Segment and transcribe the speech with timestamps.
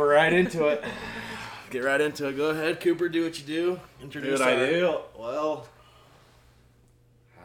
[0.00, 0.82] we're right into it.
[1.70, 2.36] Get right into it.
[2.36, 3.08] Go ahead, Cooper.
[3.10, 3.80] Do what you do.
[4.02, 4.40] Introduce.
[4.40, 4.98] What I do?
[5.16, 5.66] Well,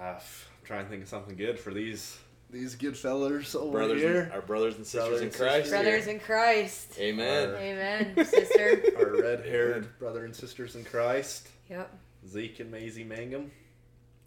[0.01, 0.15] uh, I'm
[0.63, 2.17] trying to think of something good for these
[2.49, 4.21] these good fellas over brothers, here.
[4.21, 5.55] and, our brothers and sisters Brothers in Christ.
[5.65, 5.71] sisters.
[5.71, 6.99] Brothers in Christ.
[6.99, 7.49] Amen.
[7.49, 8.83] Our- Amen, sister.
[8.97, 11.91] Our red-haired brother and sisters in Christ, Yep.
[12.29, 13.51] Zeke and Maizey Mangum.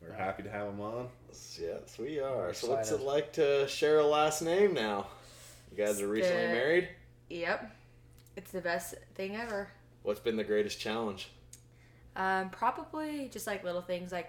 [0.02, 1.08] We're happy to have them on.
[1.58, 2.52] Yes, we are.
[2.52, 5.06] So, what's it like to share a last name now?
[5.72, 6.88] You guys are recently Uh, married.
[7.30, 7.70] Yep.
[8.38, 9.66] It's the best thing ever.
[10.05, 11.28] What's been the greatest challenge?
[12.15, 14.28] Um, probably just like little things like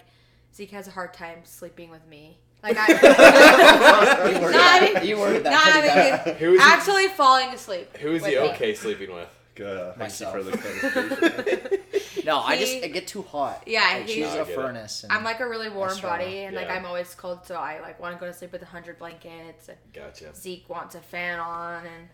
[0.55, 2.39] Zeke has a hard time sleeping with me.
[2.63, 2.87] Like I,
[4.31, 6.41] You worded No, I that, mean- you worded that no, pretty bad.
[6.41, 6.57] mean, he?
[6.59, 7.95] actually falling asleep.
[7.97, 8.49] Who is with he me.
[8.49, 9.29] okay sleeping with?
[9.55, 9.77] Good.
[9.77, 10.33] Uh, thank you Myself.
[10.35, 12.25] for the clarification.
[12.25, 13.63] No, I just I get too hot.
[13.67, 14.55] Yeah, like, he's- she's I a get it.
[14.55, 15.05] furnace.
[15.09, 16.25] I'm like a really warm struggle.
[16.25, 18.61] body, and like I'm always cold, so I like want to go to sleep with
[18.63, 19.69] a hundred blankets.
[19.69, 20.33] And Gotcha.
[20.35, 22.07] Zeke wants a fan on, and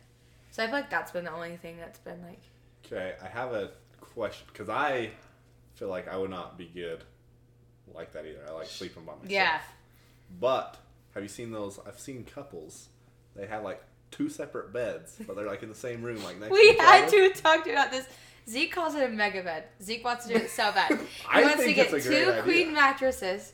[0.55, 2.39] so I feel like that's been the only thing that's been like.
[2.85, 5.09] okay, I have a question because I
[5.73, 7.03] feel like I would not be good
[7.93, 8.39] like that either.
[8.47, 9.29] I like sleeping by myself.
[9.31, 9.59] Yeah.
[10.39, 10.77] But
[11.13, 11.79] have you seen those?
[11.85, 12.87] I've seen couples.
[13.35, 16.47] They have like two separate beds, but they're like in the same room, like next
[16.49, 17.29] to We each had other.
[17.33, 18.07] to talk about this.
[18.47, 19.65] Zeke calls it a mega bed.
[19.83, 20.91] Zeke wants to do it so bad.
[20.91, 20.97] He
[21.29, 22.43] I wants to think get it's a great two idea.
[22.43, 23.53] queen mattresses,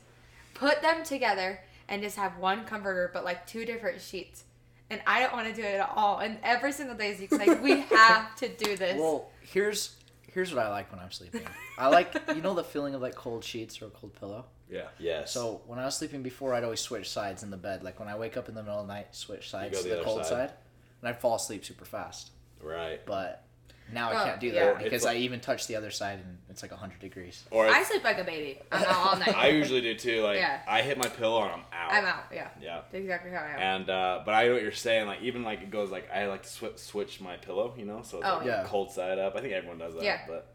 [0.54, 4.44] put them together, and just have one comforter, but like two different sheets.
[4.92, 6.18] And I don't want to do it at all.
[6.18, 9.96] And every single day, Zeke's like, "We have to do this." Well, here's
[10.32, 11.42] here's what I like when I'm sleeping.
[11.78, 14.44] I like you know the feeling of like cold sheets or a cold pillow.
[14.70, 14.88] Yeah.
[14.98, 15.32] Yes.
[15.32, 17.82] So when I was sleeping before, I'd always switch sides in the bed.
[17.82, 19.96] Like when I wake up in the middle of the night, switch sides to the
[19.96, 20.50] the cold side.
[20.50, 20.52] side,
[21.00, 22.30] and I'd fall asleep super fast.
[22.62, 23.00] right.
[23.06, 23.44] But
[23.92, 26.18] now Oh, I can't do that It's because like- I even touch the other side
[26.20, 27.44] and it's like hundred degrees.
[27.50, 28.58] Or I sleep like a baby.
[28.70, 29.36] I'm out all night.
[29.36, 30.22] I usually do too.
[30.22, 30.60] Like Yeah.
[30.68, 31.92] I hit my pillow and I'm out.
[31.92, 32.24] I'm out.
[32.32, 32.76] Yeah, Yeah.
[32.90, 33.58] that's exactly how I am.
[33.80, 35.06] And uh, but I know what you're saying.
[35.06, 37.74] Like even like it goes like I like to swi- switch my pillow.
[37.76, 38.64] You know, so it's Oh, like yeah.
[38.66, 39.36] cold side up.
[39.36, 40.02] I think everyone does that.
[40.02, 40.20] Yeah.
[40.26, 40.52] But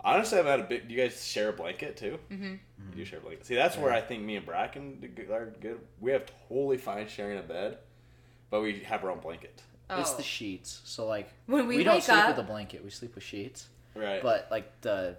[0.00, 0.88] honestly, I've had a bit.
[0.88, 2.18] Do you guys share a blanket too?
[2.30, 2.54] Mm-hmm.
[2.90, 3.46] You do share a blanket.
[3.46, 5.80] See, that's where I think me and Bracken do are good.
[6.00, 7.78] We have totally fine sharing a bed,
[8.50, 9.62] but we have our own blanket.
[9.90, 10.16] It's Oh.
[10.16, 10.80] the sheets.
[10.84, 12.84] So like When we don't sleep up- with a blanket.
[12.84, 13.68] We sleep with sheets.
[13.94, 14.22] Right.
[14.22, 15.16] But like the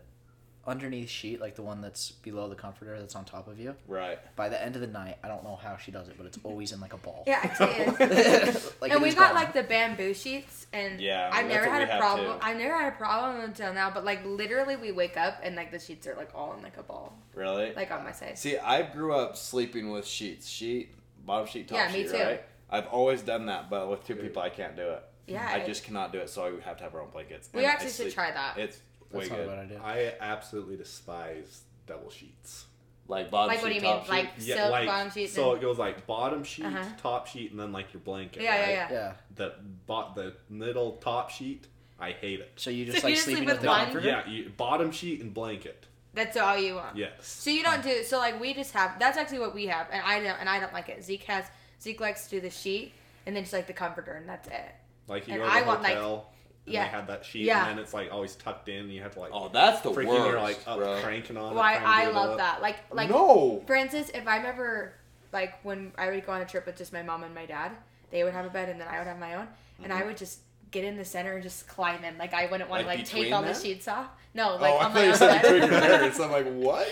[0.68, 3.75] underneath sheet, like the one that's below the comforter that's on top of you.
[3.88, 4.19] right.
[4.35, 6.38] By the end of the night, I don't know how she does it, but it's
[6.44, 7.24] always in like a ball.
[7.25, 7.69] yeah, actually,
[8.06, 8.12] it
[8.50, 8.72] is.
[8.79, 9.35] like and it we is got gone.
[9.35, 12.38] like the bamboo sheets, and Yeah, I've never had a problem.
[12.40, 12.46] too.
[12.46, 13.90] I've never had a problem until now.
[13.90, 16.78] But like literally, we wake up and like the sheets are like all in like
[16.78, 17.74] a ball, Really.
[17.74, 18.38] like on my side.
[18.38, 20.90] See, I grew up sleeping with sheets, sheet,
[21.25, 22.18] bottom sheet, top Yeah, me sheet, too.
[22.18, 22.44] right?
[22.72, 25.03] I've always done that, but with two people, I can't do it.
[25.28, 27.50] Yeah, I it- just cannot do it, so I have to have our own blankets.
[27.53, 28.57] We And I actually should sleep- try that.
[28.57, 28.78] It's
[29.12, 29.50] way That's not a good.
[29.50, 29.81] bad idea.
[29.84, 32.66] I absolutely despise double sheets.
[33.08, 34.06] Like bottom Like sheet, what do you top mean?
[34.06, 34.12] sheet.
[34.12, 35.34] Like silk like bottom sheets.
[35.34, 36.84] so and- it goes like bottom sheet, Uh-huh.
[37.02, 38.44] top sheet, and then like your blanket.
[38.44, 38.69] Yeah, yeah, right?
[38.72, 38.91] yeah.
[38.91, 39.13] Yeah.
[39.35, 39.53] The
[39.88, 41.66] bot the middle top sheet,
[42.00, 42.52] I hate it.
[42.56, 44.03] So you So just you like just sleep sleeping with with the one?
[44.03, 45.85] Yeah, you, bottom sheet and blanket.
[46.13, 46.96] That's all you want.
[46.97, 47.13] Yes.
[47.28, 49.00] So you don't do so like we just have.
[49.00, 51.03] That's actually what we have, and I don't and I don't like it.
[51.03, 51.46] Zeke has
[51.81, 52.94] Zeke likes to do the sheet
[53.25, 54.75] and then just like the comforter, and that's it.
[55.07, 56.31] Like you And go to the I want, like- hotel,
[56.66, 56.84] and yeah.
[56.84, 57.67] they had that sheet, Yeah.
[57.67, 58.85] and then it's like always tucked in.
[58.85, 61.01] And you have to like Oh, that's the freaking worst, you're like up bro.
[61.01, 61.56] cranking on.
[61.56, 62.38] Why it, trying to I love up.
[62.38, 62.62] that.
[62.62, 63.63] Like like no.
[63.66, 64.94] for instance, if I'm ever
[65.31, 67.72] like when I would go on a trip with just my mom and my dad,
[68.11, 69.47] they would have a bed and then I would have my own,
[69.84, 70.07] and I mm-hmm.
[70.09, 70.40] would just
[70.72, 72.18] get in the center and just climb in.
[72.18, 73.53] Like I wouldn't want Like to like take between all them?
[73.53, 74.07] the sheets off.
[74.34, 75.81] No, like oh, I on thought my you own said between your bed.
[75.84, 76.19] parents.
[76.19, 76.88] I'm like, what?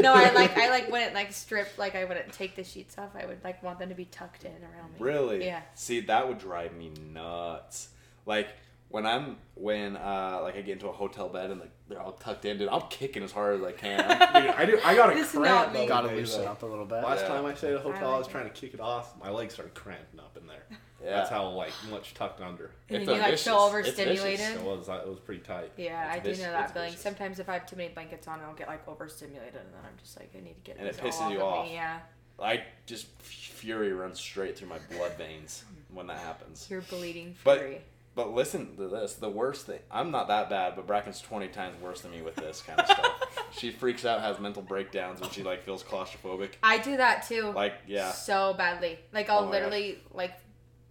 [0.00, 3.10] no, I like I like wouldn't like strip like I wouldn't take the sheets off.
[3.14, 4.96] I would like want them to be tucked in around me.
[4.98, 5.44] Really?
[5.44, 5.62] Yeah.
[5.74, 7.90] See, that would drive me nuts.
[8.26, 8.48] Like
[8.88, 12.12] when I'm when uh like I get into a hotel bed and like they're all
[12.12, 12.68] tucked in, dude.
[12.68, 13.98] I'm kicking as hard as I can.
[14.08, 14.78] Dude, I do.
[14.84, 15.44] I got a This is cramp.
[15.44, 15.86] not the me.
[15.88, 17.02] Gotta loosen up a little bit.
[17.02, 17.28] Last Yeah.
[17.28, 18.30] time I stayed at a hotel, I, like was it.
[18.30, 19.16] trying to kick it off.
[19.20, 20.64] My legs started cramping up in there.
[21.02, 21.16] Yeah.
[21.16, 22.70] That's how like much tucked under.
[22.88, 24.00] And It's then you a like vicious- feel it's vicious.
[24.00, 24.56] overstimulated.
[24.56, 24.88] It was.
[24.88, 25.72] Uh, it was pretty tight.
[25.76, 26.88] Yeah, It's I do know that it's feeling.
[26.90, 27.02] vicious.
[27.02, 29.96] Sometimes if I have too many blankets on, I'll get like overstimulated, and then I'm
[30.02, 31.58] just like, I need to get And it pisses all you off.
[31.60, 31.66] off.
[31.66, 31.74] Me.
[31.74, 31.98] Yeah,
[32.42, 36.66] I just fury runs straight through my blood veins when that happens.
[36.70, 37.74] you're bleeding But- fury.
[37.76, 39.14] But but listen to this.
[39.14, 39.78] The worst thing.
[39.90, 42.86] I'm not that bad, but Bracken's 20 times worse than me with this kind of
[42.86, 43.46] stuff.
[43.56, 46.50] she freaks out, has mental breakdowns when she like feels claustrophobic.
[46.62, 47.52] I do that too.
[47.54, 48.10] Like yeah.
[48.10, 48.98] So badly.
[49.12, 50.32] Like oh I'll Oh my literally like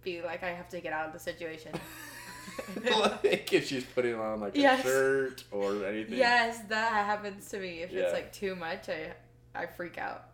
[0.02, 1.72] be like I have to get out of the situation.
[2.84, 6.16] like if she's putting on like a shirt or anything.
[6.18, 7.80] yes, that happens to me.
[7.82, 8.02] If Yeah.
[8.02, 9.12] it's like too much, I
[9.54, 10.24] I freak out.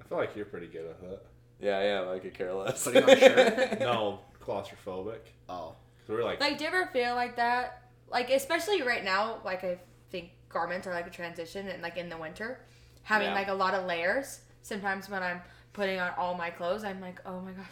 [0.00, 1.22] I feel like you're pretty good at that.
[1.58, 2.84] Yeah, yeah, like a careless.
[2.84, 3.80] Putting on a shirt?
[3.80, 5.20] No, claustrophobic.
[5.48, 5.74] Oh.
[6.06, 7.82] So we're like, Like, do you ever feel like that?
[8.08, 9.78] Like, especially right now, like I
[10.10, 12.60] think garments are like a transition, and like in the winter,
[13.02, 13.34] having Yeah.
[13.34, 14.40] like a lot of layers.
[14.62, 15.40] Sometimes when I'm
[15.72, 17.66] putting on all my clothes, I'm like, oh my gosh,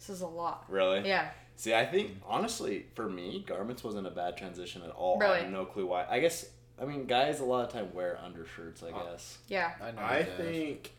[0.00, 0.64] this is a lot.
[0.68, 1.06] Really?
[1.06, 1.30] Yeah.
[1.56, 5.18] See, I think honestly, for me, garments wasn't a bad transition at all.
[5.22, 5.40] I Really?
[5.42, 6.06] have no clue why.
[6.08, 6.48] I guess
[6.80, 8.82] I mean guys a lot of time wear undershirts.
[8.82, 9.38] I Uh, guess.
[9.48, 9.72] Yeah.
[9.82, 10.00] I know.
[10.02, 10.90] I think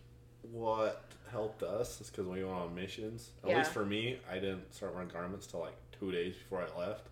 [0.51, 3.31] what helped us is because we went on missions.
[3.43, 3.57] At Yeah.
[3.59, 7.07] least for me, I didn't start wearing garments till like two days before I left.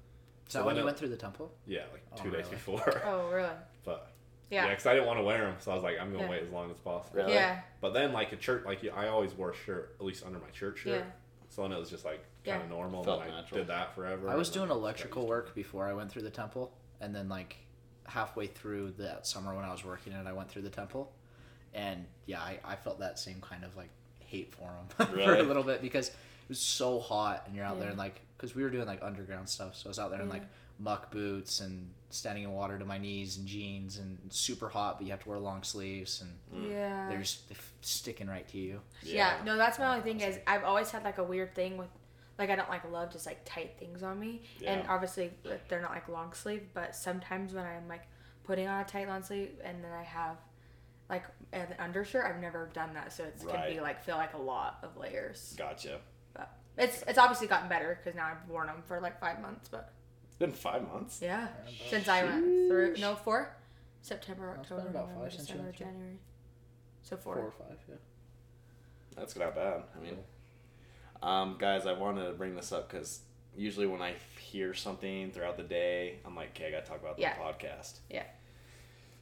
[0.47, 1.51] Is that So when then you it- went through the temple?
[1.65, 2.50] Yeah, like Oh, two days really?
[2.51, 3.01] before.
[3.06, 3.50] Oh, really?
[3.83, 4.12] but
[4.51, 4.69] yeah, Yeah.
[4.69, 6.30] because I didn't want to wear them, so I was like, I'm gonna Yeah.
[6.30, 7.18] wait as long as possible.
[7.18, 7.33] Really?
[7.33, 7.62] Yeah.
[7.81, 10.50] But then, like a shirt, like I always wore a shirt at least under my
[10.51, 11.00] church shirt.
[11.06, 11.12] Yeah.
[11.50, 12.54] So then it was just like Yeah.
[12.54, 13.04] kind of normal.
[13.04, 13.60] Felt and I natural.
[13.62, 14.30] did that forever.
[14.30, 16.30] I was and doing then got electrical used to work before I went through the
[16.30, 17.57] temple, and then like
[18.06, 21.12] halfway through that summer when I was working it, I went through the temple,
[21.74, 25.40] and yeah, I, I felt that same kind of like hate for him for Really?
[25.40, 26.16] a little bit because it
[26.50, 29.50] was so hot, and you're out there and like because we were doing like underground
[29.50, 30.34] stuff, so I was out there in Yeah.
[30.34, 30.44] like
[30.80, 35.06] muck boots and standing in water to my knees and jeans and super hot, but
[35.06, 36.31] you have to wear long sleeves and
[36.64, 36.72] Mm.
[36.72, 37.10] Yeah.
[37.10, 37.42] they're just
[37.81, 38.81] sticking right to you.
[39.04, 39.38] Yeah.
[39.46, 41.90] no, that's my only thing is I've always had like a weird thing with,
[42.40, 45.31] like I don't like love just like tight things on me, and obviously
[45.68, 48.04] they're not like long sleeve, but sometimes when I'm like
[48.46, 50.38] putting on a tight long sleeve and then I have
[51.10, 54.38] like an undershirt, I've never done that, so it can be like feel like a
[54.42, 55.54] lot of layers.
[55.58, 56.00] Gotcha.
[56.34, 59.68] But it's it's obviously gotten better because now I've worn them for like five months,
[59.68, 59.99] but It's
[60.39, 61.19] been five months.
[61.21, 61.47] yeah,
[61.89, 63.56] since I went through no four,
[64.01, 65.86] September, It's been October, about November, five since you December, went through.
[65.88, 66.18] January,
[67.03, 67.44] so Four four.
[67.44, 67.95] or five, yeah.
[69.15, 69.83] That's not bad.
[69.97, 70.18] I mean,
[71.21, 73.19] um, guys, I wanted to bring this up because
[73.56, 77.01] usually when I hear something throughout the day, I'm like, okay, I got to talk
[77.01, 77.36] about the Yeah.
[77.36, 78.00] podcast.
[78.09, 78.24] Yeah.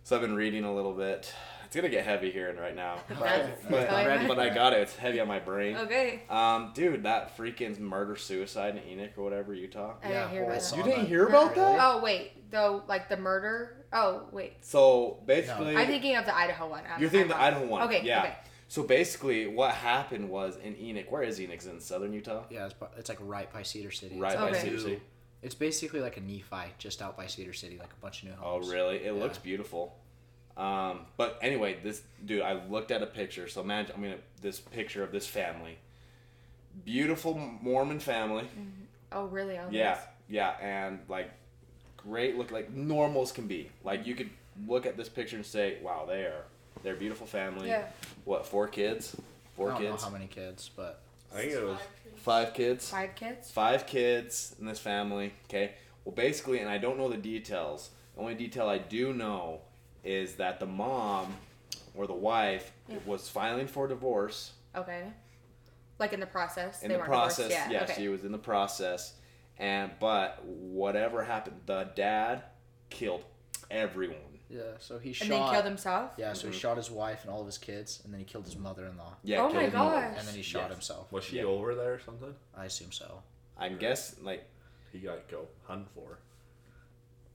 [0.03, 1.33] So I've been reading a little bit.
[1.67, 4.79] It's gonna get heavy here and right now, That's- but, I'm but I got it.
[4.79, 5.75] It's heavy on my brain.
[5.75, 6.23] Okay.
[6.29, 9.95] Um, dude, that freaking murder suicide in Enoch or whatever, Utah.
[10.01, 10.77] I Yeah, didn't hear about that.
[10.77, 11.77] You didn't hear about that?
[11.81, 13.85] Oh wait, though, like the murder.
[13.91, 16.83] Oh wait, So basically, I'm thinking of the Idaho one.
[16.89, 17.81] I'm- you're thinking the I'm- Idaho one.
[17.83, 18.21] Okay, yeah.
[18.23, 18.33] okay.
[18.69, 21.11] So basically, what happened was in Enoch.
[21.11, 21.59] Where is Enoch?
[21.59, 22.43] Is it in southern Utah?
[22.49, 24.19] Yeah, it's, it's like right by Cedar City.
[24.19, 25.01] Right It's, by Cedar City.
[25.41, 28.35] it's basically like a Nephi just out by Cedar City, like a bunch of new
[28.35, 28.67] homes.
[28.67, 28.97] Oh, really?
[28.97, 29.11] It Yeah.
[29.21, 29.97] looks beautiful.
[30.57, 33.47] Um, but anyway, this dude, I looked at a picture.
[33.47, 35.77] So imagine, I mean, this picture of this family,
[36.85, 38.47] beautiful Mormon family.
[39.11, 39.57] Oh really?
[39.57, 39.99] Oh, Yeah, nice.
[40.29, 41.29] yeah, and like
[41.95, 43.69] great look, like normals can be.
[43.83, 44.29] Like you could
[44.67, 46.43] look at this picture and say, "Wow, they are
[46.83, 47.85] they're a beautiful family." Yeah.
[48.25, 48.45] What?
[48.45, 49.15] Four kids?
[49.55, 50.03] Four I Four don't kids?
[50.03, 51.01] know how many kids, but
[51.33, 51.79] I think it was
[52.15, 52.89] Five kids.
[52.89, 53.51] Five kids.
[53.51, 55.33] Five kids in this family.
[55.45, 55.73] Okay.
[56.03, 57.91] Well, basically, and I don't know the details.
[58.15, 59.61] The only detail I do know
[60.03, 61.35] is that the mom
[61.95, 62.97] or the wife Yeah.
[63.05, 64.53] was filing for divorce.
[64.75, 65.11] Okay.
[65.99, 66.83] Like in the process.
[66.83, 67.83] In they the weren't process, divorced yeah, yet.
[67.89, 68.01] okay.
[68.01, 69.13] she was in the process,
[69.57, 72.43] and but whatever happened, the dad
[72.91, 73.23] killed
[73.71, 74.17] everyone.
[74.49, 74.61] yeah.
[74.79, 75.23] So he and shot.
[75.23, 76.11] And then killed himself.
[76.17, 76.53] Yeah, so Mhm.
[76.53, 79.15] he shot his wife and all of his kids, and then he killed his mother-in-law,
[79.23, 79.41] Yeah.
[79.41, 80.15] Oh killed my gosh.
[80.19, 80.71] and then he shot Yes.
[80.71, 81.11] himself.
[81.11, 81.43] was she Yeah.
[81.45, 82.33] over there or something?
[82.55, 83.23] I assume so.
[83.57, 84.45] I guess like
[84.93, 86.19] He got go hunt for.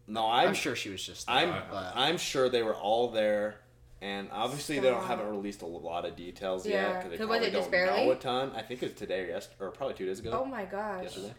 [0.07, 1.27] No, I'm, I'm, sure she was just.
[1.27, 3.57] There, I'm but I'm sure they were all there,
[4.01, 6.75] and obviously they don't haven't released a lot of details Yeah.
[6.75, 8.05] yet because they So was probably don't barely?
[8.07, 8.53] know a ton.
[8.57, 10.31] I think it's today or yesterday, or probably two days ago.
[10.43, 11.05] Oh my gosh.
[11.05, 11.35] yesterday.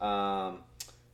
[0.00, 0.58] Um,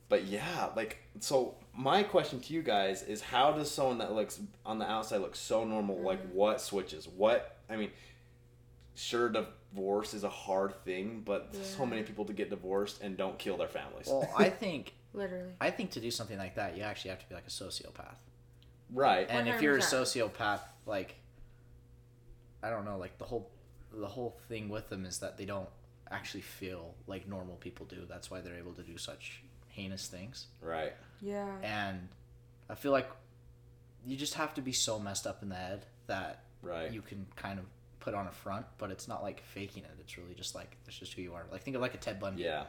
[0.09, 1.55] but yeah, like so.
[1.75, 5.35] My question to you guys is: How does someone that looks on the outside look
[5.35, 5.97] so normal?
[6.01, 6.33] Like, Mm.
[6.33, 7.07] what switches?
[7.07, 7.91] What I mean,
[8.95, 13.37] sure, divorce is a hard thing, but so many people to get divorced and don't
[13.37, 14.07] kill their families.
[14.07, 15.53] well, I think Literally.
[15.59, 18.17] I think to do something like that, you actually have to be like a sociopath.
[18.93, 19.27] right?
[19.29, 21.15] And if you're a sociopath, like
[22.61, 23.49] I don't know, like the whole
[23.91, 25.69] the whole thing with them is that they don't
[26.11, 28.05] actually feel like normal people do.
[28.07, 30.47] That's why they're able to do such heinous things.
[30.61, 30.93] Right.
[31.21, 31.47] Yeah.
[31.63, 32.07] And
[32.69, 33.09] I feel like
[34.05, 36.91] you just have to be so messed up in the head that Right.
[36.91, 37.65] you can kind of
[37.99, 39.91] put on a front, but it's not like faking it.
[39.99, 41.45] It's really just like it's just who you are.
[41.51, 42.43] Like think of like a Ted Bundy.
[42.43, 42.65] Yeah.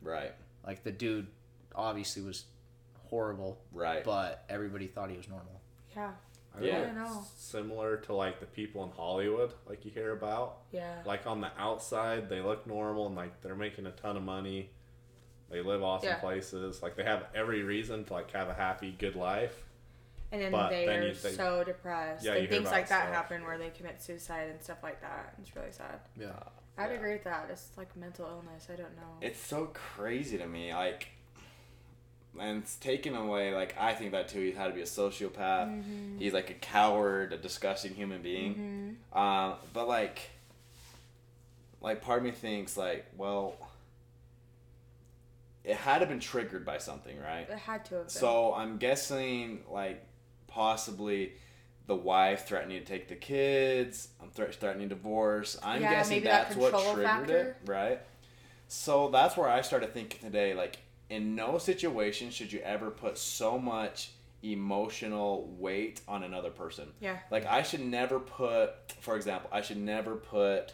[0.00, 0.32] Right.
[0.66, 1.26] Like the dude
[1.74, 2.44] obviously was
[3.08, 4.04] horrible, Right.
[4.04, 5.60] but everybody thought he was normal.
[5.94, 6.12] Yeah.
[6.54, 6.78] I Yeah.
[6.78, 7.24] know I know.
[7.36, 10.58] Similar to like the people in Hollywood, like you hear about.
[10.70, 11.02] Yeah.
[11.04, 14.70] Like on the outside, they look normal and like they're making a ton of money.
[15.50, 16.20] They live awesome Yeah.
[16.20, 16.82] places.
[16.82, 19.64] Like they have every reason to like have a happy, good life.
[20.30, 22.24] And then But they then are you think- so depressed.
[22.24, 23.14] Yeah, you and hear things about like that stuff.
[23.14, 25.34] happen where they commit suicide and stuff like that.
[25.38, 26.00] It's really sad.
[26.16, 26.32] Yeah.
[26.78, 26.96] I'd Yeah.
[26.96, 27.50] agree with that.
[27.50, 28.68] It's like mental illness.
[28.72, 29.18] I don't know.
[29.20, 31.08] It's so crazy to me, like,
[32.40, 33.54] and it's taken away.
[33.54, 34.40] Like, I think that too.
[34.40, 35.68] He had to be a sociopath.
[35.68, 36.18] Mhm.
[36.18, 38.98] He's like a coward, a disgusting human being.
[39.14, 39.16] Mhm.
[39.18, 40.30] Um, but like,
[41.80, 43.56] like part of me thinks like, well,
[45.64, 47.48] it had to have been triggered by something, right?
[47.48, 48.10] It had to have been.
[48.10, 50.04] So I'm guessing like
[50.48, 51.32] possibly
[51.86, 54.08] the wife threatening to take the kids.
[54.20, 55.58] I'm thre- threatening divorce.
[55.62, 57.36] I'm Yeah, guessing maybe that that's what triggered factor.
[57.36, 58.00] it, right?
[58.68, 60.54] So that's where I started thinking today.
[60.54, 60.78] Like,
[61.12, 66.88] in no situation should you ever put so much emotional weight on another person.
[67.00, 67.18] Yeah.
[67.30, 70.72] Like, I should never put, for example, I should never put,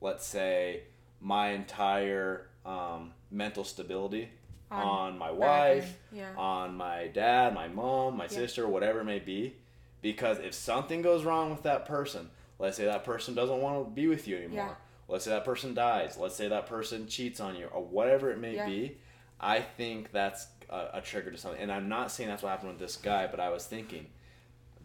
[0.00, 0.82] let's say,
[1.20, 4.28] my entire um, mental stability
[4.72, 6.30] On on, my wife, yeah.
[6.36, 8.28] on my dad, my mom, my Yeah.
[8.30, 9.54] sister, whatever it may be.
[10.02, 13.90] Because if something goes wrong with that person, let's say that person doesn't want to
[13.90, 14.56] be with you anymore.
[14.56, 14.74] Yeah.
[15.08, 16.16] Let's say that person dies.
[16.18, 18.98] Let's say that person cheats on you or whatever it may be.
[19.40, 21.60] I think that's a, a trigger to something.
[21.60, 24.06] And I'm not saying that's what happened with this guy, but I was thinking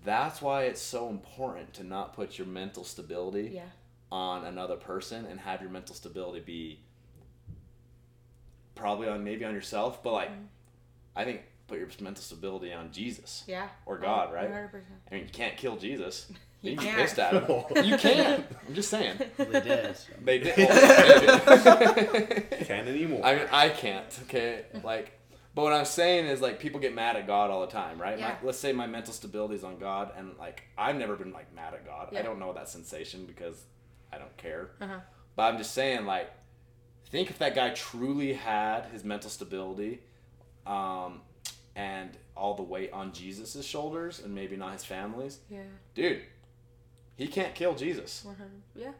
[0.04, 3.64] that's why it's so important to not put your mental stability Yeah.
[4.12, 6.80] on another person and have your mental stability be
[8.76, 10.32] probably on maybe on yourself, but like
[11.16, 13.70] I think put your mental stability on Jesus Yeah.
[13.86, 14.50] or God, Oh, right?
[14.52, 14.82] 100%.
[15.12, 16.32] I mean, you can't kill Jesus.
[16.66, 17.02] You You can be can't.
[17.02, 17.64] pissed at him.
[17.86, 18.46] You can't.
[18.68, 19.18] I'm just saying.
[19.38, 19.96] They did.
[20.24, 20.56] They did.
[20.56, 21.20] They
[22.50, 22.68] did.
[22.68, 23.22] Can't anymore.
[23.24, 24.20] I mean, I can't.
[24.24, 25.12] Okay, like,
[25.54, 28.18] but what I'm saying is like people get mad at God all the time, right?
[28.20, 28.30] Yeah.
[28.30, 31.54] My, let's say my mental stability is on God, and like I've never been like
[31.56, 32.10] mad at God.
[32.12, 32.20] Yeah.
[32.20, 33.64] I don't know that sensation because
[34.12, 34.72] I don't care.
[34.82, 35.00] Uh-huh.
[35.36, 36.32] But I'm just saying, like,
[37.12, 40.00] think if that guy truly had his mental stability,
[40.66, 41.22] um,
[41.76, 45.60] and all the weight on Jesus' shoulders, and maybe not his family's, Yeah.
[45.94, 46.22] dude.
[47.16, 48.26] He can't kill Jesus,
[48.76, 48.92] Yeah.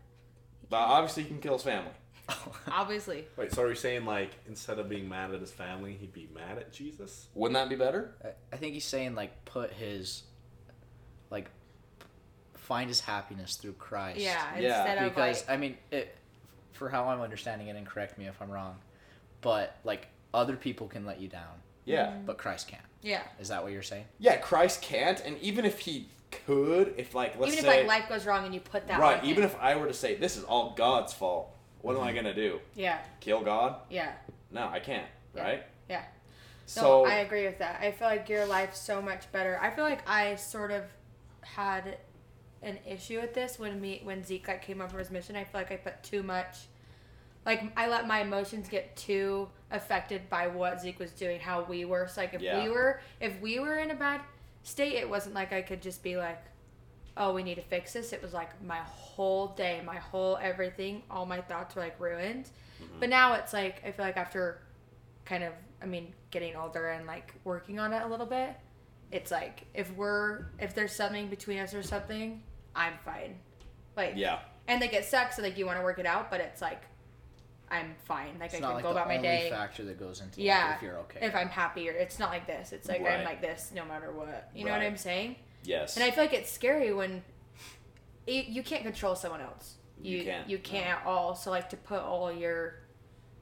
[0.70, 1.92] but obviously he can kill his family.
[2.72, 3.26] Obviously.
[3.38, 6.28] Wait, so are you saying like instead of being mad at his family, he'd be
[6.34, 7.28] mad at Jesus?
[7.36, 8.16] Wouldn't that be better?
[8.24, 10.24] I- I think he's saying like put his,
[11.30, 11.50] like,
[12.56, 14.20] find his happiness through Christ.
[14.20, 14.58] Yeah.
[14.60, 15.50] Yeah, Instead of because like.
[15.56, 16.16] I mean, it,
[16.74, 18.78] for how I'm understanding it, and correct me if I'm wrong,
[19.42, 22.08] but like other people can let you down, Yeah.
[22.08, 22.26] Mm-hmm.
[22.26, 22.82] but Christ can't.
[23.04, 23.22] Yeah.
[23.40, 24.06] Is that what you're saying?
[24.18, 26.10] Yeah, Christ can't, and even if he
[26.46, 28.88] could, if like let's say, Even say if like life goes wrong and you put
[28.88, 29.00] that.
[29.00, 29.50] right, even him.
[29.50, 31.50] if I were to say this is all God's fault,
[31.82, 32.16] what am I Mm-hmm.
[32.16, 32.60] gonna do?
[32.76, 33.00] Yeah.
[33.20, 33.76] Kill God?
[33.90, 34.12] Yeah.
[34.52, 35.08] No, I can't.
[35.36, 35.44] Yeah.
[35.44, 35.64] Right?
[35.90, 36.04] Yeah.
[36.66, 37.80] So no, I agree with that.
[37.82, 39.60] I feel like your life's so much better.
[39.62, 40.84] I feel like I sort of
[41.42, 41.98] had
[42.64, 45.36] an issue with this when me when Zeke like came up for his mission.
[45.36, 46.58] I feel like I put too much,
[47.46, 51.86] like I let my emotions get too affected by what Zeke was doing, how we
[51.86, 52.08] were.
[52.08, 52.64] So like if Yeah.
[52.64, 54.22] we were if we were in a bad
[54.66, 56.44] state, it wasn't like I could just be like,
[57.16, 58.12] oh, we need to fix this.
[58.12, 62.50] It was like my whole day, my whole everything, all my thoughts were like ruined.
[62.82, 63.00] Mm-hmm.
[63.00, 64.62] But now it's like I feel like after
[65.24, 68.56] kind of I mean getting older and like working on it a little bit,
[69.12, 72.42] it's like if we're if there's something between us or something,
[72.76, 73.36] I'm fine.
[73.96, 74.40] Like yeah.
[74.68, 76.82] and like it sucks, so like you want to work it out, but it's like
[77.76, 78.38] I'm fine.
[78.40, 79.50] Like It's I can like go the about my only day.
[79.50, 81.20] factor that goes into Yeah, like, if you're okay.
[81.26, 82.72] If I'm happy or it's not like this.
[82.72, 84.50] It's like I'm like this no matter what.
[84.56, 85.36] You know what I'm saying?
[85.64, 85.96] Yes.
[85.96, 87.24] And I feel like it's scary when
[88.28, 89.76] you, you can't control someone else.
[90.02, 91.36] You You can't, You can't at all.
[91.36, 92.76] So like to put all your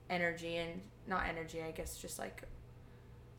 [0.09, 2.43] energy and not energy, I guess just like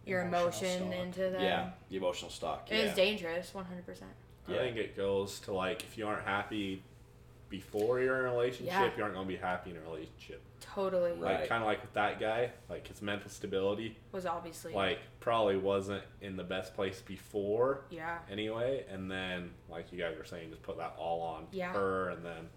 [0.07, 0.95] your Emotional emotion stock.
[1.03, 1.43] into them.
[1.43, 2.69] yeah, the emotional stock.
[2.71, 2.91] It yeah.
[2.91, 4.11] is dangerous, one hundred percent.
[4.47, 4.59] I Yeah.
[4.59, 6.83] think it goes to like if you aren't happy
[7.49, 8.91] before you're in a relationship, Yeah.
[8.97, 10.43] you aren't gonna be happy in a relationship.
[10.75, 11.41] Totally Right.
[11.41, 15.57] Like kind of like with that guy, like his mental stability, was obviously like probably
[15.57, 18.19] wasn't in the best place before yeah.
[18.31, 18.85] anyway.
[18.91, 21.73] And then, like you guys were saying, just put that all on Yeah.
[21.73, 22.11] her.
[22.11, 22.49] And then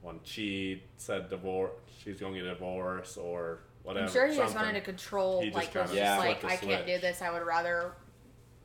[0.00, 4.06] when she said divorce, she's going to get a divorce or whatever.
[4.06, 5.40] I'm sure he just wanted to control.
[5.42, 6.18] He just like was kinda just Yeah.
[6.18, 7.02] like flipped I can't do switch.
[7.02, 7.22] this.
[7.22, 7.92] I would rather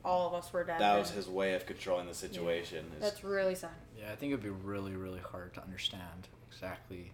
[0.04, 0.80] all of us were dead.
[0.80, 2.90] That than- was his way of controlling the situation.
[2.96, 3.70] is- That's really sad.
[3.98, 7.12] Yeah, I think it'd be really, really hard to understand exactly.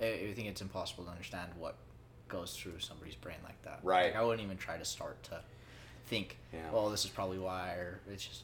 [0.00, 1.76] I, I think it's impossible to understand what
[2.28, 3.80] goes through somebody's brain like that.
[3.82, 4.06] Right.
[4.06, 5.40] Like, I wouldn't even try to start to
[6.06, 6.70] think, Yeah.
[6.72, 8.42] well, this is probably why, or it's just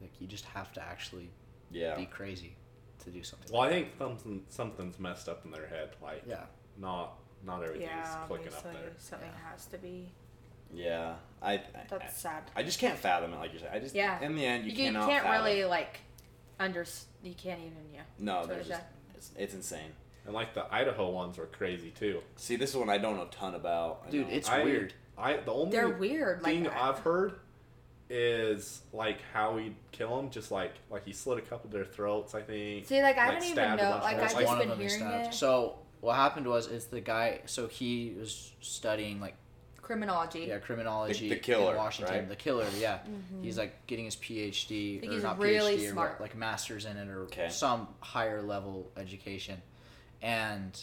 [0.00, 1.30] like you just have to actually
[1.70, 1.94] yeah.
[1.96, 2.54] be crazy
[3.04, 3.52] to do something.
[3.52, 5.90] Well, I like think something something's messed up in their head.
[6.02, 6.44] Like yeah.
[6.78, 7.14] not
[7.44, 8.92] not everything's Yeah, clicking obviously up there.
[8.98, 10.08] something has to be.
[10.74, 11.14] Yeah.
[11.40, 12.42] I, I That's sad.
[12.56, 13.70] I just can't fathom it like you said.
[13.72, 14.20] I just Yeah.
[14.20, 15.44] in the end you, You, cannot can't fathom.
[15.44, 16.00] really like
[16.58, 16.84] under.
[17.22, 18.00] You can't even yeah.
[18.18, 18.82] No, there's just,
[19.14, 19.92] it's, it's insane.
[20.26, 22.20] And like the Idaho ones were crazy too.
[22.36, 24.02] See, this is one I don't know a ton about.
[24.06, 24.34] I Dude, know.
[24.34, 24.92] it's I- weird.
[25.18, 26.76] I the only They're weird like thing that.
[26.76, 27.34] I've heard
[28.08, 31.84] is like how he'd kill them, just like like he slit a couple of their
[31.84, 32.34] throats.
[32.34, 32.86] I think.
[32.86, 34.00] See, like I like, don't even know.
[34.02, 34.16] Like.
[34.16, 35.26] I've Like, just been of them is hearing stabbed.
[35.28, 35.34] it.
[35.36, 37.40] So what happened was, is the guy.
[37.46, 39.34] So he was studying like
[39.82, 40.40] Criminology.
[40.48, 42.14] yeah criminology The- the killer, in Washington.
[42.16, 42.28] right?
[42.28, 42.98] The killer, yeah.
[42.98, 43.42] Mm-hmm.
[43.44, 46.10] He's like getting his PhD think or he's not really PhD or smart.
[46.14, 47.48] what, like masters in it or Okay.
[47.50, 49.62] some higher level education,
[50.22, 50.80] and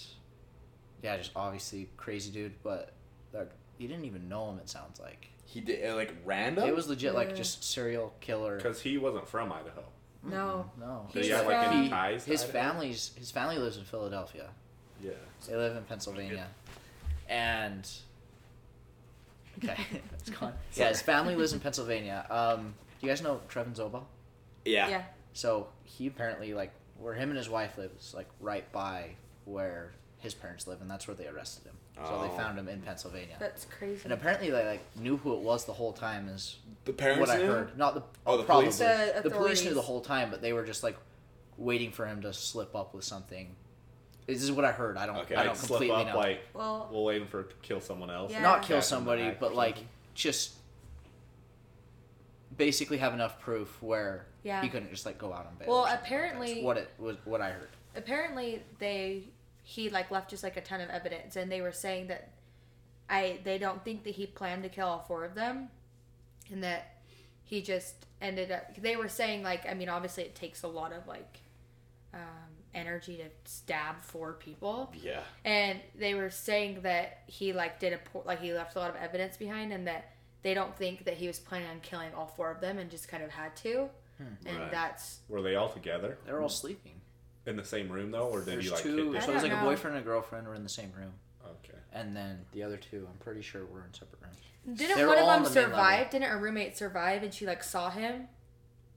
[1.01, 2.53] yeah, just obviously crazy dude.
[2.63, 2.93] But
[3.33, 4.59] like you didn't even know him.
[4.59, 6.67] It sounds like he did uh, like random.
[6.67, 7.35] it was legit like Yeah.
[7.35, 8.57] just serial killer.
[8.57, 9.83] Because he wasn't from Idaho.
[10.25, 10.71] No.
[10.79, 12.23] No, Did he he have like from- any ties?
[12.25, 12.53] to his Idaho?
[12.59, 14.49] family's his family lives in Philadelphia.
[15.03, 15.11] Yeah.
[15.47, 16.47] They live in Pennsylvania,
[17.27, 17.85] and
[19.61, 19.75] okay,
[20.13, 20.53] it's gone.
[20.75, 22.25] Yeah, his family lives in Pennsylvania.
[22.29, 24.03] Um, do you guys know Trevin Zobel?
[24.65, 24.87] Yeah.
[24.87, 25.03] Yeah.
[25.33, 29.11] So he apparently like where him and his wife live is like right by
[29.45, 31.75] where his parents live, and that's where they arrested him.
[31.97, 32.23] So Oh.
[32.27, 33.35] they found him in Pennsylvania.
[33.39, 34.01] That's crazy.
[34.05, 36.29] And apparently they like knew who it was the whole time.
[36.29, 37.45] Is The parents what I knew?
[37.47, 37.77] heard.
[37.77, 38.77] Not the Oh, the probably police?
[38.79, 40.97] The the police knew the whole time, but they were just like
[41.57, 43.55] waiting for him to slip up with something.
[44.25, 44.95] This is what I heard.
[44.97, 45.17] I don't.
[45.17, 46.17] Okay, I don't slip completely up know.
[46.17, 48.31] like well, we're waiting for to kill someone else.
[48.31, 48.41] Yeah.
[48.41, 49.77] Not kill him in the somebody, but like
[50.15, 50.53] just
[52.55, 54.61] basically have enough proof where Yeah.
[54.61, 55.67] he couldn't just like go out on bail.
[55.69, 57.17] Well, or something like apparently- what it was.
[57.25, 57.69] What I heard.
[57.95, 59.23] apparently they
[59.63, 62.29] he like left just like a ton of evidence, and they were saying that
[63.09, 65.69] I they don't think that he planned to kill all four of them,
[66.51, 66.97] and that
[67.43, 68.75] he just ended up.
[68.77, 71.39] They were saying like I mean obviously it takes a lot of like
[72.13, 72.19] um,
[72.75, 74.91] energy to stab four people.
[75.01, 75.21] Yeah.
[75.45, 78.89] and they were saying that he like did a poor, like he left a lot
[78.89, 82.27] of evidence behind and that they don't think that he was planning on killing all
[82.27, 83.89] four of them and just kind of had to
[84.41, 84.47] Hmm.
[84.47, 84.71] and Right.
[84.71, 87.01] that's Were they all together They're all sleeping.
[87.45, 88.95] in the same room though, or did There's he like two.
[89.05, 89.23] kidnap?
[89.23, 89.69] So I there's don't like a know.
[89.69, 91.13] boyfriend and a girlfriend were in the same room,
[91.45, 91.77] Okay.
[91.91, 94.37] and then the other two, I'm pretty sure, were in separate rooms.
[94.79, 95.77] didn't They were one of all on them the main level.
[95.77, 98.27] survive didn't a roommate survive and she like saw him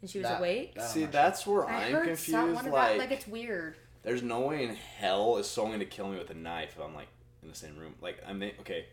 [0.01, 2.31] and she was That- awake that See, that's where i I'm heard confused.
[2.31, 5.87] some, one like, like it's weird there's no way in hell is someone going to
[5.87, 7.09] kill me with a knife if I'm like
[7.43, 7.97] in the same room.
[8.01, 8.87] Like, I mean, okay,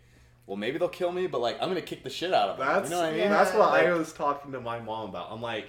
[0.47, 2.57] well maybe they'll kill me, but like I'm going to kick the shit out of
[2.57, 2.65] them.
[2.67, 3.19] That's you know what I mean?
[3.19, 3.29] Yeah.
[3.29, 5.27] that's what I was talking to my mom about.
[5.31, 5.67] I'm like,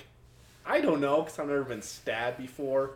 [0.67, 2.93] I don't know because I've never been stabbed before,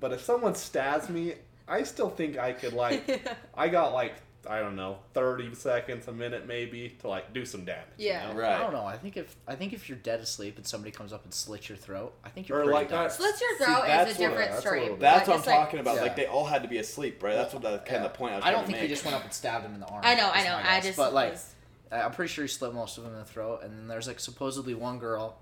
[0.00, 1.34] but if someone stabs me,
[1.68, 3.22] I still think I could like.
[3.56, 4.14] I got like
[4.46, 7.84] I don't know, thirty seconds, a minute maybe to like do some damage.
[7.96, 8.28] you Yeah.
[8.30, 8.38] know?
[8.38, 8.52] Right.
[8.52, 8.84] I don't know.
[8.84, 11.68] I think if I think if you're dead asleep and somebody comes up and slits
[11.70, 13.04] your throat, I think you're Or pretty like done.
[13.04, 15.48] that- slits your See, throat that's is a different that's story what- That's Like, what
[15.48, 15.96] I'm like- talking about.
[15.96, 16.02] Yeah.
[16.02, 17.34] Like they all had to be asleep, right?
[17.34, 18.04] That's what the kind Yeah.
[18.04, 18.90] of point I was I don't to think he make.
[18.90, 20.02] just went up and stabbed him in the arm.
[20.04, 20.84] i know i know i guess.
[20.84, 21.50] just But like, was-
[21.90, 24.18] I'm pretty sure he slit most of them in the throat, and then there's like
[24.20, 25.38] supposedly one girl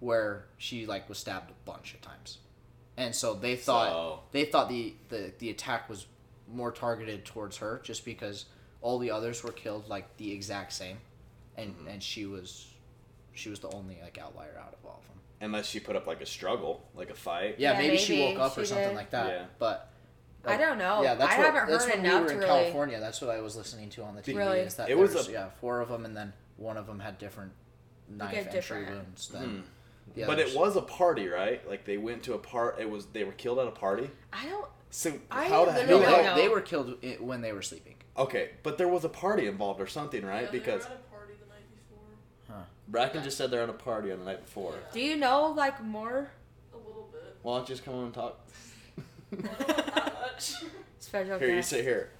[0.00, 2.38] where she like was stabbed a bunch of times,
[2.96, 6.06] and so they thought So- they thought the, the the attack was
[6.48, 8.44] more targeted towards her just because
[8.82, 10.98] all the others were killed like the exact same,
[11.56, 11.88] and Mm-hmm.
[11.88, 12.66] and she was
[13.32, 15.18] she was the only like outlier out of all of them.
[15.40, 17.56] Unless she put up like a struggle, like a fight.
[17.58, 18.96] Yeah, Yeah, maybe, she woke up or she something did.
[18.96, 19.26] like that.
[19.28, 19.44] Yeah.
[19.58, 19.90] But
[20.46, 21.02] I don't know.
[21.02, 23.00] Yeah, that's I what, haven't that's heard when enough we were in really- California.
[23.00, 24.36] That's what I was listening to on the TV.
[24.36, 24.60] Really?
[24.60, 27.00] Is that It was there's- a- yeah four of them, and then one of them
[27.00, 27.52] had different
[28.08, 29.60] knife entry different- wounds than Hmm.
[30.14, 30.54] The But others.
[30.54, 31.66] it was a party, right?
[31.68, 32.78] Like they went to a part.
[32.78, 34.10] It was they were killed at a party.
[34.32, 36.22] i don't So I how the literally hell?
[36.24, 37.94] No, they, were killed i- when they were sleeping.
[38.16, 40.42] Okay, but there was a party involved or something, right?
[40.44, 41.64] Yeah, they because were at a party the night
[42.48, 42.64] before.
[42.88, 44.74] Bracken just said they're at a party on the night before.
[44.92, 46.30] do you know like more
[46.72, 47.36] A little bit.
[47.42, 48.38] Why don't you just come on and talk?
[49.32, 50.54] Not much.
[51.00, 51.70] special Here, you guest?
[51.70, 52.10] sit here.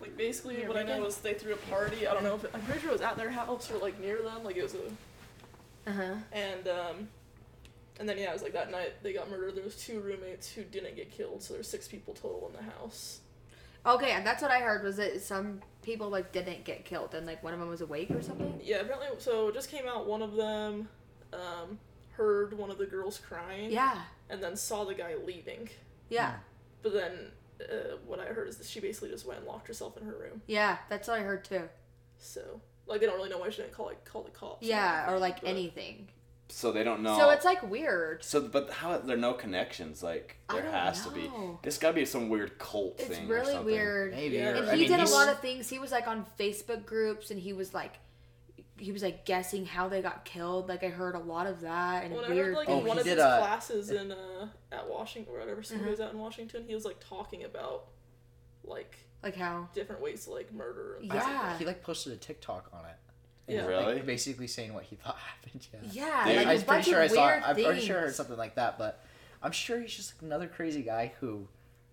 [0.00, 2.06] Like basically, Here, what I we know can- is they threw a party.
[2.06, 4.00] I don't know if it, I'm pretty sure it was at their house or like
[4.00, 4.42] near them.
[4.44, 4.78] Like it was a
[5.86, 7.08] uh-huh and um,
[7.98, 9.54] and then yeah, it was like that night they got murdered.
[9.56, 12.70] There was two roommates who didn't get killed, so there's six people total in the
[12.72, 13.20] house.
[13.86, 17.26] Okay, and that's what I heard was that some people like didn't get killed and
[17.26, 18.60] like one of them was awake or something.
[18.62, 19.08] Yeah, apparently.
[19.18, 20.06] So it just came out.
[20.06, 20.88] One of them
[21.32, 21.78] um,
[22.12, 23.70] heard one of the girls crying.
[23.70, 25.70] Yeah, And then saw the guy leaving.
[26.10, 26.34] yeah,
[26.82, 27.12] But then
[27.62, 30.12] uh, what I heard is that she basically just went and locked herself in her
[30.12, 30.42] room.
[30.46, 30.76] yeah.
[30.90, 31.68] That's what I heard too.
[32.18, 32.60] So
[32.90, 34.66] like they don't really know why she didn't call like call the cops.
[34.66, 36.08] Yeah, or like but- anything.
[36.52, 37.16] So they don't know.
[37.16, 38.24] So it's like weird.
[38.24, 40.02] So, but how there are no connections?
[40.02, 41.30] Like I there don't has to be.
[41.62, 43.30] This got to be some weird cult It's thing.
[43.30, 43.66] or really something.
[43.66, 44.10] weird.
[44.12, 44.34] Maybe.
[44.34, 44.48] Yeah.
[44.50, 45.68] or- And I he mean, did a lot of things.
[45.68, 47.94] He was like on Facebook groups and he was like
[48.78, 50.68] he was like guessing how they got killed.
[50.68, 52.96] Like I heard a lot of that and When I heard like Oh, in one
[52.96, 55.84] he of did his a- classes in uh at Washington or whatever school Uh-huh.
[55.84, 57.84] he was at in Washington, he was like talking about
[58.64, 60.96] like like how different ways to like murder.
[61.00, 61.48] And Yeah.
[61.50, 62.96] like He like posted a TikTok on it.
[63.52, 63.66] Yeah.
[63.66, 63.94] Really?
[63.94, 65.66] Like, basically saying what he thought happened.
[65.92, 66.28] Yeah.
[66.28, 67.26] yeah, like I a was bunch pretty sure I of saw.
[67.26, 69.04] weird I'm pretty sure I heard something like that, but
[69.42, 71.48] I'm sure he's just another crazy guy who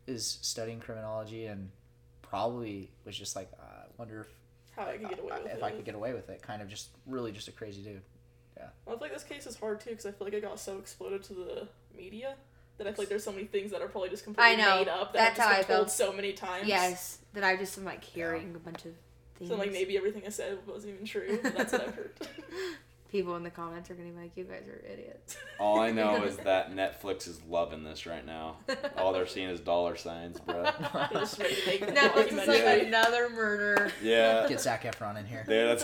[0.06, 1.70] is studying criminology and
[2.22, 4.28] probably was just like, uh, I wonder if
[4.76, 5.64] how I could get away uh, with if it.
[5.64, 6.42] I could get away with it.
[6.42, 8.02] Kind of just really just a crazy dude.
[8.86, 10.60] Well, I feel like this case is hard too because I feel like it got
[10.60, 12.36] so exploded to the media
[12.78, 14.78] that I feel like there's so many things that are probably just completely I know.
[14.78, 15.98] made up that That's have how I just been told felt.
[16.10, 16.68] so many times.
[16.68, 18.92] Yes, that I just am like hearing a bunch of
[19.38, 19.50] things.
[19.50, 21.40] So like maybe everything I said wasn't even true.
[21.42, 22.12] But that's what I've heard.
[23.12, 26.24] people in the comments are gonna be like, "You guys are idiots." All I know
[26.26, 28.58] is that Netflix is loving this right now.
[28.98, 30.64] All they're seeing is dollar signs, bro.
[30.64, 32.88] They're just ready to make a Now it's just like documentary.
[32.88, 33.92] another murder.
[34.04, 34.46] Yeah.
[34.50, 35.46] Get Zac Efron in here.
[35.48, 35.84] Yeah, that's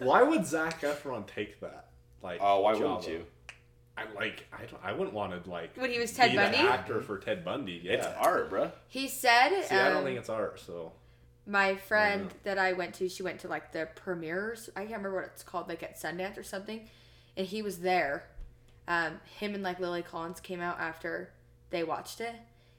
[0.00, 1.88] Why would Zac Efron take that?
[2.22, 2.82] Like, Oh, why job?
[2.82, 3.24] wouldn't you?
[3.96, 4.46] I like.
[4.52, 4.82] I don't.
[4.84, 5.76] I wouldn't want to like.
[5.76, 6.58] When he was Ted be Bundy?
[6.58, 7.80] the actor for Ted Bundy.
[7.82, 7.92] Yeah.
[7.94, 8.70] It's art, bro.
[8.88, 10.60] He said, See, I don't um, think it's art.
[10.60, 10.92] So
[11.46, 12.30] my friend know.
[12.42, 14.68] that I went to, she went to like the premieres.
[14.76, 16.88] I can't remember what it's called, like at Sundance or something.
[17.36, 18.24] And he was there.
[18.88, 21.32] Um, him and like Lily Collins came out after
[21.70, 22.34] they watched it,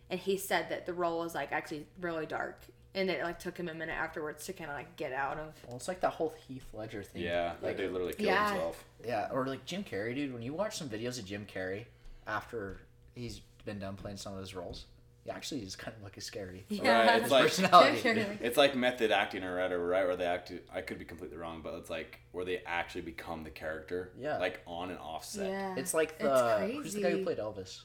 [0.09, 2.61] and he said that the role was like actually really dark,
[2.97, 5.53] and it like took him a minute afterwards to kind of like get out of.
[5.67, 7.21] Well, it's like that whole Heath Ledger thing.
[7.23, 8.49] Yeah, that Like, dude literally killed Yeah.
[8.51, 8.83] himself.
[9.05, 10.33] yeah, or like Jim Carrey, dude.
[10.33, 11.85] When you watch some videos of Jim Carrey
[12.25, 12.79] after
[13.15, 14.85] he's been done playing some of his roles,
[15.23, 16.65] he actually is kind of like a scary.
[16.69, 18.25] Right, it's like- personality.
[18.41, 20.05] It's like method acting or whatever, right?
[20.05, 20.51] Where they act.
[20.73, 24.11] I could be completely wrong, but it's like where they actually become the character.
[24.17, 24.37] Yeah.
[24.37, 25.49] Like on and off set.
[25.49, 27.81] Yeah, It's like It's the who's the guy who played Elvis?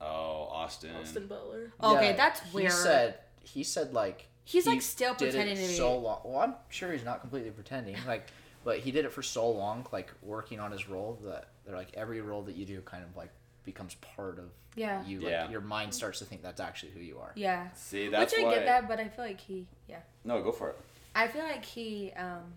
[0.00, 0.90] Oh, Austin.
[0.96, 1.72] Austin Butler.
[1.82, 5.56] Okay, Yeah, that's he said he said like He's he like still did it pretending
[5.56, 5.76] to be.
[5.76, 6.20] so long.
[6.24, 7.96] Well, I'm sure he's not completely pretending.
[8.06, 8.26] Like,
[8.64, 11.90] but he did it for so long, like working on his role that they're like
[11.94, 13.30] every role that you do kind of like
[13.64, 15.04] becomes part of Yeah.
[15.04, 15.20] you.
[15.20, 15.50] Like, Yeah.
[15.50, 17.32] Your mind starts to think that's actually who you are.
[17.36, 18.54] Yeah, See, that's which I why.
[18.54, 20.78] get that, but I feel like he, yeah, No, go for it.
[21.14, 22.54] I feel like he um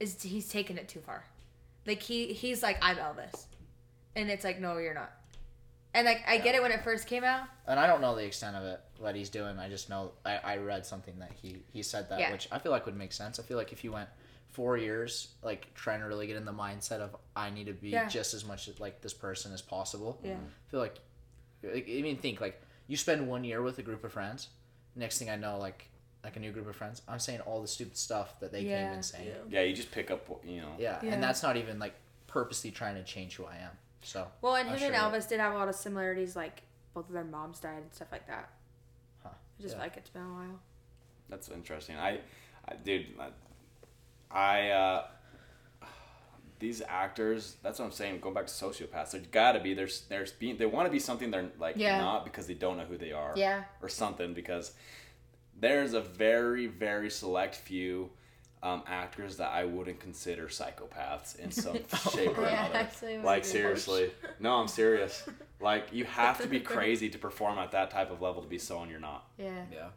[0.00, 1.24] is he's taken it too far.
[1.86, 3.46] Like he he's like I'm Elvis,
[4.14, 5.12] and it's like no, you're not.
[5.96, 7.44] And like I get it when it first came out.
[7.66, 9.58] And I don't know the extent of it, what he's doing.
[9.58, 12.30] I just know I, I read something that he he said that, Yeah.
[12.32, 13.38] which I feel like would make sense.
[13.40, 14.08] I feel like if you went
[14.50, 17.88] four years, like trying to really get in the mindset of I need to be
[17.88, 18.06] Yeah.
[18.08, 20.20] just as much like this person as possible.
[20.22, 20.34] Yeah.
[20.34, 20.44] Mm-hmm.
[20.44, 20.98] I feel like,
[21.62, 24.48] like I mean, think like you spend one year with a group of friends.
[24.94, 25.88] Next thing I know, like
[26.22, 28.70] like a new group of friends, I'm saying all the stupid stuff that they came
[28.70, 28.94] Yeah.
[28.94, 29.28] in saying.
[29.28, 29.60] Yeah.
[29.60, 30.28] Yeah, you just pick up.
[30.44, 30.72] You know.
[30.78, 30.98] Yeah.
[31.02, 31.14] Yeah.
[31.14, 31.94] and that's not even like
[32.26, 33.70] purposely trying to change who I am.
[34.06, 36.36] So Well, and I'm him and sure Elvis did have a lot of similarities.
[36.36, 36.62] Like
[36.94, 38.48] both of their moms died and stuff like that.
[39.24, 39.30] Huh.
[39.32, 39.80] I just Yeah.
[39.80, 40.60] feel like it's been a while.
[41.28, 41.96] That's interesting.
[41.96, 42.20] I,
[42.68, 43.30] I dude, I,
[44.30, 45.06] I uh,
[46.60, 47.56] these actors.
[47.64, 48.20] That's what I'm saying.
[48.20, 51.32] Going back to sociopaths, there's gotta be there's there's being they want to be something
[51.32, 51.98] they're like Yeah.
[51.98, 53.32] not because they don't know who they are.
[53.34, 53.64] Yeah.
[53.82, 54.72] Or something because
[55.58, 58.10] there's a very very select few.
[58.62, 61.74] Um, actors that I wouldn't consider psychopaths in some
[62.12, 62.74] shape or Yeah, another.
[62.78, 65.28] actually, like be seriously, no, I'm serious.
[65.60, 68.58] Like you have to be crazy to perform at that type of level to be
[68.58, 69.26] someone you're not.
[69.38, 69.64] Yeah.
[69.72, 69.88] yeah.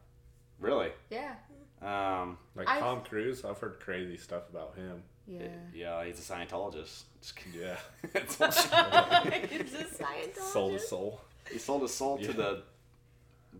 [0.59, 0.89] Really.
[1.09, 1.33] Yeah.
[1.81, 5.03] Um, like I've- Tom Cruise, I've heard crazy stuff about him.
[5.27, 5.47] Yeah.
[5.73, 7.03] Yeah, he's a Scientologist.
[7.21, 7.33] Just.
[7.53, 7.75] Yeah,
[8.13, 10.37] It's- He's a Scientologist.
[10.53, 11.21] soul to soul.
[11.51, 12.27] he sold his soul Yeah.
[12.27, 12.63] to the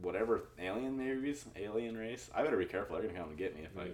[0.02, 2.30] whatever alien movies, alien race.
[2.34, 2.96] I better be careful.
[2.98, 3.90] They're gonna come and get me if I.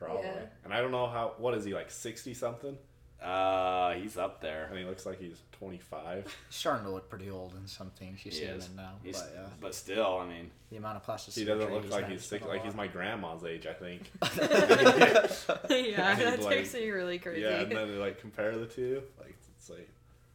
[0.00, 0.22] Probably.
[0.24, 0.46] Yeah.
[0.64, 1.34] And I don't know how.
[1.38, 1.90] What is he like?
[1.90, 2.76] Sixty something?
[3.22, 4.64] Uh, he's up there.
[4.70, 6.24] And he looks like he's twenty five.
[6.48, 8.68] He's starting to look pretty old in some things you He see him is.
[8.68, 8.92] in now.
[9.04, 11.42] He's, But yeah, but still, I mean, the amount of plasticity.
[11.42, 13.66] He doesn't surgery look like he's it's six, like he's my grandma's age.
[13.66, 14.10] I think.
[14.40, 17.42] yeah, He's that like- takes me really crazy.
[17.42, 19.02] Yeah, and then they like compare the two.
[19.18, 19.88] Like it's like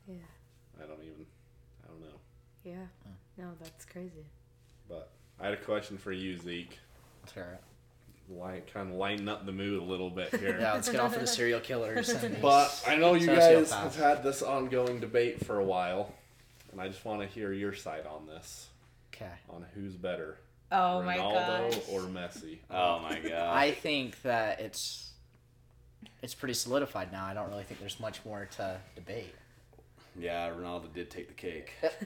[0.08, 0.16] yeah.
[0.82, 1.26] I don't even.
[1.84, 2.20] I don't know.
[2.64, 2.86] Yeah.
[3.38, 4.26] No, that's crazy.
[4.88, 6.78] But I had a question for you, Zeke.
[7.24, 7.64] Let's hear it.
[8.30, 10.58] Like, kind of lighten up the mood a little bit here.
[10.60, 12.12] Yeah, let's get off of the serial killers.
[12.42, 16.14] But I know you guys have had this ongoing debate for a while,
[16.72, 18.68] and I just want to hear your side on this,
[19.14, 19.30] Okay.
[19.50, 20.38] on who's better,
[20.72, 21.80] Oh my Ronaldo gosh.
[21.92, 22.58] or Messi.
[22.72, 23.56] oh my god.
[23.56, 25.12] I think that it's
[26.24, 27.26] it's pretty solidified now.
[27.26, 29.36] I don't really think there's much more to debate.
[30.18, 31.74] Yeah, Ronaldo did take the cake.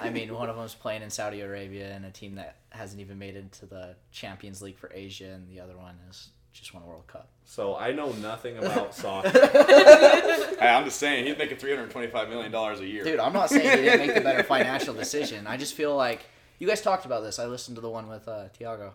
[0.00, 3.18] I mean, one of them's playing in Saudi Arabia and a team that hasn't even
[3.18, 6.82] made it to the Champions League for Asia, and the other one is just won
[6.82, 7.28] a World Cup.
[7.44, 9.30] So I know nothing about soccer.
[9.30, 13.04] hey, I'm just saying he's making 325 million dollars a year.
[13.04, 15.46] Dude, I'm not saying he didn't make the better financial decision.
[15.46, 16.24] I just feel like
[16.58, 17.38] you guys talked about this.
[17.38, 18.94] I listened to the one with uh, Tiago,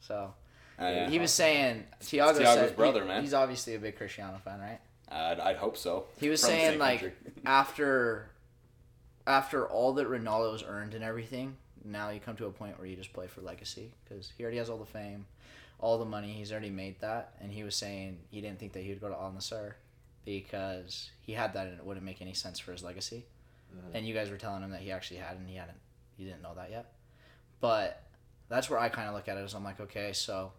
[0.00, 0.32] so
[0.80, 1.10] Uh, yeah.
[1.10, 3.22] he was saying Tiago Thiago's brother, he- man.
[3.22, 4.80] He's obviously a big Cristiano fan, right?
[5.12, 6.06] I'd, I'd hope so.
[6.18, 7.14] He was saying like
[7.46, 8.30] after
[9.26, 12.96] after all that Ronaldo's earned and everything, now you come to a point where you
[12.96, 15.26] just play for legacy because he already has all the fame,
[15.78, 16.32] all the money.
[16.32, 19.08] He's already made that, and he was saying he didn't think that he would go
[19.08, 19.74] to Al Nassr
[20.24, 23.24] because he had that and it wouldn't make any sense for his legacy.
[23.74, 23.96] Mm-hmm.
[23.96, 25.78] And you guys were telling him that he actually had, and he hadn't.
[26.16, 26.92] He didn't know that yet.
[27.60, 28.02] But
[28.48, 30.52] that's where I kind of look at it as I'm like, okay, so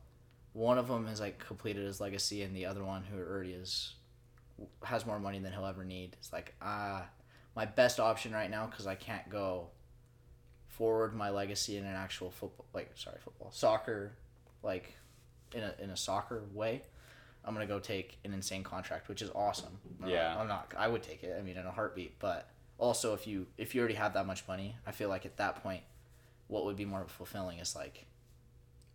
[0.54, 3.94] one of them has like completed his legacy, and the other one who already is
[4.84, 6.16] has more money than he'll ever need.
[6.20, 7.06] It's like ah,
[7.56, 9.68] my best option right now because I can't go
[10.68, 14.14] forward my legacy in an actual football, like sorry, football, soccer,
[14.64, 14.96] like
[15.54, 16.82] in a in a soccer way.
[17.46, 19.78] I'm gonna go take an insane contract, which is awesome.
[19.86, 20.40] I'm not- Yeah.
[20.40, 20.74] I'm not.
[20.78, 21.36] I would take it.
[21.38, 22.18] I mean, in a heartbeat.
[22.20, 25.38] But also, if you if you already have that much money, I feel like at
[25.38, 25.84] that point,
[26.48, 28.06] what would be more fulfilling is like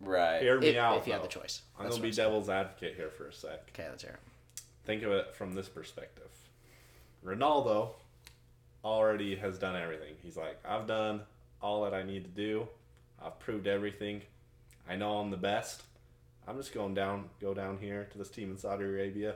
[0.01, 0.41] right.
[0.41, 0.97] Hear me if, out.
[0.97, 1.27] if you had though.
[1.27, 1.61] the choice.
[1.77, 2.27] I'm gonna be I'm saying.
[2.27, 3.69] devil's advocate here for a sec.
[3.69, 4.19] Okay, let's hear it.
[4.89, 6.31] Think of it from this perspective.
[7.23, 7.89] Ronaldo
[8.83, 10.15] already has done everything.
[10.23, 11.21] He's like, I've done
[11.61, 12.67] all that I need to do.
[13.23, 14.23] I've proved everything.
[14.89, 15.83] I know I'm the best.
[16.47, 19.35] I'm just going down, go down here to this team in Saudi Arabia,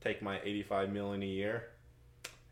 [0.00, 1.64] take my 85 million a year,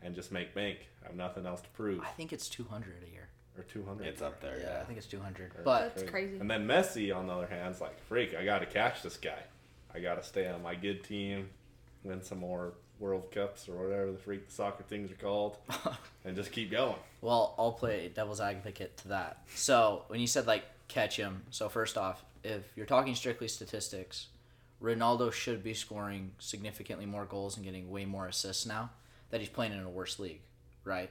[0.02, 0.78] and just make bank.
[1.04, 2.00] I have nothing else to prove.
[2.00, 3.28] I think it's 200 a year.
[3.56, 4.04] Or 200.
[4.04, 4.58] It's up there.
[4.58, 4.80] Yeah, Yeah.
[4.80, 5.52] I think it's 200.
[5.58, 6.38] Or- But That's crazy.
[6.40, 9.16] And then Messi, on the other hand, is like, freak, I got to catch this
[9.16, 9.38] guy.
[9.94, 11.50] I got to stay on my good team,
[12.04, 15.58] win some more World Cups or whatever the freak soccer things are called,
[16.24, 16.94] and just keep going.
[17.20, 19.42] Well, I'll play devil's advocate to that.
[19.54, 24.28] So when you said like catch him, so first off, if you're talking strictly statistics,
[24.82, 28.90] Ronaldo should be scoring significantly more goals and getting way more assists now
[29.30, 30.40] that he's playing in a worse league,
[30.84, 31.10] right?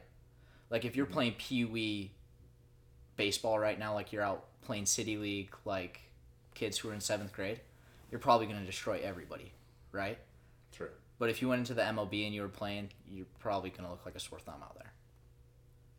[0.70, 1.14] Like if you're mm-hmm.
[1.14, 2.12] playing Pee Wee
[3.18, 6.02] baseball right now, like you're out playing City League, like
[6.54, 7.60] kids who are in seventh grade,
[8.10, 9.52] you're probably going to destroy everybody,
[9.92, 10.18] right?
[10.76, 10.90] True.
[11.20, 13.90] But if you went into the MLB and you were playing, you're probably going to
[13.92, 14.92] look like a sore thumb out there.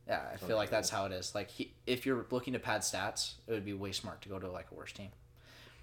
[0.09, 1.33] Yeah, I feel like that's how it is.
[1.33, 4.39] Like, he, if you're looking to pad stats, it would be way smart to go
[4.39, 5.11] to like a worse team.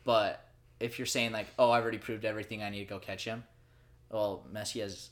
[0.03, 0.45] But
[0.79, 3.43] if you're saying like, oh, I've already proved everything, I need to go catch him.
[4.11, 5.09] Well, Messi is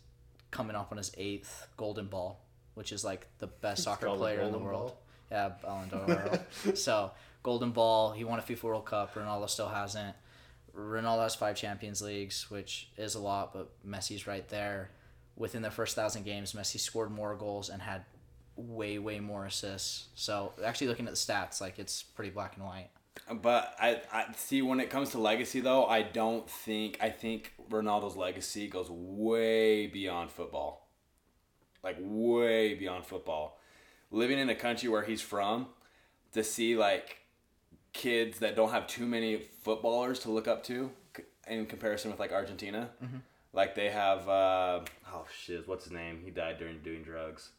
[0.51, 2.39] coming up on his eighth Golden Ball,
[2.73, 4.89] which is like the best soccer player in the world.
[4.89, 5.01] Ball?
[5.31, 6.45] Yeah, Ballon d'Or.
[6.75, 7.11] so
[7.43, 9.15] Golden Ball, he won a FIFA World Cup.
[9.15, 10.15] Ronaldo still hasn't.
[10.77, 14.91] Ronaldo has five Champions Leagues, which is a lot, but Messi's right there.
[15.35, 18.05] Within the first thousand games, Messi scored more goals and had
[18.55, 20.07] way, way more assists.
[20.15, 22.89] So actually, looking at the stats, like it's pretty black and white.
[23.41, 27.53] But I, I see when it comes to legacy though, I don't think I think
[27.69, 30.89] Ronaldo's legacy goes way beyond football.
[31.83, 33.59] Like way beyond football.
[34.11, 35.67] Living in a country where he's from,
[36.33, 37.17] to see like
[37.97, 40.91] kids that don't have too many footballers to look up to
[41.47, 42.89] in comparison with like Argentina.
[43.53, 44.81] Like they have uh,
[45.11, 46.21] oh shit, what's his name?
[46.23, 47.49] He died during doing drugs.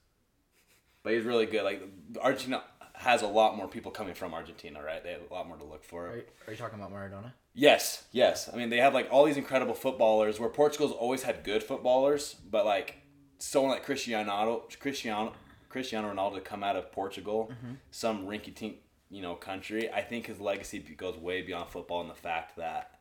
[1.03, 1.65] But he's really good.
[1.65, 1.83] Like
[2.21, 2.63] Argentina
[2.95, 5.03] has a lot more people coming from Argentina, right?
[5.03, 6.09] They have a lot more to look for.
[6.09, 7.33] Are you, are you talking about Maradona?
[7.55, 8.49] Yes, yes.
[8.53, 10.39] I mean, they have like all these incredible footballers.
[10.39, 12.97] Where Portugal's always had good footballers, but like
[13.39, 15.33] someone like Cristiano, Cristiano,
[15.69, 17.53] Cristiano Ronaldo come out of Portugal,
[17.91, 18.77] some rinky-tink,
[19.11, 19.91] you know, country.
[19.91, 22.99] I think his legacy goes way beyond football and the fact that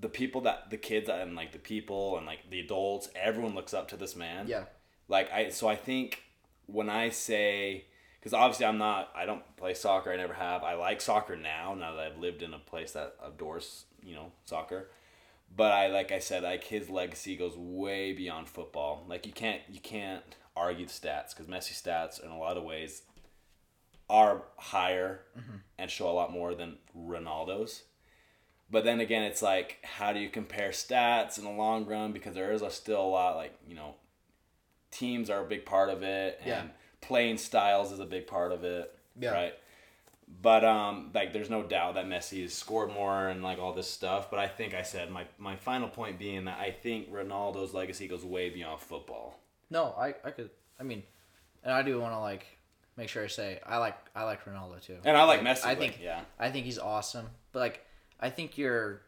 [0.00, 3.74] the people that the kids and like the people and like the adults, everyone looks
[3.74, 4.64] up to this man Yeah.
[5.08, 6.22] like I so I think
[6.66, 7.86] when I say
[8.20, 11.74] because obviously I'm not I don't play soccer I never have I like soccer now
[11.74, 14.88] now that I've lived in a place that adores you know soccer
[15.56, 19.62] but I like I said like his legacy goes way beyond football like you can't
[19.68, 23.02] you can't argue the stats because Messi stats in a lot of ways
[24.10, 25.20] are higher
[25.78, 27.82] and show a lot more than Ronaldo's
[28.70, 32.34] but then again it's like how do you compare stats in the long run because
[32.34, 33.94] there is a still a lot like you know
[34.90, 36.64] teams are a big part of it and Yeah.
[37.00, 39.30] playing styles is a big part of it Yeah.
[39.32, 39.54] right
[40.42, 43.90] but um like there's no doubt that messi has scored more and like all this
[43.90, 47.72] stuff but i think i said my, my final point being that i think ronaldo's
[47.72, 49.38] legacy goes way beyond football
[49.70, 50.50] No, I, I could.
[50.80, 51.02] I mean,
[51.62, 52.46] and I do want to like
[52.98, 54.98] make sure I say I like I like Ronaldo too.
[55.04, 57.86] and i like messi I but think yeah I think he's awesome, but like
[58.20, 59.00] I think you're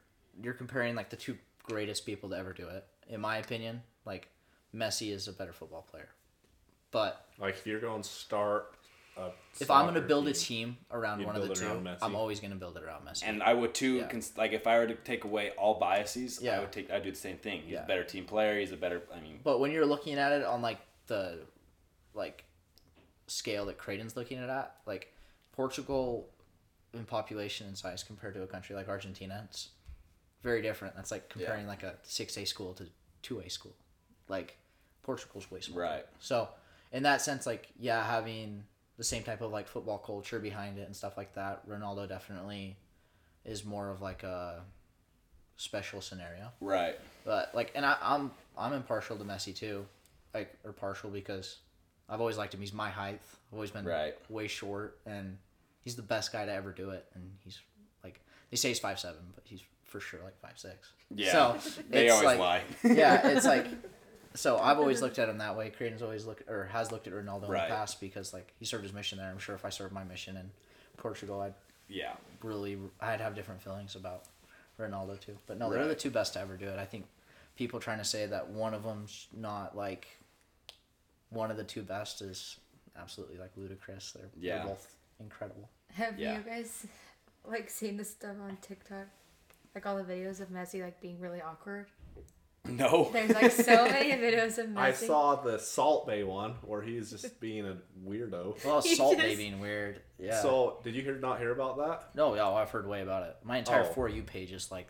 [0.42, 2.86] you're comparing like the two greatest people to ever do it.
[3.08, 4.28] In my opinion, like
[4.74, 6.08] Messi is a better football player,
[6.92, 8.74] but Like if you're going to start
[9.16, 11.88] a if I'm gonna soccer build a team, team around one of the two.
[12.00, 13.24] I'm always gonna build it around Messi.
[13.26, 14.06] and i would too Yeah.
[14.06, 16.56] cons- like if i were to take away all biases Yeah.
[16.58, 17.84] i would take i'd do the same thing he's Yeah.
[17.84, 20.44] a better team player he's a better i mean But when you're looking at it
[20.44, 21.40] on like the
[22.14, 22.44] like
[23.30, 25.12] scale that Creighton's looking at like
[25.52, 26.28] Portugal
[26.92, 29.68] in population and size compared to a country like Argentina, it's
[30.42, 30.96] very different.
[30.96, 32.86] That's like comparing like a six A school to
[33.22, 33.74] two A school.
[34.28, 34.56] Like
[35.02, 35.82] Portugal's way smaller.
[35.82, 36.06] Right.
[36.18, 36.48] So
[36.92, 38.64] in that sense, like yeah, having
[38.96, 42.76] the same type of like football culture behind it and stuff like that, Ronaldo definitely
[43.44, 44.62] is more of like a
[45.56, 46.50] special scenario.
[46.60, 49.86] right But like, and I, I'm I'm impartial to Messi too,
[50.34, 51.58] like or partial because
[52.10, 52.60] I've always liked him.
[52.60, 53.20] He's my height.
[53.50, 54.14] I've always been Right.
[54.28, 55.38] way short, and
[55.84, 57.06] he's the best guy to ever do it.
[57.14, 57.58] And he's
[58.04, 58.20] like
[58.50, 60.90] they say he's five seven, but he's for sure like five six.
[61.14, 63.66] yeah So they always like, lie yeah, it's like.
[64.34, 65.70] So I've always looked at him that way.
[65.70, 68.84] Creighton's always looked or has looked at Ronaldo in the past because like he served
[68.84, 69.28] his mission there.
[69.28, 70.52] I'm sure if I served my mission in
[70.98, 71.54] Portugal, I'd
[71.88, 74.22] yeah really I'd have different feelings about
[74.78, 75.36] Ronaldo too.
[75.48, 76.78] But no, they're the two best to ever do it.
[76.78, 77.06] I think
[77.56, 80.06] people trying to say that one of them's not like
[81.30, 82.58] one of the two best is
[82.96, 84.12] absolutely like ludicrous.
[84.12, 84.58] They're, Yeah.
[84.58, 85.68] they're both incredible.
[85.92, 86.36] Have Yeah.
[86.38, 86.86] you guys
[87.44, 89.06] like seen the stuff on TikTok?
[89.74, 91.86] Like all the videos of Messi like being really awkward.
[92.68, 93.08] No.
[93.10, 94.76] There's like so many videos of Messi.
[94.76, 98.62] I saw the Salt Bae one where he's just being a weirdo.
[98.64, 100.02] Well, oh, He Salt Bae being weird.
[100.18, 100.42] Yeah.
[100.42, 102.14] So, did you hear not hear about that?
[102.14, 103.36] no, yeah, I've heard way about it.
[103.44, 103.92] My entire Oh.
[103.94, 104.88] for you page is like.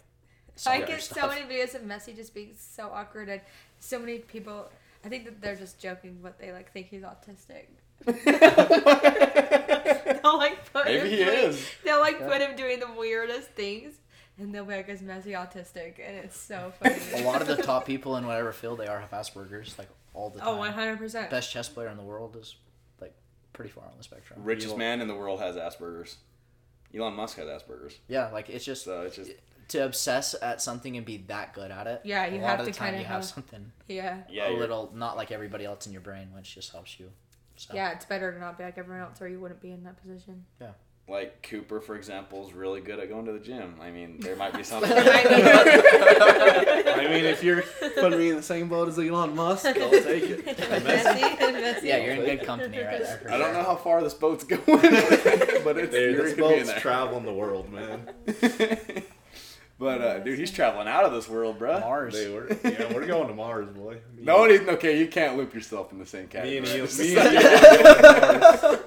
[0.67, 3.41] I soccer get so many videos of Messi just being so awkward and
[3.79, 4.69] so many people.
[5.05, 7.67] I think that they're just joking, but they like think he's autistic.
[10.23, 11.71] they'll like put Maybe him he doing, is.
[11.85, 13.95] They'll like put him doing the weirdest things,
[14.39, 16.97] and they'll be like, "Is Messi autistic?" And it's so funny.
[17.15, 20.31] A lot of the top people in whatever field they are have Asperger's, like all
[20.31, 20.55] the oh, time.
[20.55, 21.31] oh, one hundred percent.
[21.31, 22.57] Best chess player in the world is
[23.01, 23.15] like
[23.53, 24.41] pretty far on the spectrum.
[24.43, 26.17] Richest Elon- man in the world has Asperger's.
[26.95, 27.99] Elon Musk has Asperger's.
[28.09, 29.31] Yeah, like it's just So it's just
[29.71, 32.01] to obsess at something and be that good at it.
[32.05, 34.19] Yeah, you a lot have of the to time kinda you have have- something Yeah,
[34.29, 37.11] yeah, a you're- little not like everybody else in your brain, which just helps you.
[37.57, 37.75] So.
[37.75, 37.91] yeah.
[37.93, 40.45] It's better to not be like everyone else, or you wouldn't be in that position.
[40.61, 40.69] Yeah.
[41.09, 43.75] Like Cooper, for example, is really good at going to the gym.
[43.83, 44.91] I mean, there might be something.
[44.95, 44.95] I
[47.11, 47.63] mean, if you're
[48.01, 50.47] putting me in the same boat as Elon Musk, I'll take it.
[50.47, 51.83] Messi, Messi.
[51.83, 53.19] Yeah, you're in good company right there.
[53.19, 53.55] for I don't sure.
[53.55, 56.69] know how far this boat's going, but it's Dude, you're this gonna be in boat's
[56.71, 56.79] there.
[56.81, 58.09] traveling the world, man.
[59.81, 61.81] But uh, dude, he's traveling out of this world, bruh.
[61.81, 62.15] Mars.
[62.15, 63.95] Dude, we're, yeah, we're going to Mars, boy.
[64.17, 66.59] Me No, and- it- okay, you can't loop yourself in the same Me category.
[66.59, 66.99] and Elon.
[66.99, 68.79] Me Me and and you-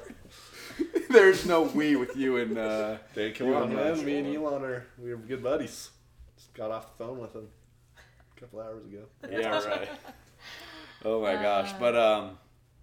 [1.09, 4.05] There's no we with you and uh, Dude, come Elon on, man.
[4.05, 5.89] Me and Elon are we are good buddies.
[6.35, 7.47] Just got off the phone with him
[7.97, 9.03] a couple hours ago.
[9.29, 9.89] yeah, right.
[11.05, 12.37] Oh my gosh, but um,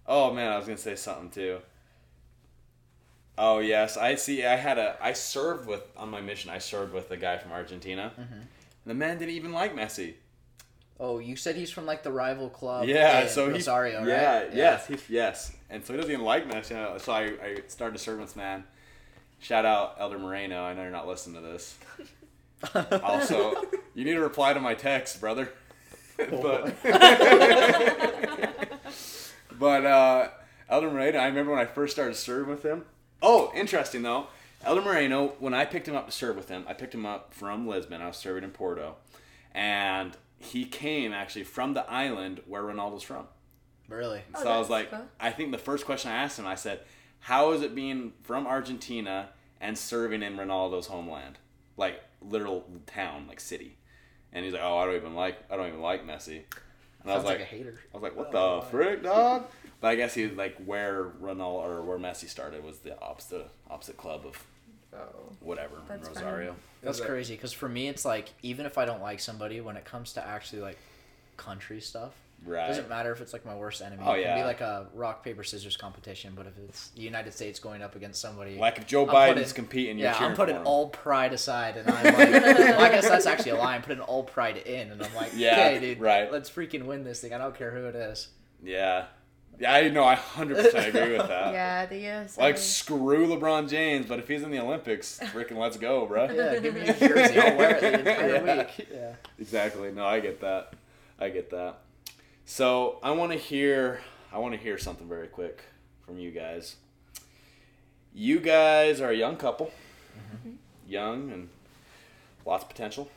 [0.05, 1.57] oh man, I was gonna say something too.
[3.43, 4.45] Oh yes, I see.
[4.45, 6.51] I had a I served with on my mission.
[6.51, 8.11] I served with a guy from Argentina.
[8.17, 8.43] Mhm.
[8.85, 10.13] The man didn't even like Messi.
[10.99, 12.87] Oh, you said he's from like the rival club.
[12.87, 14.07] Yeah, so he Rosario, right?
[14.07, 16.75] Yeah, yes, he, yes, and so he doesn't even like Messi.
[16.75, 18.63] Uh, So I, I started to serve with this man.
[19.39, 20.63] Shout out Elder Moreno.
[20.63, 21.77] I know you're not listening to this.
[23.01, 23.55] Also,
[23.95, 25.51] you need to reply to my text, brother.
[26.17, 26.75] but
[29.57, 30.27] but uh,
[30.69, 32.85] Elder Moreno, I remember when I first started serving with him.
[33.21, 34.27] Oh, interesting though.
[34.63, 37.33] Elder Moreno, when I picked him up to serve with him, I picked him up
[37.33, 38.01] from Lisbon.
[38.01, 38.95] I was serving in Porto,
[39.53, 43.27] and he came actually from the island where Ronaldo's from.
[43.87, 44.21] Really?
[44.35, 45.01] Oh, so Oh, I was like, cool.
[45.19, 46.81] I think the first question I asked him, I said,
[47.21, 49.29] "How is it being from Argentina
[49.59, 51.39] and serving in Ronaldo's homeland,
[51.77, 53.77] like literal town, like city?"
[54.31, 56.43] And he's like, "Oh, I don't even like, I don't even like Messi."
[57.03, 57.79] And I was like, like, a hater.
[57.93, 59.45] I was like, "What oh, the frick, dog?"
[59.79, 63.97] But I guess he like where Ronaldo or where Messi started was the opposite opposite
[63.97, 64.43] club of
[64.93, 64.97] Oh.
[65.39, 66.25] whatever That's in funny.
[66.25, 66.55] Rosario.
[66.83, 69.77] That's that- crazy because for me, it's like even if I don't like somebody, when
[69.77, 70.77] it comes to actually like
[71.37, 72.11] country stuff,
[72.43, 72.67] Right.
[72.69, 74.01] doesn't matter if it's like my worst enemy.
[74.03, 77.33] Oh, it can be like a rock paper scissors competition, but if it's the United
[77.35, 80.33] States going up against somebody, Like if Joe I'm Biden's putting- competing, you're yeah, I'm
[80.35, 80.67] putting for him.
[80.67, 83.75] all pride aside, and I'm like, well, I guess that's actually a lie.
[83.75, 86.31] I'm putting all pride in, and I'm like, Yeah, okay, dude, right.
[86.31, 87.31] let's freaking win this thing.
[87.33, 88.29] I don't care who it is.
[88.63, 89.05] Yeah,
[89.59, 90.03] yeah, I know.
[90.03, 91.53] I hundred percent agree with that.
[91.53, 92.39] Yeah, the US.
[92.39, 96.25] Like screw LeBron James, but if he's in the Olympics, freaking let's go, bro.
[96.31, 97.39] Yeah, give me a jersey.
[97.39, 98.57] I'll wear it the entire Yeah.
[98.57, 98.87] week.
[98.91, 99.13] Yeah.
[99.37, 99.91] Exactly.
[99.91, 100.73] No, I get that.
[101.19, 101.77] I get that.
[102.51, 104.01] So I want to hear.
[104.33, 105.63] I want to hear something very quick
[106.05, 106.75] from you guys.
[108.13, 109.71] You guys are a young couple,
[110.85, 111.47] young and
[112.45, 113.09] lots of potential.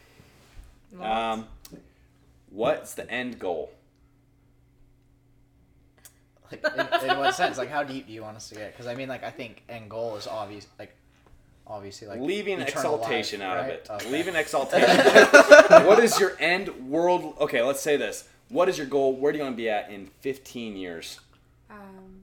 [1.01, 1.49] Um,
[2.49, 3.73] what's the end goal?
[6.53, 6.65] Like,
[7.03, 7.59] in, in what sense?
[7.59, 8.71] Like, how deep do you want us to get?
[8.73, 10.69] Because I mean, like, I think end goal is obvious.
[10.79, 10.95] Like,
[11.67, 13.89] obviously, like Leaving exaltation life, out of it.
[13.91, 14.13] Okay.
[14.13, 14.97] Leaving exaltation.
[15.87, 17.35] what is your end world?
[17.41, 18.29] Okay, let's say this.
[18.49, 19.15] What is your goal?
[19.15, 21.21] Where do you want to be at in 15 years?
[21.71, 22.23] Um,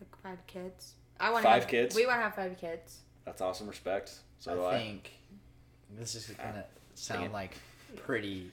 [0.00, 0.94] like five kids.
[1.20, 1.94] I want Five have, kids?
[1.94, 2.98] We want to have five kids.
[3.24, 3.68] That's awesome.
[3.68, 4.12] Respect.
[4.38, 4.78] So do I I.
[4.78, 5.10] think
[5.98, 7.56] this is gonna Dang sound like
[7.96, 8.50] pretty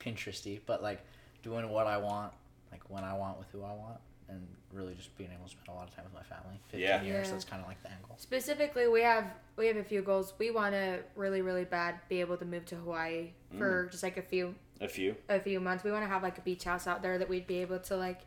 [0.00, 1.00] Pinteresty, but like
[1.42, 2.32] doing what I want,
[2.72, 5.68] like when I want with who I want, and really just being able to spend
[5.68, 6.58] a lot of time with my family.
[6.68, 7.02] Fifteen Yeah.
[7.02, 7.26] years.
[7.28, 7.32] Yeah.
[7.32, 8.16] That's kind of like the angle.
[8.18, 9.24] Specifically, we have
[9.56, 10.34] we have a few goals.
[10.38, 13.90] We want to really, really bad be able to move to Hawaii for Mm.
[13.90, 15.14] just like a few A few.
[15.28, 15.84] a few months.
[15.84, 17.96] We want to have like a beach house out there that we'd be able to
[17.96, 18.20] like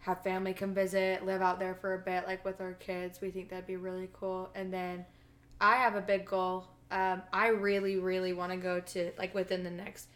[0.00, 3.20] have family come visit, live out there for a bit, like with our kids.
[3.20, 4.50] We think that'd be really cool.
[4.54, 5.04] And then
[5.60, 6.66] I have a big goal.
[6.90, 10.08] Um, I really, really want to go to like within the next.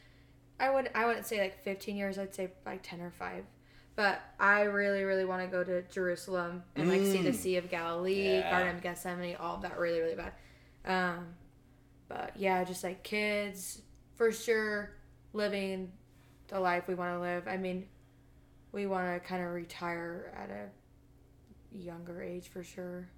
[0.58, 2.18] I would I wouldn't say like 15 years.
[2.18, 3.44] I'd say like 10 or five.
[3.94, 7.34] But I really, really want to go to Jerusalem and like see the Mm.
[7.34, 8.50] Sea of Galilee, Yeah.
[8.50, 10.32] Garden of Gethsemane, all of that really, really bad.
[10.84, 11.28] Um,
[12.08, 13.80] but yeah, just like kids
[14.16, 14.95] for sure,
[15.36, 15.92] living
[16.48, 17.46] the life we want to live.
[17.46, 17.86] I mean,
[18.72, 23.08] we want to kind of retire at a younger age for sure.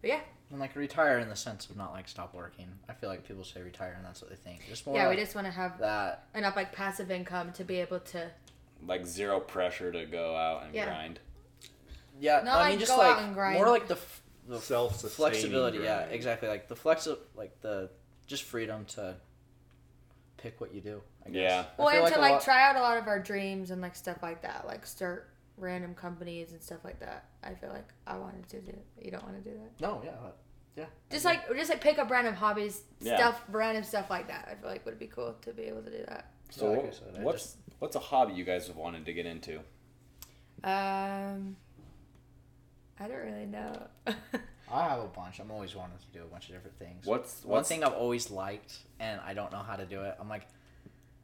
[0.00, 0.20] But yeah,
[0.50, 2.68] And like retire in the sense of not like stop working.
[2.88, 4.64] I feel like people say retire and that's what they think.
[4.68, 6.28] Just more yeah, we just want to have that.
[6.34, 8.30] enough like passive income to be able to.
[8.86, 10.84] Like zero pressure to go out and Yeah.
[10.86, 11.18] grind.
[12.20, 13.56] Yeah, Not I like mean just go out like and grind.
[13.56, 15.78] more like the f- the Self-sustaining flexibility.
[15.78, 16.48] Yeah, exactly.
[16.48, 17.90] Like the flexi like the
[18.26, 19.16] just freedom to
[20.36, 21.02] pick what you do.
[21.28, 21.40] I guess.
[21.42, 21.64] Yeah.
[21.78, 23.80] I Well, feel and to like lot- try out a lot of our dreams and
[23.82, 27.24] like stuff like that, like start random companies and stuff like that.
[27.42, 28.76] I feel like I wanted to do.
[29.02, 29.80] You don't want to do that.
[29.80, 30.36] No, yeah, that-
[30.76, 30.84] yeah.
[31.10, 33.16] Just like just like pick up random hobbies, Yeah.
[33.16, 34.48] stuff, random stuff like that.
[34.50, 36.30] I feel like would be cool to be able to do that.
[36.50, 39.12] So like I said, I what's just- what's a hobby you guys have wanted to
[39.12, 39.58] get into?
[40.64, 41.56] Um,
[43.00, 43.86] I don't really know.
[44.70, 45.38] I have a bunch.
[45.38, 47.06] I'm always wanting to do a bunch of different things.
[47.06, 50.14] What's One thing I've always liked, and I don't know how to do it.
[50.20, 50.46] I'm like,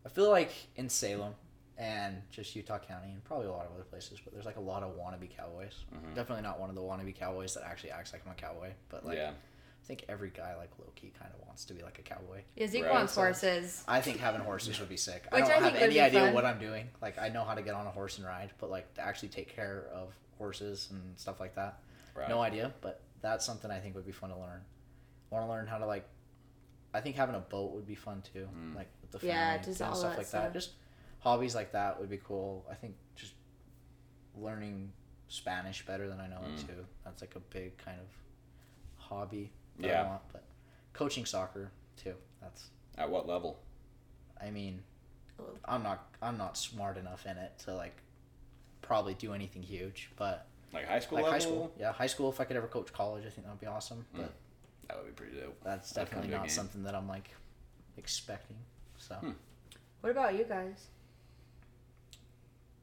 [0.04, 1.34] I feel like in Salem
[1.78, 4.60] and just Utah County and probably a lot of other places, but there's like a
[4.60, 5.74] lot of wannabe cowboys.
[5.94, 6.14] Mhm.
[6.14, 9.04] Definitely not one of the wannabe cowboys that actually acts like I'm a cowboy, but
[9.04, 9.30] like yeah.
[9.30, 12.42] I think every guy like low key kind of wants to be like a cowboy.
[12.56, 12.92] yeah, Zeke Right.
[12.92, 13.82] wants horses.
[13.88, 15.24] I think having horses would be sick.
[15.30, 16.34] Which I I don't think have would any be idea fun.
[16.34, 16.88] what I'm doing.
[17.02, 19.28] Like I know how to get on a horse and ride, but like to actually
[19.30, 21.78] take care of horses and stuff like that.
[22.14, 22.28] Right.
[22.28, 24.60] No idea, but that's something I think would be fun to learn.
[25.30, 26.06] Want to learn how to like.
[26.94, 28.76] I think having a boat would be fun too, Mm.
[28.76, 30.42] like with the Yeah, family just doing all stuff that like stuff.
[30.44, 30.52] that.
[30.52, 30.70] Just
[31.20, 32.64] hobbies like that would be cool.
[32.70, 33.34] I think just
[34.36, 34.92] learning
[35.28, 36.66] Spanish better than I know it Mm.
[36.66, 36.86] too.
[37.04, 38.06] That's like a big kind of
[38.98, 40.06] hobby that I Yeah.
[40.08, 40.22] want.
[40.32, 40.44] But
[40.92, 42.16] coaching soccer too.
[42.40, 43.60] That's At what level?
[44.40, 44.82] I mean.
[45.64, 47.96] I'm not I'm not smart enough in it to like
[48.82, 51.32] probably do anything huge, but Like high school like level?
[51.32, 52.28] high school, yeah, high school.
[52.30, 54.06] If I could ever coach college, I think that would be awesome.
[54.14, 54.32] But
[54.88, 55.60] That would be pretty dope.
[55.64, 56.50] that's definitely not game.
[56.50, 57.30] something that I'm like
[57.96, 58.56] expecting.
[59.08, 59.30] So Hmm.
[60.00, 60.86] What about you guys?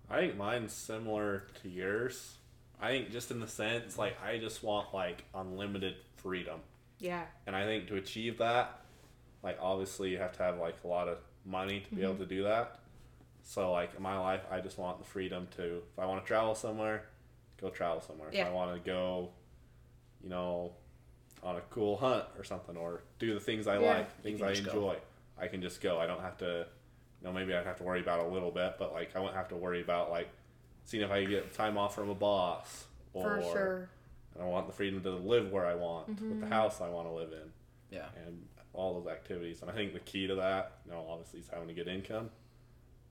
[0.09, 2.35] I think mine's similar to yours.
[2.81, 6.59] I think just in the sense like I just want like unlimited freedom.
[6.99, 8.79] Yeah, And I think to achieve that,
[9.41, 12.23] like obviously you have to have like a lot of money to be able Mm-hmm.
[12.23, 12.79] to do that.
[13.43, 16.27] So like in my life, I just want the freedom to if I want to
[16.27, 17.05] travel somewhere,
[17.59, 18.29] go travel somewhere.
[18.31, 19.29] If I want to go,
[20.23, 20.73] you know,
[21.41, 23.93] on a cool hunt or something, or do the things I Yeah.
[23.97, 24.93] like, things I enjoy.
[24.93, 24.95] go.
[25.37, 25.99] Enjoy, I can just go.
[25.99, 26.65] I don't have to,
[27.21, 29.19] you know, maybe I'd have to worry about it a little bit, but like I
[29.19, 30.29] wouldn't have to worry about like
[30.85, 33.89] seeing if I get time off from a boss or for sure.
[34.35, 36.39] and I want the freedom to live where I want with Mm-hmm.
[36.41, 37.51] the house I want to live in.
[37.91, 38.05] Yeah.
[38.25, 39.61] And all those activities.
[39.61, 42.29] And I think the key to that, you know, obviously is having a good income.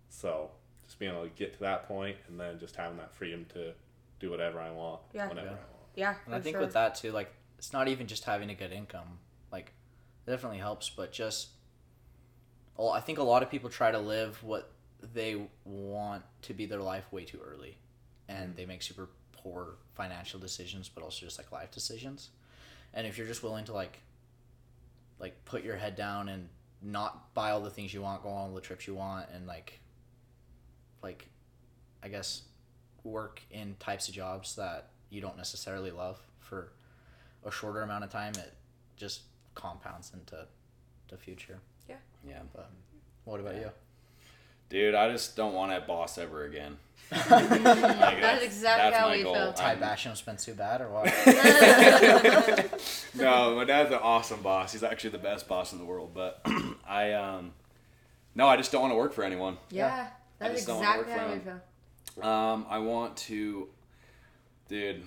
[0.08, 0.50] So
[0.86, 3.72] just being able to get to that point and then just having that freedom to
[4.18, 5.28] do whatever I want Yeah.
[5.28, 5.52] whenever Yeah.
[5.52, 5.66] I want.
[5.96, 6.62] Yeah, and I think sure.
[6.64, 9.18] with that too, like it's not even just having a good income.
[9.52, 9.72] Like
[10.26, 11.48] it definitely helps, but just
[12.88, 14.70] I think a lot of people try to live what
[15.12, 17.76] they want to be their life way too early,
[18.28, 18.56] and mm.
[18.56, 22.30] they make super poor financial decisions, but also just like life decisions.
[22.94, 24.00] And if you're just willing to like,
[25.18, 26.48] like put your head down and
[26.82, 29.46] not buy all the things you want, go on all the trips you want, and
[29.46, 29.80] like,
[31.02, 31.28] like,
[32.02, 32.42] I guess,
[33.04, 36.72] work in types of jobs that you don't necessarily love for
[37.44, 38.54] a shorter amount of time, it
[38.96, 39.22] just
[39.54, 40.46] compounds into
[41.08, 41.60] the future.
[42.26, 42.40] Yeah.
[42.54, 42.70] But
[43.24, 43.70] what about you?
[44.68, 46.76] Dude, I just don't want that boss ever again.
[47.10, 49.34] Like, That's exactly how my we goal.
[49.34, 49.56] felt.
[49.56, 51.06] Ty I'm- Basham too bad or what?
[53.16, 54.72] no, my dad's an awesome boss.
[54.72, 56.12] He's actually the best boss in the world.
[56.14, 56.40] But
[56.88, 57.52] I, um,
[58.34, 59.56] no, I just don't want to work for anyone.
[59.70, 60.08] yeah,
[60.40, 61.62] I that's just don't wanna work exactly how for
[62.16, 62.30] we feel.
[62.30, 63.68] Um, I want to,
[64.68, 65.02] dude.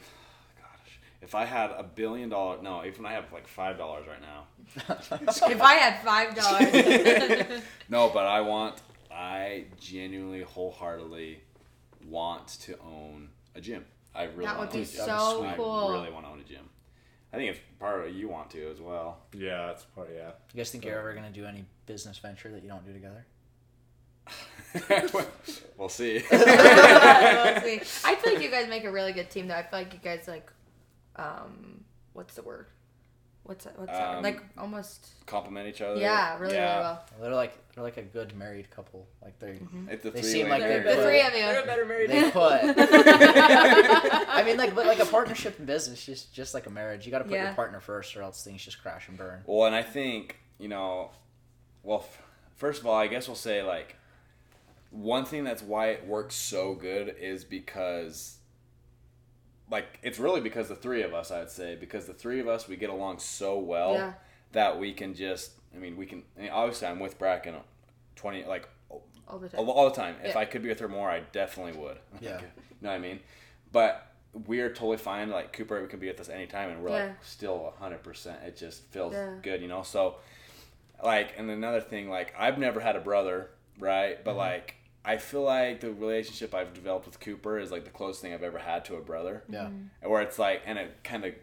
[1.24, 4.22] Gosh, if I had a billion dollars, no, even I have like five dollars right
[4.22, 4.48] now.
[5.50, 11.40] If I had five dollars, No, but I want, I genuinely, wholeheartedly
[12.08, 13.86] want to own a gym.
[14.16, 15.18] I really That want would to be own a gym.
[15.20, 15.46] so cool.
[15.46, 15.92] I cool.
[15.92, 16.70] really want to own a gym.
[17.32, 19.18] I think it's part of you want to as well.
[19.34, 20.32] Yeah, that's part yeah.
[20.54, 23.26] You guys think you're ever gonna do any business venture that you don't do together?
[25.14, 25.64] we'll see.
[25.78, 26.24] We'll see.
[26.32, 29.56] I feel like you guys make a really good team, though.
[29.56, 30.52] I feel like you guys like,
[31.16, 31.84] um,
[32.14, 32.68] what's the word?
[33.46, 33.78] What's that?
[33.78, 34.16] What's that?
[34.18, 35.10] Um, Like almost.
[35.26, 36.00] Complement each other.
[36.00, 36.72] Yeah, really, Yeah.
[36.72, 37.06] really well.
[37.22, 39.06] They're like they're like a good married couple.
[39.22, 39.60] Like they
[39.90, 41.40] It's a They seem like They're they're The better- three of you.
[41.42, 42.10] They're a better married.
[42.10, 42.54] they put.
[42.54, 47.06] I I mean, like, but like a partnership in business, just just like a marriage,
[47.06, 47.46] you got to put Yeah.
[47.48, 49.42] your partner first, or else things just crash and burn.
[49.46, 51.12] Well, and I think you know,
[51.84, 52.22] well, f-
[52.56, 53.98] first of all, I guess we'll say like
[54.92, 58.38] one thing that's why it works so good is because
[59.72, 62.68] like it's really because the three of us I'd say because the three of us
[62.68, 64.14] we get along so well Yeah.
[64.52, 67.56] that we can just I mean we can I mean, obviously I'm with Bracken
[68.16, 69.70] 20 like all the time.
[69.70, 72.40] all the time if I could be with her more I definitely would Yeah.
[72.42, 72.48] you
[72.82, 73.20] know what I mean
[73.72, 74.10] but
[74.48, 75.30] we are totally fine.
[75.30, 77.06] Like Cooper we can be with us anytime, and we're Yeah.
[77.06, 78.40] like still hundred percent.
[78.44, 79.36] It just feels Yeah.
[79.44, 79.84] good, you know.
[79.84, 80.16] So,
[81.04, 84.16] like, and another thing, like I've never had a brother, right?
[84.16, 84.24] Mm-hmm.
[84.24, 84.76] But like,
[85.06, 88.44] I feel like the relationship I've developed with Cooper is like the closest thing I've
[88.44, 89.44] ever had to a brother.
[89.50, 89.66] Yeah.
[89.66, 90.10] Mm-hmm.
[90.10, 91.34] Where it's like, and it kind of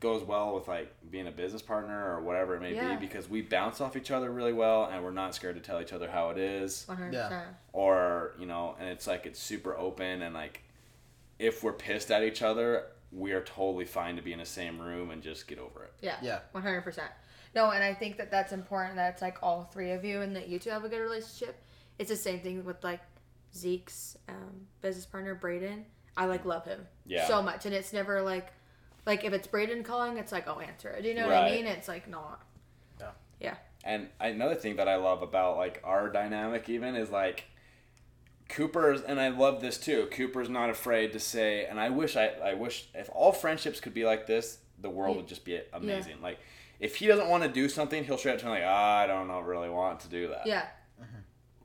[0.00, 2.94] goes well with like being a business partner or whatever it may Yeah.
[2.96, 5.78] be because we bounce off each other really well and we're not scared to tell
[5.82, 7.42] each other how it is One hundred Yeah.
[7.74, 10.62] or you know and it's like it's super open and like
[11.38, 14.80] if we're pissed at each other we are totally fine to be in the same
[14.80, 16.16] room and just get over it Yeah.
[16.22, 16.38] Yeah.
[16.52, 17.10] One hundred percent.
[17.54, 18.96] No, and I think that that's important.
[18.96, 21.56] That it's like all three of you, and that you two have a good relationship.
[21.98, 23.00] It's the same thing with like
[23.54, 25.84] Zeke's um, business partner Braden.
[26.16, 27.26] I like love him Yeah.
[27.26, 28.52] so much, and it's never like,
[29.06, 31.02] like if it's Braden calling, it's like oh answer it.
[31.02, 31.66] Do you know what I mean?
[31.66, 32.42] It's like not.
[33.00, 33.10] Yeah.
[33.40, 33.54] Yeah.
[33.84, 37.44] and another thing that i love about like our dynamic even is like
[38.48, 42.26] cooper's and i love this too cooper's not afraid to say and i wish i
[42.44, 46.20] i wish if all friendships could be like this the world would just be amazing
[46.20, 46.38] like
[46.80, 49.06] if he doesn't want to do something he'll straight up tell me like ah, i
[49.06, 50.66] don't know really want to do that Yeah.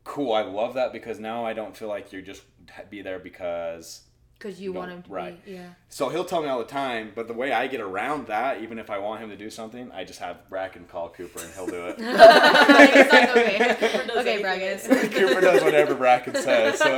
[0.06, 2.44] Cool i love that because now i don't feel like you're just
[2.90, 4.05] be there because
[4.38, 5.46] Because you No, want him to right.
[5.46, 5.54] be.
[5.54, 5.70] Yeah.
[5.90, 8.78] So he'll tell me all the time, but the way I get around that, even
[8.80, 11.68] if I want him to do something, I just have Bracken call Cooper and he'll
[11.68, 12.00] do it.
[12.76, 12.96] Like,
[13.30, 13.76] okay.
[14.08, 14.78] Cooper okay, Bracken.
[15.12, 16.78] Cooper does whatever Bracken says.
[16.80, 16.96] So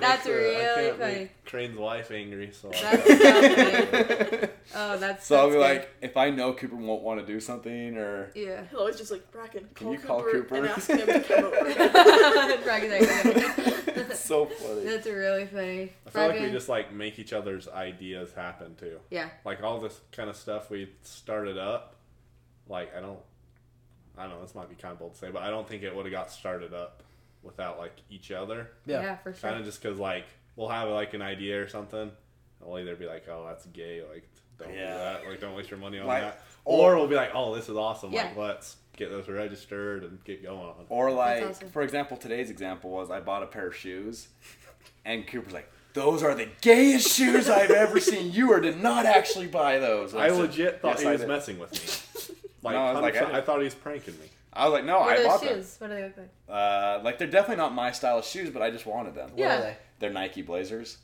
[0.00, 1.14] That's make the, really I can't funny.
[1.14, 4.48] make Crane's wife angry, so That's so.
[4.76, 5.26] Oh, that's.
[5.26, 8.30] so I'll be that's like, if I know Cooper won't want to do something, or
[8.34, 8.64] yeah.
[8.70, 9.68] He'll always just like Bracken.
[9.74, 12.62] Can Call you call Cooper?" and ask him to come over.
[12.64, 14.84] Bracken's like, it's so funny.
[14.84, 15.92] That's really funny.
[16.06, 18.98] I feel like we just like make each other's ideas happen too.
[19.10, 19.28] Yeah.
[19.44, 21.94] Like all this kind of stuff we started up,
[22.68, 23.18] like I don't,
[24.16, 24.42] I don't know.
[24.42, 26.12] This might be kind of bold to say, but I don't think it would have
[26.12, 27.02] got started up
[27.42, 28.70] without like each other.
[28.86, 29.16] Yeah, Yeah.
[29.16, 29.50] for sure.
[29.50, 30.26] Kind of just because like
[30.56, 32.10] we'll have like an idea or something, and
[32.60, 34.28] we'll either be like, oh, that's gay, like
[34.58, 34.92] don't Yeah.
[34.92, 37.54] do that, like don't waste your money on Like- that, or we'll be like, oh,
[37.54, 38.24] this is awesome, Yeah.
[38.24, 40.86] like let's get this registered and get going on.
[40.88, 41.68] Or like, awesome.
[41.70, 44.28] for example, today's example was I bought a pair of shoes,
[45.04, 48.32] and Cooper's like, "Those are the gayest shoes I've ever seen.
[48.32, 51.20] You are did not actually buy those." I said, legit thought "Yes, he I was
[51.22, 52.34] did." messing with me.
[52.64, 54.24] Like, No, I was like, 100%, I- I thought he was pranking me.
[54.50, 55.76] I was like, "No, what I are bought the them." shoes?
[55.78, 56.30] What do they look like?
[56.48, 59.30] Uh, like they're definitely not my style of shoes, but I just wanted them.
[59.34, 59.76] What are they?
[59.98, 60.96] They're Nike Blazers.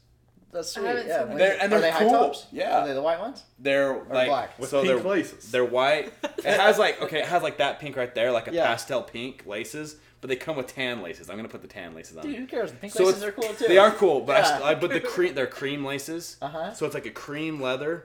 [0.53, 0.87] That's I sweet.
[0.89, 1.29] haven't Yeah.
[1.29, 2.47] seen They're- and are they're they high tops?
[2.51, 2.79] Yeah.
[2.81, 3.45] Are they the white ones?
[3.59, 4.59] They're like black?
[4.59, 5.51] With so pink they're laces.
[5.53, 6.13] they're white.
[6.39, 8.67] It has like okay, it has like that pink right there, like a Yeah.
[8.67, 11.31] pastel pink laces, but they come with tan laces.
[11.31, 12.25] I'm gonna put the tan laces on.
[12.25, 12.71] Dude, who cares?
[12.73, 13.67] The pink So laces are cool too.
[13.69, 14.45] They are cool, but I, Yeah.
[14.45, 16.37] st- I but the cream they're cream laces.
[16.43, 16.73] Uh-huh.
[16.75, 18.05] So it's like a cream leather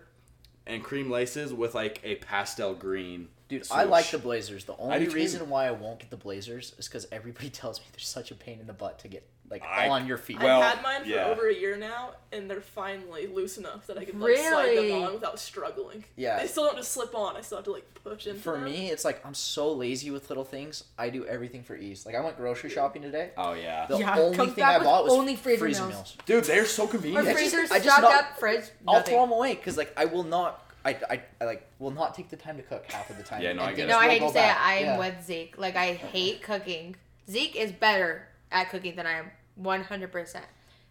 [0.68, 3.30] and cream laces with like a pastel green.
[3.48, 4.64] Dude, I like the Blazers.
[4.66, 8.00] The only reason why I won't get the Blazers is because everybody tells me they're
[8.00, 10.40] such a pain in the butt to get like I- on your feet.
[10.42, 11.26] Well, I've had mine for yeah.
[11.28, 15.04] over a year now, and they're finally loose enough that I can like slide them
[15.04, 16.04] on without struggling.
[16.16, 16.40] Yeah.
[16.40, 17.38] They still don't just slip on.
[17.38, 18.66] I still have to like push into For them.
[18.66, 20.84] me, it's like I'm so lazy with little things.
[20.98, 22.06] I do everything for ease.
[22.06, 23.32] Like I went grocery shopping today.
[23.38, 25.94] Oh yeah, The Yeah, only thing I bought was only freezer freezer meals.
[25.94, 26.18] meals.
[26.26, 27.28] dude, they're so convenient.
[27.28, 28.66] I freezers just- I just stocked not- up, fridge.
[28.88, 29.14] I'll nothing.
[29.14, 30.62] throw them away because like I will not.
[30.84, 33.42] I, I, I like will not take the time to cook half of the time.
[33.42, 33.88] Yeah, no, I get it.
[33.90, 34.56] No, I hate to say it.
[34.64, 34.98] I am Yeah.
[35.00, 35.58] with Zeke.
[35.58, 36.96] Like I hate cooking.
[37.30, 39.32] Zeke is better at cooking than I am.
[39.56, 40.46] One hundred percent.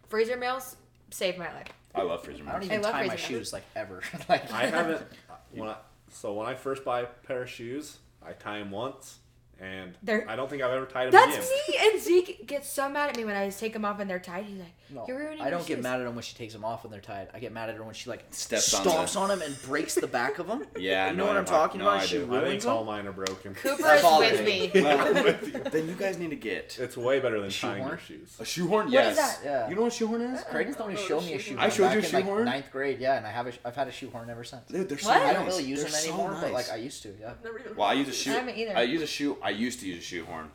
[0.07, 0.77] Freezer meals
[1.09, 1.67] saved my life.
[1.93, 2.49] I love freezer meals.
[2.49, 2.71] I don't meals.
[2.71, 3.39] even love tie my freezer meals.
[3.47, 4.01] shoes like ever.
[4.29, 5.01] like I haven't.
[5.51, 5.77] When I,
[6.09, 9.19] so when I first buy a pair of shoes, I tie them once,
[9.59, 11.77] and They're- I don't think I've ever tied them That's me.
[11.79, 14.19] And Zeke gets so mad at me when I just take them off and they're
[14.19, 14.45] tied.
[14.45, 16.53] He's like, No, "You're ruining." I don't get shoes." mad at them when she takes
[16.53, 17.29] them off when they're tied.
[17.33, 19.95] I get mad at her when she like Steps on stomps on them and breaks
[19.95, 20.65] the back of them.
[20.77, 22.01] Yeah, you no, know what I I'm talking No, about?
[22.01, 22.25] I she do.
[22.25, 23.55] I think ruins all mine are broken.
[23.55, 24.71] Cooper is with me.
[24.75, 25.63] With you.
[25.71, 27.77] then you guys need to get It's way better than Shoehorn?
[27.79, 28.35] tying your shoes.
[28.39, 28.85] a shoehorn.
[28.85, 29.11] What yes.
[29.11, 29.39] is that?
[29.43, 29.69] Yeah.
[29.69, 30.43] You know what a shoehorn is?
[30.43, 31.39] Creighton's only Oh, showed me a shoehorn.
[31.39, 31.59] shoehorn.
[31.59, 32.45] I showed you a back in, like, shoehorn?
[32.45, 34.67] ninth grade, yeah, and I have a, I've had a shoehorn ever since.
[34.67, 35.19] Dude, they're so What?
[35.19, 35.29] nice.
[35.29, 37.15] I don't really use them anymore, but like I used to.
[37.19, 37.31] Yeah.
[37.31, 37.75] I've never even.
[37.75, 38.31] Well, I use a shoe.
[38.31, 38.77] I haven't either.
[38.77, 39.37] I use a shoe.
[39.45, 40.49] I used to use a shoehorn,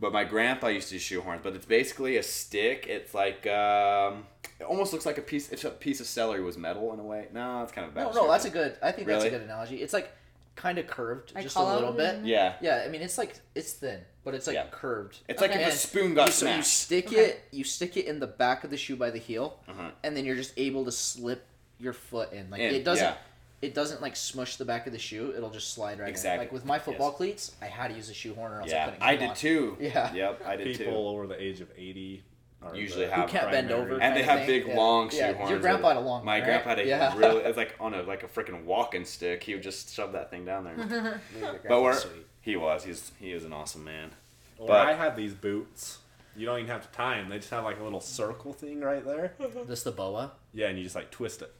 [0.00, 1.42] but my grandpa used to use shoehorns.
[1.42, 2.86] But it's basically a stick.
[2.88, 4.26] It's like um,
[4.60, 5.50] it almost looks like a piece.
[5.52, 7.28] If a piece of celery was metal in a way.
[7.32, 8.14] No, it's kind of a bad.
[8.14, 8.76] No, no, that's a good.
[8.82, 9.34] I think that's Really?
[9.36, 9.76] a good analogy.
[9.76, 10.10] It's like
[10.56, 12.14] kind of curved, Like just a hollow, little bit.
[12.14, 14.66] isn't Yeah, Yeah, I mean it's like it's thin, but it's like Yeah.
[14.70, 15.18] curved.
[15.28, 15.60] it's like Okay.
[15.60, 16.78] if a And spoon got you, so you smashed.
[16.78, 17.16] stick Okay.
[17.26, 19.90] it, you stick it in the back of the shoe by the heel, Uh-huh.
[20.02, 21.44] and then you're just able to slip
[21.78, 22.48] your foot in.
[22.50, 23.04] Like In, it doesn't.
[23.04, 23.16] yeah.
[23.62, 25.32] It doesn't like smush the back of the shoe.
[25.36, 26.34] It'll just slide right Exactly.
[26.34, 26.38] in.
[26.40, 27.16] Like with my football Yes.
[27.16, 29.02] cleats, I had to use a shoehorn or else I Yeah, couldn't.
[29.02, 29.34] I did on.
[29.36, 29.76] too.
[29.80, 30.12] Yeah.
[30.12, 30.98] Yep, I did People too.
[30.98, 32.22] over the age of eighty
[32.62, 33.98] are Usually the have- can't bend over.
[34.00, 34.46] And they have thing.
[34.46, 34.76] big Yeah.
[34.76, 35.50] long Yeah, shoehorns.
[35.50, 36.44] your grandpa had a long My one, right?
[36.46, 37.16] grandpa had a Yeah.
[37.16, 37.42] really.
[37.44, 39.42] It's like on a like a freaking walking stick.
[39.42, 41.20] He would just shove that thing down there.
[41.40, 42.10] But grandpa's we're
[42.42, 42.84] he was.
[42.84, 44.10] He's he is an awesome man.
[44.58, 45.98] Or But- I had these boots
[46.36, 47.30] you don't even have to tie them.
[47.30, 49.32] They just have like a little circle thing right there.
[49.66, 51.50] This the boa Yeah, and you just like twist it.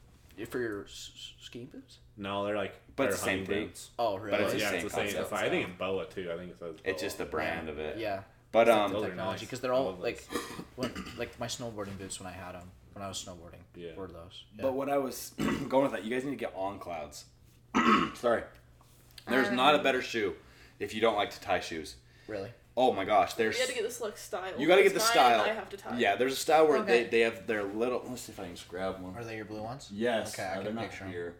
[0.45, 1.97] For your s- s- ski boots.
[2.17, 3.67] No, they're like But they're it's the same hunting thing.
[3.67, 3.89] boots.
[3.99, 4.31] Oh, really?
[4.31, 5.03] But it's the yeah, same it's the same.
[5.05, 6.31] concept, It's, I think it's boa too.
[6.33, 6.75] I think it says.
[6.85, 7.97] It's just the brand of it.
[7.97, 8.21] yeah.
[8.51, 9.39] But Those um, are technology nice.
[9.41, 10.41] because they're I all love like those.
[10.77, 13.93] when like my snowboarding boots when I had them when I was snowboarding Yeah.
[13.95, 14.45] were those.
[14.55, 14.61] Yeah.
[14.63, 15.33] But what I was
[15.69, 17.25] going with that, you guys need to get on clouds.
[18.15, 18.43] Sorry.
[19.27, 20.33] There's not a better shoe
[20.79, 21.95] if you don't like to tie shoes.
[22.27, 24.53] really, Oh my gosh, there's You gotta get this like style.
[24.57, 25.41] you gotta get the Mine, style.
[25.41, 25.97] I have to tie.
[25.97, 27.03] Yeah, there's a style where Okay.
[27.05, 28.03] they, they have their little.
[28.07, 29.15] Let's see if I can just grab one.
[29.17, 29.89] are they your blue ones?
[29.91, 30.33] Yes.
[30.35, 31.09] Okay, I uh, can they're not picture 'em.
[31.11, 31.35] here.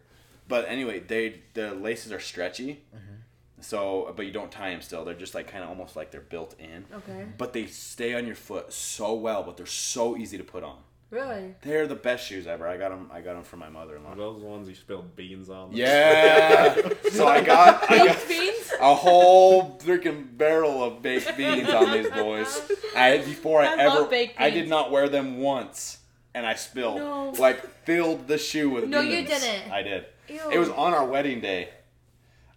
[0.48, 2.82] But anyway, they the laces are stretchy.
[2.96, 3.14] Mm-hmm.
[3.60, 5.06] So, but you don't tie them still.
[5.06, 6.86] They're just like kind of almost like they're built in.
[6.94, 7.26] Okay.
[7.38, 10.78] But they stay on your foot so well, but they're so easy to put on.
[11.10, 11.56] Really?
[11.62, 12.68] They're the best shoes ever.
[12.68, 13.10] I got them.
[13.14, 14.16] I got them from my mother-in-law.
[14.16, 15.70] those ones you spilled beans on?
[15.72, 16.76] Yeah.
[17.12, 18.74] so I got I got Baked beans?
[18.82, 22.62] a whole freaking barrel of baked beans on these boys.
[22.96, 26.00] I before I, I ever love baked I did not wear them once,
[26.36, 27.34] and I spilled No.
[27.40, 28.92] like filled the shoe with beans.
[28.92, 29.72] No, you didn't.
[29.72, 30.06] I did.
[30.28, 30.40] Ew.
[30.52, 31.70] It was on our wedding day.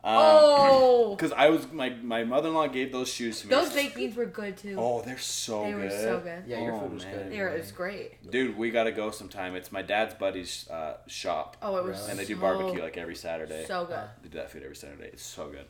[0.02, 3.50] Um, Oh, Because I was my my mother in law gave those shoes to me.
[3.54, 4.76] those baked beans were good too.
[4.78, 5.80] Oh, they're so they good.
[5.80, 6.42] They were so good.
[6.46, 7.14] Yeah, your Oh, food was man.
[7.14, 7.32] good.
[7.32, 8.30] They were, it was great.
[8.30, 9.54] Dude, we gotta go sometime.
[9.54, 12.10] It's my dad's buddy's uh, shop, Oh, it was Really?
[12.12, 13.66] and they do so- barbecue like every Saturday.
[13.66, 13.98] So good.
[14.22, 15.10] They do that food every Saturday.
[15.12, 15.66] It's so good.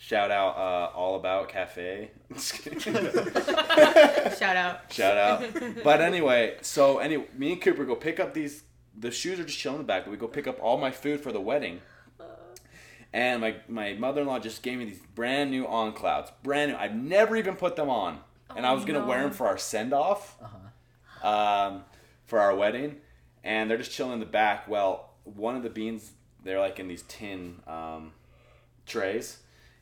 [0.00, 2.10] Shout out uh, All About Cafe.
[2.38, 2.76] Shout
[4.56, 4.92] out.
[4.92, 5.44] Shout out.
[5.82, 8.62] But anyway, so anyway, me and Cooper go pick up these.
[8.96, 10.90] The shoes are just chilling in the back, but we go pick up all my
[10.90, 11.80] food for the wedding.
[13.12, 16.72] And my my mother in law just gave me these brand new on clouds, brand
[16.72, 16.76] new.
[16.78, 18.20] I've never even put them on,
[18.54, 21.28] and I Oh, was gonna wear them for our send off, Uh-huh.
[21.28, 21.84] um,
[22.26, 23.00] for our wedding,
[23.42, 24.68] and they're just chilling in the back.
[24.68, 26.12] Well, one of the beans,
[26.44, 28.12] they're like in these tin um,
[28.86, 29.38] trays,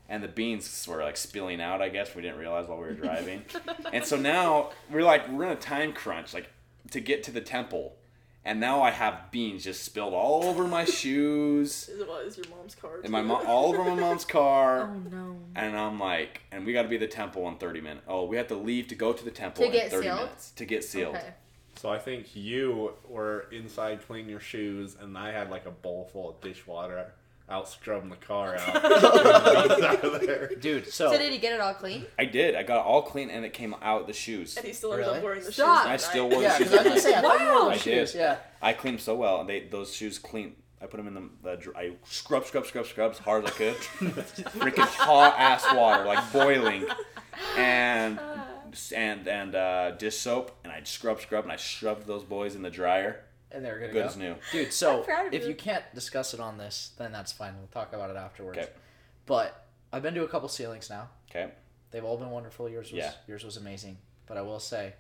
[0.09, 1.83] and the beans were like spilling out.
[1.83, 3.43] I guess we didn't realize while we were driving,
[3.93, 6.49] and so now we're like we're in a time crunch, like
[6.93, 7.96] to get to the temple,
[8.47, 12.39] and now I have beans just spilled all over my shoes, Is it what is
[12.39, 13.01] your mom's car?
[13.03, 14.91] and my mom all over my mom's car.
[14.97, 15.37] Oh no.
[15.55, 18.05] And I'm like, and we got to be at the temple in 30 minutes.
[18.09, 20.19] Oh, we have to leave to go to the temple To in get 30 sealed?
[20.19, 21.17] minutes to get sealed.
[21.17, 21.35] Okay.
[21.77, 26.09] So I think you were inside cleaning your shoes, and I had like a bowl
[26.13, 27.13] full of dishwater
[27.49, 28.85] out scrubbing the car out.
[28.85, 30.51] out of there.
[30.61, 32.05] Dude, so, So did he get it all clean?
[32.19, 32.55] I did.
[32.57, 34.57] I got it all clean, and it came out the shoes.
[34.57, 35.19] And he still ended Really?
[35.19, 35.83] up wearing the Stop.
[35.85, 35.91] shoes.
[35.91, 36.33] I still night.
[36.35, 37.03] wore yeah, the because I was gonna shoes.
[37.05, 37.65] say I thought you wore Wow.
[37.71, 38.09] those I did.
[38.09, 38.15] shoes.
[38.17, 38.37] Yeah.
[38.63, 40.57] I cleaned so well, and they those shoes clean.
[40.83, 43.51] I put them in the, the dr- I scrub, scrub, scrub, scrub as hard as
[43.51, 43.75] I could.
[44.61, 46.85] Freaking hot ass water, like boiling,
[47.57, 48.21] and
[48.95, 52.63] and and uh, dish soap, and I'd scrub, scrub, and I shoved those boys in
[52.63, 53.23] the dryer.
[53.57, 54.07] And they were gonna Good go.
[54.07, 54.35] as new.
[54.53, 55.49] Dude, so I'm proud of if you.
[55.49, 57.55] you can't discuss it on this, then that's fine.
[57.57, 58.59] We'll talk about it afterwards.
[58.59, 58.69] Okay.
[59.25, 61.09] But I've been to a couple sealings now.
[61.31, 61.51] Okay.
[61.91, 62.69] They've all been wonderful.
[62.69, 63.13] Yours was Yeah.
[63.27, 63.97] yours was amazing.
[64.27, 64.93] But I will say,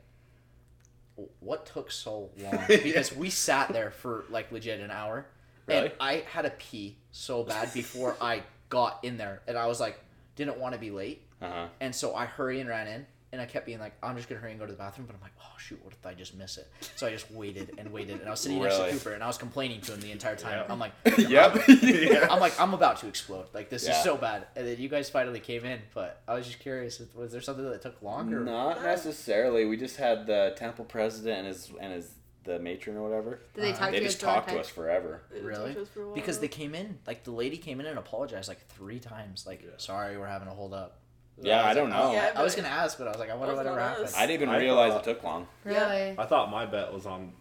[1.40, 2.30] what took so long?
[2.36, 2.66] Yeah.
[2.82, 5.26] Because we sat there for like legit an hour,
[5.66, 5.86] Really?
[5.86, 9.80] and I had to pee so bad before I got in there, and I was
[9.80, 9.98] like,
[10.34, 11.66] didn't want to be late, Uh huh.
[11.80, 13.06] and so I hurry and ran in,
[13.38, 15.14] and I kept being like, I'm just gonna hurry and go to the bathroom, but
[15.14, 16.66] I'm like, oh shoot, what if I just miss it?
[16.96, 19.26] So I just waited and waited, and I was sitting next to Cooper, and I
[19.26, 20.58] was complaining to him the entire time.
[20.66, 20.72] Yeah.
[20.72, 21.56] I'm like, yep.
[21.68, 22.26] Yeah.
[22.30, 23.46] I'm like, I'm about to explode.
[23.52, 23.96] Like this Yeah.
[23.98, 24.46] is so bad.
[24.56, 27.68] And then you guys finally came in, but I was just curious, was there something
[27.68, 28.40] that took longer?
[28.40, 29.64] Not necessarily.
[29.66, 32.10] We just had the temple president and his and his
[32.44, 33.40] the matron or whatever.
[33.54, 35.22] Did they Uh, talk They to you just talked to us forever.
[35.42, 35.74] Really?
[35.74, 36.14] talk us for.
[36.14, 39.44] Because they came in, like the lady came in and apologized like three times.
[39.46, 39.70] Like, Yeah.
[39.78, 41.00] sorry, we're having a hold up.
[41.40, 42.12] Yeah, I was don't like, know.
[42.12, 43.98] Yeah, I was gonna ask, but I was like, I wonder That was whatever not
[43.98, 44.14] happened.
[44.16, 45.46] I didn't even I realize thought- it took long.
[45.64, 46.14] Really?
[46.18, 47.32] I thought my bet was on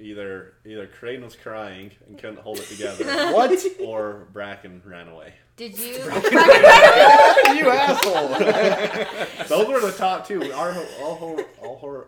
[0.00, 3.52] either either Crane was crying and couldn't hold it together, What?
[3.80, 5.34] or Bracken ran away.
[5.56, 5.94] Did you?
[5.94, 8.28] you asshole!
[9.48, 10.50] Those were the top two.
[10.52, 12.04] Our whole, all whole, all whole,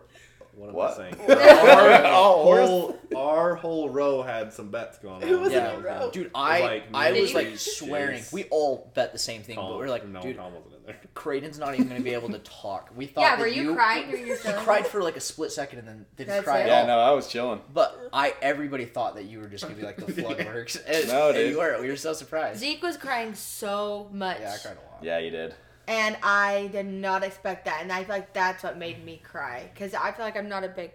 [0.55, 0.91] what am What?
[0.91, 1.15] I saying?
[1.29, 5.21] Our Our whole- whole, our whole row had some bets going on.
[5.27, 5.71] Who was Yeah.
[5.75, 6.09] in the row?
[6.11, 8.19] Dude, I like I was maybe like swearing.
[8.21, 8.31] Jace.
[8.33, 10.75] We all bet the same thing, Tom, but we are like, no, dude, Tom wasn't
[10.75, 10.95] in there.
[11.13, 12.89] Creighton's not even gonna be able to talk.
[12.95, 13.21] We thought.
[13.21, 14.57] yeah, were you, crying or you He feeling?
[14.63, 16.61] cried for like a split second and then didn't That's cry it?
[16.63, 16.87] at yeah, all.
[16.87, 17.61] no, I was chilling.
[17.73, 20.75] But I, everybody thought that you were just gonna be like the flood works.
[20.77, 21.51] And, No, and dude.
[21.51, 21.77] you were.
[21.81, 22.59] We were so surprised.
[22.59, 24.37] Zeke was crying so much.
[24.39, 25.03] Yeah, I cried a lot.
[25.03, 25.53] Yeah, you did.
[25.87, 29.69] And I did not expect that, and I feel like that's what made me cry.
[29.77, 30.91] Cause I feel like I'm not a big,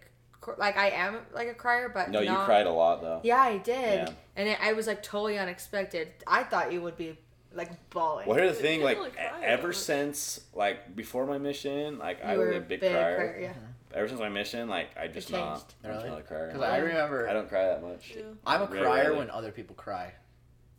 [0.59, 3.21] like I am like a crier, but No, you cried a lot though.
[3.23, 3.75] Yeah, I did,
[4.09, 4.11] Yeah.
[4.37, 6.09] and it, I was like totally unexpected.
[6.27, 7.17] I thought you would be
[7.53, 8.27] like bawling.
[8.27, 12.19] Well, here's the thing, like really cry that ever since like before my mission, like
[12.19, 13.17] You I were was a big, crier.
[13.17, 13.53] crier, Yeah.
[13.93, 15.45] Ever since my mission, like I just changed.
[15.45, 15.75] not.
[15.85, 16.11] I'm Really?
[16.11, 16.47] not a crier.
[16.49, 18.15] Because I remember I don't cry that much.
[18.17, 18.23] Yeah.
[18.47, 19.19] I'm a Really, crier really.
[19.19, 20.13] when other people cry.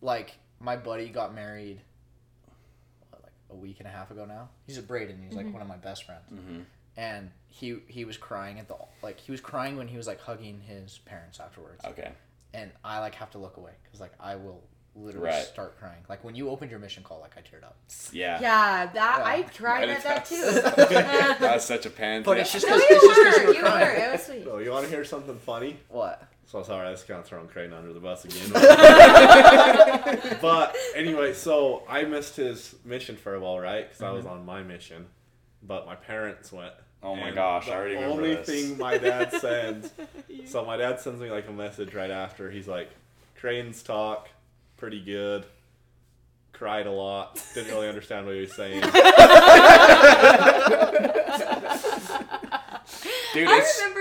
[0.02, 1.82] Like my buddy got married what, like
[3.52, 4.50] a week and a half ago now.
[4.66, 5.22] He's a Braden.
[5.28, 6.24] He's like one of my best friends.
[6.30, 6.62] hmm
[6.98, 10.20] and he he was crying at the like he was crying when he was like
[10.20, 12.12] hugging his parents afterwards, Okay.
[12.54, 14.62] and I like have to look away because like I will
[14.94, 15.46] literally Right.
[15.46, 16.02] start crying.
[16.10, 17.78] Like when you opened your mission call, like I teared up.
[18.12, 18.42] Yeah.
[18.42, 19.26] Yeah, that Yeah.
[19.26, 20.36] I cried at that too.
[21.40, 22.24] That's such a pain.
[22.24, 23.42] But it's just no, because you it's just because were.
[23.42, 23.70] you were You were.
[23.70, 24.02] crying.
[24.02, 24.44] It was sweet.
[24.44, 25.78] So you want to hear something funny?
[25.88, 26.22] What?
[26.52, 28.50] So sorry, I that's kind of throwing Creighton under the bus again.
[30.42, 33.88] but anyway, so I missed his mission for a while, right?
[33.88, 34.34] Because I was mm-hmm.
[34.34, 35.06] on my mission,
[35.64, 36.74] but my parents went.
[37.02, 38.48] Oh my and gosh, the I already remember only this.
[38.48, 39.94] thing my dad sends.
[40.46, 42.52] so my dad sends me like a message right after.
[42.52, 42.90] He's like,
[43.40, 44.28] "Crane's talk,
[44.76, 45.46] pretty good.
[46.52, 47.42] Cried a lot.
[47.54, 48.82] Didn't really understand what he was saying."
[53.34, 54.01] Dude, I it's, remember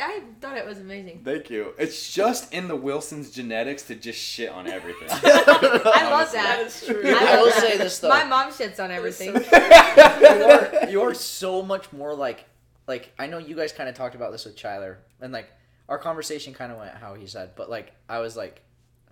[0.00, 1.20] I I thought it was amazing.
[1.24, 1.74] Thank you.
[1.78, 5.08] It's just in the Wilsons' genetics to just shit on everything.
[5.10, 6.66] I love That that.
[6.66, 7.02] is true.
[7.06, 8.08] I I will love say this though.
[8.08, 9.34] My mom shits on everything.
[9.34, 12.44] you are you are so much more like
[12.86, 15.50] like I know you guys kind of talked about this with Chyler and like
[15.88, 18.62] our conversation kind of went how he said, but like I was like,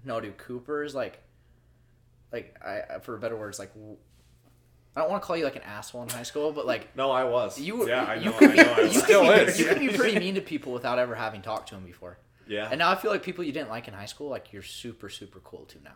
[0.04, 1.18] no, dude, Cooper's like,
[2.32, 3.72] like I for better words like.
[4.98, 6.94] W- I don't want to call you like an asshole in high school, but like
[6.96, 7.58] No, I was.
[7.60, 8.32] you, yeah, I you know.
[8.32, 9.00] could I be, know I you.
[9.00, 9.60] Still could be, is.
[9.60, 12.18] you could be pretty mean to people without ever having talked to them before.
[12.46, 12.68] Yeah.
[12.70, 15.08] And now I feel like people you didn't like in high school, like you're super
[15.08, 15.92] super cool to now.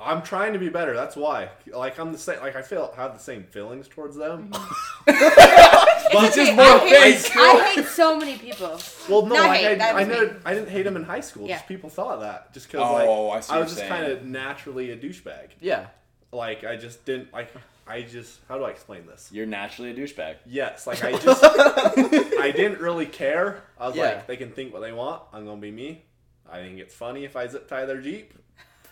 [0.00, 0.92] I'm trying to be better.
[0.92, 1.50] That's why.
[1.72, 2.40] Like I'm the same.
[2.40, 4.48] Like I feel have the same feelings towards them.
[4.50, 5.10] Mm-hmm.
[6.16, 7.30] It's just more I hate.
[7.36, 8.78] I hate so many people.
[9.08, 10.40] Well, no, Not like, hate, I, I was never.
[10.44, 11.48] I didn't hate him in high school.
[11.48, 11.56] Yeah.
[11.56, 12.52] Just people thought that.
[12.52, 15.50] Just because, Oh, I like, see I was just kind of naturally a douchebag.
[15.60, 15.86] Yeah.
[16.34, 17.50] Like I just didn't like.
[17.86, 19.28] I just how do I explain this?
[19.30, 20.36] You're naturally a douchebag.
[20.46, 23.62] Yes, like I just I didn't really care.
[23.78, 24.02] I was Yeah.
[24.04, 25.22] like, they can think what they want.
[25.32, 26.02] I'm gonna be me.
[26.50, 28.32] I think it's funny if I zip tie their jeep.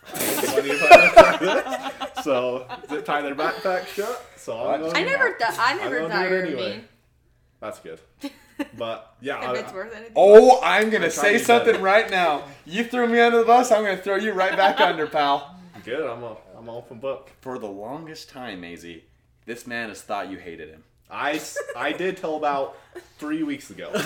[0.06, 4.24] I think it's funny if I zip tie so zip tie their backpack shut.
[4.36, 4.92] So I'm What?
[4.92, 5.58] gonna, I never thought.
[5.58, 6.70] I I'm never gonna thought you it anyway.
[6.76, 6.84] mean.
[7.60, 7.98] That's good.
[8.76, 10.12] But yeah, If I, it's worth anything.
[10.16, 11.82] Oh, I'm gonna I'm say something better.
[11.84, 12.44] right now.
[12.66, 13.72] You threw me under the bus.
[13.72, 15.58] I'm gonna throw you right back under, pal.
[15.84, 16.06] good.
[16.08, 17.30] I'm a I'm an open book.
[17.40, 19.02] For the longest time, Maizey,
[19.46, 20.84] this man has thought you hated him.
[21.10, 21.40] I,
[21.76, 22.76] I did till about
[23.18, 23.90] three weeks ago.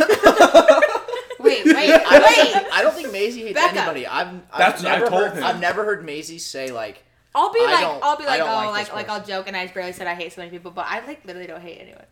[1.39, 2.53] Wait, wait, I don't, wait.
[2.55, 3.77] think, I don't think Maizey hates Back up.
[3.77, 4.07] anybody.
[4.07, 5.45] I've, I've That's what I never told heard, him.
[5.45, 7.05] I've never heard Maizey say like,
[7.37, 9.09] I'll be I like, don't- I'll be I like, don't oh, like like, this like
[9.11, 11.47] I'll joke, and I barely said I hate so many people, but I like literally
[11.47, 12.05] don't hate anyone.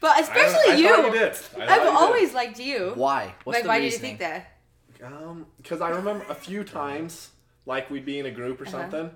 [0.00, 0.88] But especially I you.
[0.88, 1.32] thought you did.
[1.32, 1.94] I thought I've you did.
[1.94, 2.92] always liked you.
[2.94, 3.34] why?
[3.42, 4.16] What's like, the why did you reasoning?
[4.18, 4.20] think
[5.00, 5.04] that?
[5.04, 7.30] Um, because I remember a few times,
[7.66, 8.70] like we'd be in a group or Uh-huh.
[8.80, 9.10] something,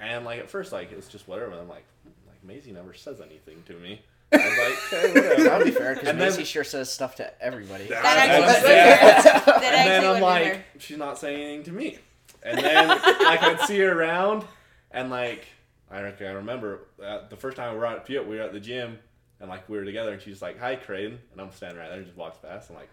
[0.00, 1.50] and like at first, like it's just whatever.
[1.52, 1.84] And I'm like,
[2.26, 4.00] like Maizey never says anything to me.
[4.32, 5.42] I was like, okay, whatever.
[5.44, 7.86] That would be fair because And then- Maizey sure says stuff to everybody.
[7.88, 9.22] That That actually actually would be fair.
[9.22, 9.42] fair.
[9.46, 10.64] That and then actually I'm be like, fair.
[10.78, 11.98] she's not saying anything to me.
[12.42, 14.44] And then like I'd see her around,
[14.90, 15.46] and like
[15.90, 18.52] I reckon I remember uh, the first time we were at Piot, we were at
[18.52, 18.98] the gym,
[19.40, 21.98] and like we were together, and she's like, "Hi, Creighton," and I'm standing right there,
[21.98, 22.68] and just walks past.
[22.70, 22.90] I'm like,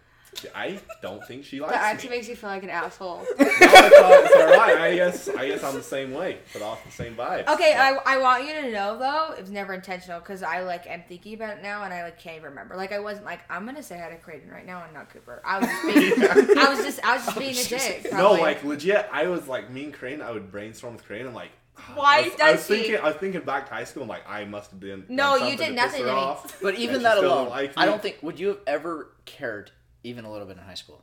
[0.55, 1.88] I don't think she likes That me.
[1.89, 3.17] actually makes you feel like an asshole.
[3.17, 4.77] No, it's, all, it's all right.
[4.77, 7.47] I guess I guess I'm the same way, but off the same vibe.
[7.47, 10.88] Okay, I, I want you to know though, it was never intentional because I like
[10.88, 12.75] am thinking about it now and I like can't even remember.
[12.77, 15.41] Like I wasn't like I'm gonna say hi to Creighton right now and not Cooper.
[15.45, 18.13] I was just being, I was just I was just oh, being a dick.
[18.13, 19.09] No, like legit.
[19.11, 20.21] I was like me and Crane.
[20.21, 21.27] I would brainstorm with Crane.
[21.27, 22.75] I'm like, ah, Why I was, I does was he?
[22.84, 22.95] thinking.
[23.01, 24.03] I was thinking back to high school.
[24.03, 25.05] I'm like, I must have been.
[25.09, 26.19] No, you something did to piss nothing her to me.
[26.19, 26.61] off.
[26.61, 29.71] But even that still alone, liked I don't think would you have ever cared
[30.03, 31.01] even a little bit in high school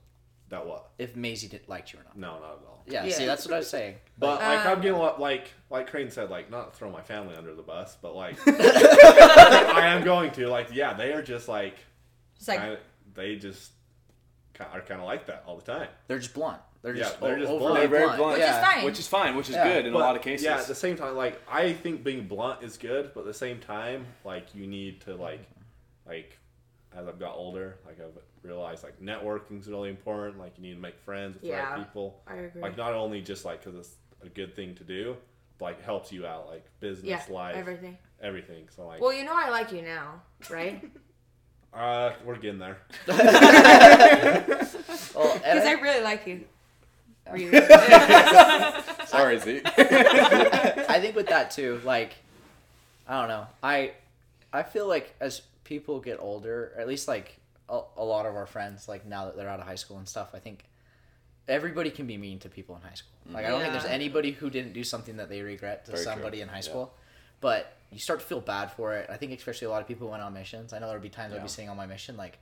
[0.51, 0.91] that what.
[0.99, 2.17] if Maizey did liked you or not?
[2.17, 2.83] No, not at all.
[2.87, 3.13] Yeah, Yeah.
[3.15, 3.97] see, that's what I was saying.
[4.19, 7.03] But like I'm Um, getting a lot like like Crane said, like not throw my
[7.03, 10.49] family under the bus, but like I am going to.
[10.49, 11.75] Like, yeah, they are just like,
[12.37, 12.79] It's like kinda,
[13.15, 13.73] they just
[14.55, 15.89] ki- are kind of like that all the time.
[16.07, 16.61] they're just blunt.
[16.81, 17.75] They're Yeah, just they're just blunt.
[17.75, 18.19] They're very blunt.
[18.19, 18.33] blunt.
[18.35, 18.65] Which is yeah.
[18.75, 18.85] fine.
[18.85, 19.65] Which is fine, which is Yeah.
[19.73, 20.45] good in But, a lot of cases.
[20.47, 23.35] Yeah, at the same time, like I think being blunt is good, but at the
[23.35, 25.41] same time, like you need to like,
[26.07, 26.38] like
[26.99, 30.39] as I've got older, like I've realized like networking is really important.
[30.39, 32.21] Like you need to make friends with the right people.
[32.27, 32.61] I agree.
[32.63, 33.95] Like not only just like because it's
[34.25, 35.17] a good thing to do,
[35.59, 37.97] but like helps you out like business, yeah, life, everything.
[38.21, 38.69] everything.
[38.75, 40.83] So like, Well, you know I like you now, right?
[41.75, 42.79] uh, we're getting there.
[45.15, 46.45] Well, Because I I- really like you.
[47.33, 47.61] Really.
[49.07, 49.63] Sorry, Z.
[49.67, 52.15] I think with that too, like,
[53.07, 53.47] I don't know.
[53.63, 53.93] I,
[54.53, 57.39] I feel like as people get older, or at least like
[57.69, 60.09] a, a lot of our friends, like now that they're out of high school and
[60.09, 60.65] stuff, I think
[61.47, 63.13] everybody can be mean to people in high school.
[63.31, 66.05] Like, I don't think there's anybody who didn't do something that they regret to Very
[66.05, 66.13] true.
[66.13, 66.61] somebody in high Yeah.
[66.63, 66.95] school.
[67.41, 69.09] But you start to feel bad for it.
[69.11, 70.73] I think especially a lot of people who went on missions.
[70.73, 72.39] I know there'd be times I'd be sitting on my mission, like,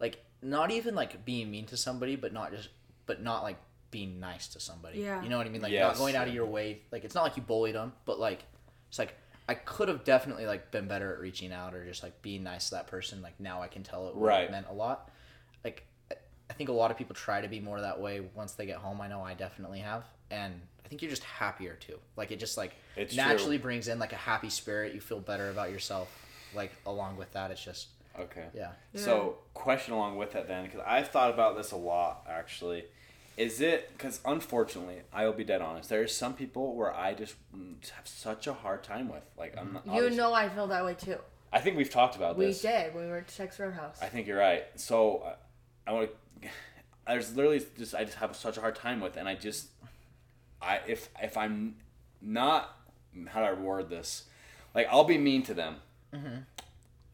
[0.00, 2.68] like not even like being mean to somebody, but not just,
[3.06, 3.56] but not like
[3.90, 5.00] being nice to somebody.
[5.00, 5.22] Yeah.
[5.22, 5.62] You know what I mean?
[5.62, 5.82] Like Yes.
[5.94, 6.82] not going out of your way.
[6.92, 8.44] Like it's not like you bullied them, but like
[8.90, 9.14] it's like
[9.48, 12.68] I could have definitely like been better at reaching out or just like being nice
[12.68, 13.22] to that person.
[13.22, 14.44] Like now I can tell it Right.
[14.44, 15.10] it meant a lot.
[15.64, 16.16] Like I-
[16.50, 18.76] I think a lot of people try to be more that way once they get
[18.76, 19.00] home.
[19.00, 21.98] I know I definitely have, and I think you're just happier too.
[22.16, 24.94] Like it just like It's naturally brings in like a happy spirit.
[24.94, 26.08] You feel better about yourself.
[26.54, 27.88] Like along with that, it's just
[28.18, 28.46] Okay.
[28.52, 28.72] yeah.
[28.94, 32.84] So, question along with that then, because I've thought about this a lot actually.
[33.38, 35.88] Is it because unfortunately, I will be dead honest.
[35.88, 39.22] There are some people where I just mm, have such a hard time with.
[39.38, 39.86] Like I'm not.
[39.86, 41.18] You know I feel that way too.
[41.52, 42.64] I think we've talked about We this.
[42.64, 44.02] We did when we were at Texas Roadhouse.
[44.02, 44.64] I think you're right.
[44.74, 45.34] So uh,
[45.86, 46.10] I want
[46.42, 46.48] to.
[47.06, 49.68] There's literally just I just have such a hard time with, and I just,
[50.60, 51.76] I if if I'm
[52.20, 52.76] not
[53.28, 54.24] how do I word this,
[54.74, 55.76] like I'll be mean to them.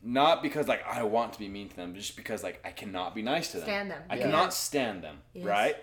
[0.02, 2.70] Not because like I want to be mean to them, but just because like I
[2.70, 3.66] cannot be nice to them.
[3.66, 4.02] Stand them.
[4.08, 4.22] I Yeah.
[4.22, 5.18] cannot stand them.
[5.32, 5.44] Yes.
[5.44, 5.76] Right.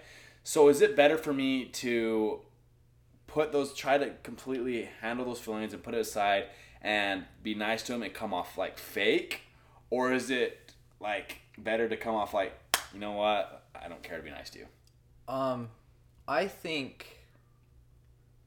[0.44, 2.42] So is it better for me to
[3.28, 6.46] put those try to completely handle those feelings and put it aside
[6.82, 9.42] and be nice to them and come off like fake
[9.90, 12.52] or is it like better to come off like
[12.94, 14.68] you know what i don't care to be nice to you
[15.34, 15.70] Um,
[16.28, 17.06] I think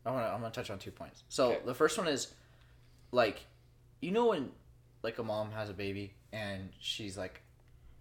[0.05, 0.31] I want to.
[0.35, 1.23] I'm gonna touch on two points.
[1.31, 1.61] So Okay.
[1.65, 2.35] the first one is,
[3.11, 3.47] like,
[4.03, 4.51] you know when,
[5.03, 7.41] like, a mom has a baby and she's like,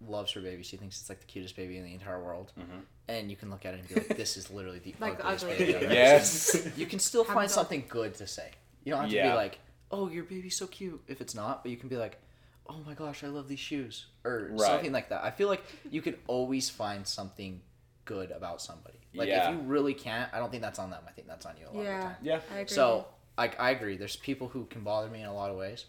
[0.08, 0.62] loves her baby.
[0.62, 2.82] She thinks it's like the cutest baby in the entire world, Mhm.
[3.08, 5.44] and you can look at it and be like, this is literally the Like ugliest
[5.44, 5.56] ugly.
[5.58, 5.76] baby.
[5.76, 7.50] I've ever yes seen." You can still find a dog.
[7.50, 8.50] something good to say.
[8.84, 9.30] You don't have to Yeah.
[9.30, 9.58] be like,
[9.90, 11.02] oh, your baby's so cute.
[11.08, 12.18] If it's not, but you can be like.
[12.66, 14.58] Oh my gosh, I love these shoes, or Right.
[14.60, 15.22] something like that.
[15.22, 17.60] I feel like you can always find something
[18.06, 18.96] good about somebody.
[19.14, 19.50] Like Yeah.
[19.50, 21.02] if you really can't, I don't think that's on them.
[21.06, 22.00] I think that's on you a lot of the yeah.
[22.00, 22.16] time.
[22.22, 22.74] yeah I agree.
[22.74, 23.98] So I, I agree.
[23.98, 25.84] There's people who can bother me in a lot of ways,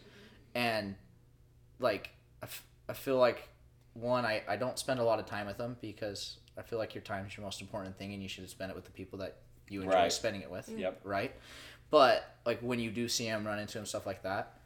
[0.54, 0.96] and
[1.80, 2.10] like
[2.42, 3.48] I, f- I feel like
[3.96, 6.94] one I, I don't spend a lot of time with them because I feel like
[6.96, 9.20] your time is your most important thing and you should spend it with the people
[9.20, 9.38] that
[9.70, 10.12] you enjoy Right.
[10.14, 10.70] spending it with.
[10.70, 11.02] Yep.
[11.04, 11.34] Right.
[11.90, 14.60] But like when you do see them run into them stuff like that,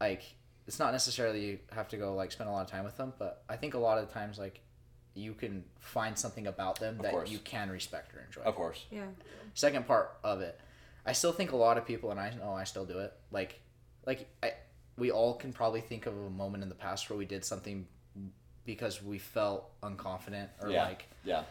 [0.00, 0.22] like
[0.66, 3.12] it's not necessarily you have to go like spend a lot of time with them,
[3.18, 4.60] but I think a lot of the times like
[5.14, 7.30] you can find something about them Of that course.
[7.30, 8.42] you can respect or enjoy.
[8.42, 9.04] of course yeah.
[9.54, 10.58] Second part of it,
[11.04, 13.12] I still think a lot of people, and I know I still do it.
[13.30, 13.60] Like,
[14.06, 14.52] like I,
[14.96, 17.86] we all can probably think of a moment in the past where we did something
[18.64, 20.84] because we felt unconfident or Yeah.
[20.84, 21.44] like yeah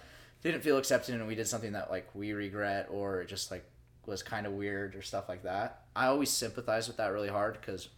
[0.44, 3.64] didn't feel accepted, and we did something that like we regret or it just like
[4.08, 5.82] was kind of weird or stuff like that.
[5.96, 7.90] I always sympathize with that really hard because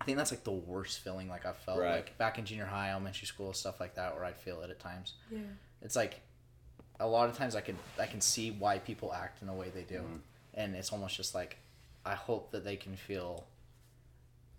[0.00, 1.96] I think that's like the worst feeling like I felt Right.
[1.96, 4.78] like back in junior high, elementary school, stuff like that, where I'd feel it at
[4.78, 5.40] times Yeah.
[5.82, 6.20] it's like
[7.00, 9.68] a lot of times I can I can see why people act in the way
[9.70, 10.20] they do, Mhm.
[10.54, 11.56] and it's almost just like
[12.04, 13.48] I hope that they can feel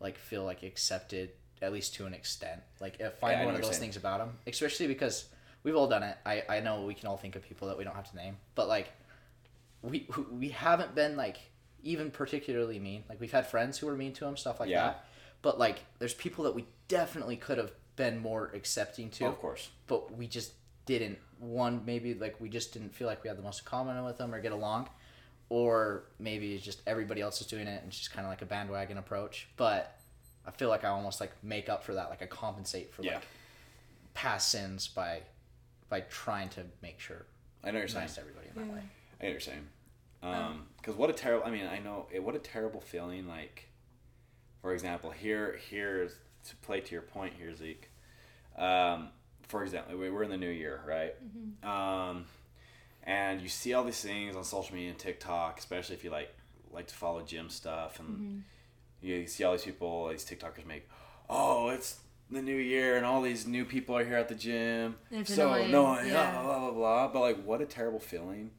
[0.02, 2.62] like feel like accepted at least to an extent.
[2.80, 5.26] Like find Yeah, one of those things about them, especially because
[5.64, 6.18] we've all done it.
[6.26, 8.38] I I know we can all think of people that we don't have to name,
[8.56, 8.90] but like
[9.82, 11.38] we we haven't been like
[11.84, 13.04] even particularly mean.
[13.10, 14.84] Like we've had friends who were mean to them, stuff like Yeah.
[14.84, 15.06] that.
[15.42, 19.70] But like there's people that we definitely could have been more accepting to of course
[19.88, 20.54] but we just
[20.86, 24.06] didn't one maybe like we just didn't feel like we had the most in common
[24.06, 24.88] with them or get along
[25.50, 28.44] or maybe it's just everybody else is doing it and it's just kind of like
[28.44, 29.97] a bandwagon approach but
[30.48, 32.10] i feel like i almost like make up for that.
[32.10, 33.16] Like i compensate for Yeah.
[33.16, 33.24] like
[34.14, 35.22] past sins by
[35.90, 37.26] by trying to make sure
[37.64, 38.04] i know you're it's saying.
[38.06, 38.74] nice to everybody in that Yeah.
[38.74, 38.84] way i
[39.24, 39.68] know what you're saying.
[40.24, 43.68] Um because what a terrible i mean i know it, what a terrible feeling like
[44.62, 46.14] for example here here's
[46.50, 47.90] to play to your point here zeke
[48.58, 49.10] um
[49.48, 51.14] for example we- we're in the new year right?
[51.24, 51.70] Mm-hmm.
[51.70, 52.26] um
[53.04, 56.34] and you see all these things on social media and tiktok especially if you like
[56.72, 58.44] like to follow gym stuff and
[59.02, 60.88] you see all these people these tiktokers make
[61.30, 64.96] oh it's the new year and all these new people are here at the gym
[65.12, 66.06] It's so annoying, no yeah.
[66.08, 66.42] yeah.
[66.44, 68.52] blah blah blah but like what a terrible feeling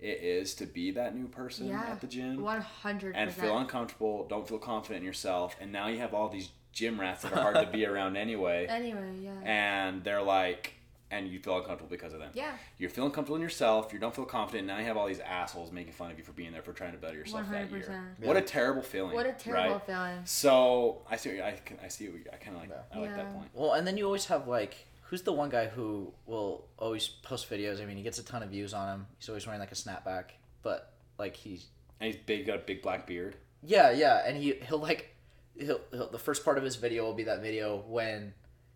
[0.00, 1.82] it is to be that new person Yeah.
[1.92, 5.86] at the gym One hundred and feel uncomfortable don't feel confident in yourself and now
[5.88, 9.34] you have all these gym rats that are hard to be around anyway Anyway, yeah.
[9.44, 10.74] and they're like
[11.12, 12.52] and you feel uncomfortable because of them Yeah.
[12.78, 15.70] you're feeling comfortable in yourself you don't feel confident now you have all these assholes
[15.70, 17.80] making fun of you for being there for trying to better yourself that year
[18.20, 18.26] 100%.
[18.26, 19.86] what a terrible feeling What a terrible right?
[19.86, 20.20] feeling.
[20.24, 22.70] so i see what you- i, can- I see what you- i kind of like
[22.92, 23.16] i like Yeah.
[23.16, 26.66] that point well and then you always have like who's the one guy who will
[26.78, 29.46] always post videos i mean he gets a ton of views on him he's always
[29.46, 30.24] wearing like a snapback
[30.62, 31.66] but like he's
[32.00, 35.14] and he's big got a big black beard Yeah, yeah, and he he'll like
[35.56, 38.32] he'll, he'll the first part of his video will be that video when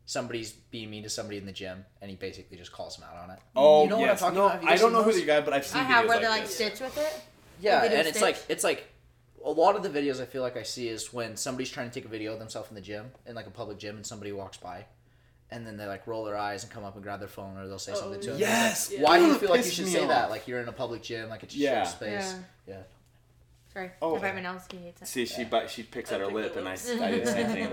[0.07, 3.17] somebody's being mean to somebody in the gym, and he basically just calls him out
[3.23, 3.39] on it.
[3.55, 4.65] oh You know what I'm yes talking no about?
[4.65, 6.23] I don't seen know who the guy but i've seen I have videos where like
[6.23, 6.55] they like this.
[6.55, 7.21] stitch with it.
[7.61, 8.87] Yeah, video and it's like it's like
[9.45, 11.95] a lot of the videos I feel like I see is when somebody's trying to
[11.95, 14.33] take a video of themselves in the gym in like a public gym, and somebody
[14.33, 14.87] walks by.
[15.49, 17.69] And then they like roll their eyes and come up and grab their phone, or
[17.69, 18.41] they'll say Oh, something to them.
[18.41, 19.03] yes Yeah.
[19.03, 20.09] Why do you feel like you should say off.
[20.09, 20.31] that?
[20.31, 21.85] Like you're in a public gym, like it's a Yeah.
[21.85, 22.35] shared space.
[22.67, 22.75] Yeah.
[22.75, 22.83] Yeah.
[23.73, 23.91] Sorry.
[24.03, 24.17] Oh.
[24.17, 24.63] I bite my nails.
[24.71, 25.07] He hates it.
[25.09, 26.91] See, she bite, she picks at her I lip, and I, lips.
[26.91, 27.71] I do the same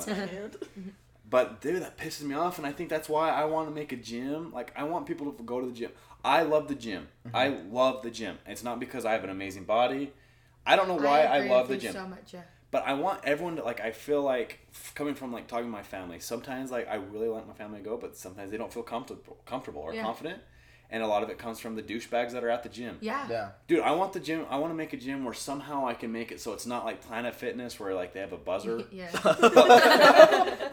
[0.00, 0.92] thing.
[1.32, 1.82] Like, stop picking on Swats it.
[1.82, 1.82] my hand.
[1.82, 3.92] But dude, that pisses me off, and I think that's why I want to make
[3.92, 4.52] a gym.
[4.52, 5.90] Like I want people to go to the gym.
[6.24, 7.08] I love the gym.
[7.26, 7.36] Mm-hmm.
[7.36, 8.38] I love the gym.
[8.46, 10.12] It's not because I have an amazing body.
[10.64, 12.32] I don't know why I, agree love the with you gym, so much.
[12.34, 12.42] Yeah.
[12.70, 13.80] but I want everyone to like.
[13.80, 16.20] I feel like f- coming from like talking to my family.
[16.20, 19.38] Sometimes like I really want my family to go, but sometimes they don't feel comfortable,
[19.44, 20.04] comfortable or Yeah.
[20.04, 20.40] confident,
[20.92, 22.98] and a lot of it comes from the douchebags that are at the gym.
[23.00, 23.26] Yeah.
[23.28, 23.48] Yeah.
[23.66, 24.46] Dude, I want the gym.
[24.50, 26.84] I want to make a gym where somehow I can make it so it's not
[26.84, 29.08] like Planet Fitness where like they have a buzzer, Yeah.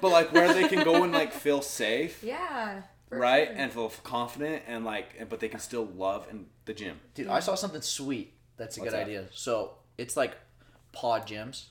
[0.01, 2.81] but like where they can go and like feel safe yeah.
[3.09, 3.55] right sure.
[3.57, 7.39] and feel confident and like but they can still love in the gym Dude, I
[7.39, 8.33] saw something sweet.
[8.57, 9.05] That's a What's good that?
[9.07, 9.25] idea.
[9.33, 10.35] So it's like
[10.91, 11.65] pod gyms,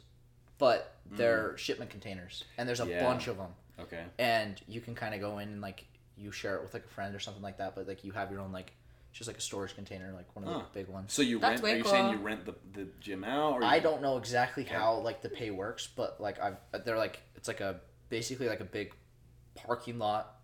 [0.58, 2.90] but they're shipment containers, and there's a Mm.
[2.90, 3.04] Yeah.
[3.04, 5.84] bunch of them, okay and you can kind of go in and like
[6.18, 7.74] you share it with like a friend or something like that.
[7.74, 8.72] But like you have your own like
[9.10, 10.58] it's just like a storage container, like one of Huh.
[10.72, 11.12] the big ones.
[11.12, 13.64] so you That's rent are way you saying you rent the, the gym out or
[13.64, 17.20] I you- don't know exactly how like the pay works, but like I've they're like
[17.36, 18.92] it's like a basically like a big
[19.54, 20.36] parking lot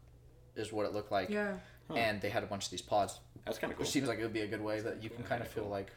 [0.57, 1.59] is what it looked like, Yeah.
[1.89, 1.95] Huh.
[1.95, 4.19] and they had a bunch of these pods, that's kind of cool which seems like
[4.19, 5.73] it would be a good way that you can Yeah, kind of feel cool.
[5.73, 5.93] like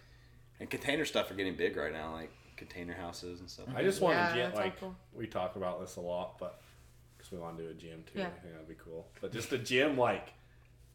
[0.59, 4.01] and container stuff are getting big right now like container houses and stuff I just
[4.01, 4.43] want Yeah, a gym.
[4.45, 4.95] that's all Like cool.
[5.13, 6.59] we talk about this a lot, but
[7.29, 8.27] because we want to do a gym too, Yeah.
[8.27, 9.07] I think that'd be cool.
[9.21, 10.29] But just a gym, like,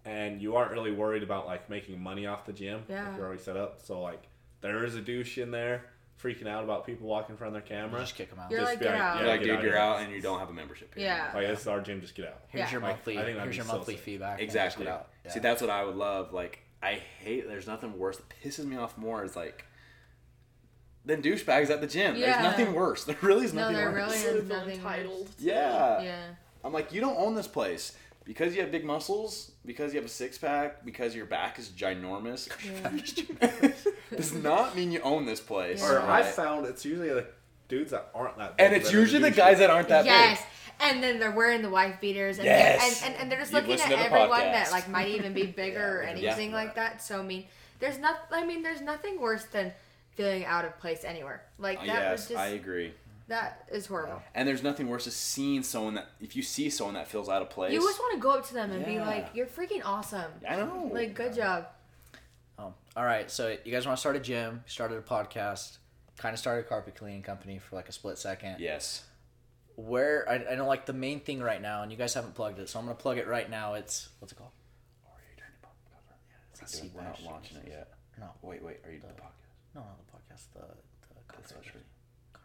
[0.04, 2.82] and you aren't really worried about like making money off the gym.
[2.88, 3.08] Yeah.
[3.08, 4.22] Like you're already set up, so like
[4.60, 5.86] there is a douche in there
[6.22, 8.00] freaking out about people walking in front of their you camera.
[8.00, 8.48] just kick them out.
[8.50, 9.20] You're Just like, get like, out.
[9.20, 11.04] Yeah, like get dude out you're of out and you don't have a membership here.
[11.06, 11.30] Yeah.
[11.34, 12.00] Like this is our gym.
[12.00, 12.42] Just get out.
[12.48, 12.72] Here's Yeah.
[12.72, 13.18] your Like, monthly.
[13.18, 14.04] I think that'd Here's be your so monthly sick.
[14.04, 14.38] feedback.
[14.40, 15.08] and just exactly get out.
[15.32, 18.76] see that's what i would love like i hate there's nothing worse that pisses me
[18.76, 19.64] off more is like
[21.04, 22.32] than douchebags at the gym Yeah.
[22.32, 24.76] there's nothing worse there really is No, nothing there worse really Sort is of nothing
[24.76, 25.26] entitled.
[25.38, 26.24] to- yeah Yeah.
[26.64, 30.06] I'm like, you don't own this place because you have big muscles, because you have
[30.06, 32.48] a six pack, because your back is ginormous.
[34.16, 35.80] does not mean you own this place.
[35.80, 35.90] Yeah.
[35.90, 36.22] Or right?
[36.24, 37.26] I found it's usually the
[37.66, 38.56] dudes that aren't that.
[38.56, 38.64] Big.
[38.66, 40.28] And it's usually the guys that aren't that yes.
[40.30, 40.38] big.
[40.38, 40.46] Yes
[40.80, 43.00] and then they're wearing the wife beaters, and Yes.
[43.00, 44.52] they're, and, and, and they're just You've looking at listened to the everyone podcast.
[44.52, 46.56] that like might even be bigger or anything yeah.
[46.56, 47.02] like that.
[47.02, 47.44] So I mean,
[47.78, 48.16] there's not.
[48.32, 49.72] I mean, there's nothing worse than
[50.14, 51.42] feeling out of place anywhere.
[51.58, 52.92] Like Uh, that yes, was just I agree.
[53.28, 54.22] that is horrible.
[54.34, 57.42] And there's nothing worse than seeing someone that if you see someone that feels out
[57.42, 57.72] of place.
[57.72, 60.30] You just want to go up to them and be like, "You're freaking awesome!
[60.48, 60.90] I know.
[60.92, 61.66] Like, good job."
[62.58, 64.62] Um, all right, so you guys want to start a gym?
[64.66, 65.78] Started a podcast.
[66.18, 68.56] Kind of started a carpet cleaning company for like a split second.
[68.60, 69.04] yes.
[69.76, 72.58] Where I, I know like the main thing right now, and you guys haven't plugged
[72.58, 73.72] it, so I'm gonna plug it right now.
[73.74, 74.50] It's what's it called?
[76.60, 77.24] We're Sea not Bash.
[77.24, 77.88] launching it yet.
[78.20, 78.26] No.
[78.42, 78.76] Wait, wait.
[78.86, 79.32] Are you the podcast?
[79.74, 80.44] No, not the podcast.
[80.54, 81.74] The the That's concert.
[81.74, 82.40] not.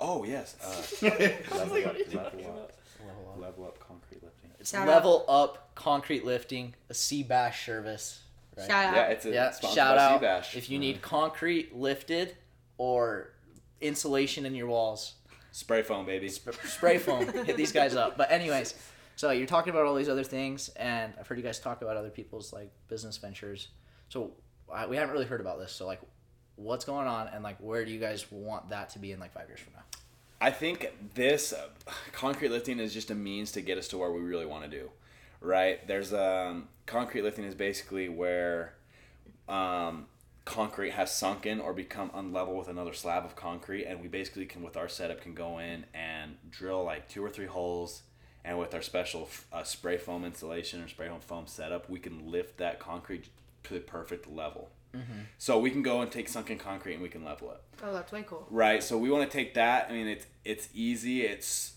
[0.00, 0.56] Oh yes.
[0.62, 2.72] Uh, level, up, what are you level up.
[3.00, 3.40] Level up.
[3.40, 4.50] level up concrete lifting.
[4.58, 8.22] It's Shout level up concrete lifting, a C.Bash service.
[8.56, 8.66] Right?
[8.66, 8.96] Shout out.
[8.96, 10.56] Yeah, it's a yeah, shout by out C.Bash.
[10.56, 12.36] if you need concrete lifted
[12.78, 13.32] or
[13.80, 15.14] insulation in your walls.
[15.52, 16.28] spray foam, baby.
[16.28, 17.26] Sp- spray foam.
[17.44, 18.16] Hit these guys up.
[18.16, 18.74] But anyways,
[19.16, 21.96] so you're talking about all these other things, and I've heard you guys talk about
[21.96, 23.68] other people's like business ventures.
[24.08, 24.32] So
[24.72, 25.72] I, we haven't really heard about this.
[25.72, 26.00] So like,
[26.56, 29.32] what's going on, and like, where do you guys want that to be in like
[29.32, 29.82] five years from now?
[30.40, 31.54] I think this
[32.12, 34.70] concrete lifting is just a means to get us to where we really want to
[34.70, 34.90] do,
[35.40, 35.86] right?
[35.86, 38.74] There's um, concrete lifting is basically where
[39.48, 40.06] um,
[40.44, 44.62] concrete has sunken or become unlevel with another slab of concrete, and we basically can
[44.62, 48.02] with our setup can go in and drill like two or three holes,
[48.44, 52.30] and with our special uh, spray foam installation or spray foam foam setup, we can
[52.30, 53.28] lift that concrete
[53.64, 54.70] to the perfect level.
[54.96, 55.20] Mm-hmm.
[55.38, 57.60] So we can go and take sunken concrete and we can level it.
[57.84, 58.46] Oh, that's way cool.
[58.50, 58.82] Right.
[58.82, 59.88] So we want to take that.
[59.90, 61.22] I mean, it's it's easy.
[61.22, 61.74] It's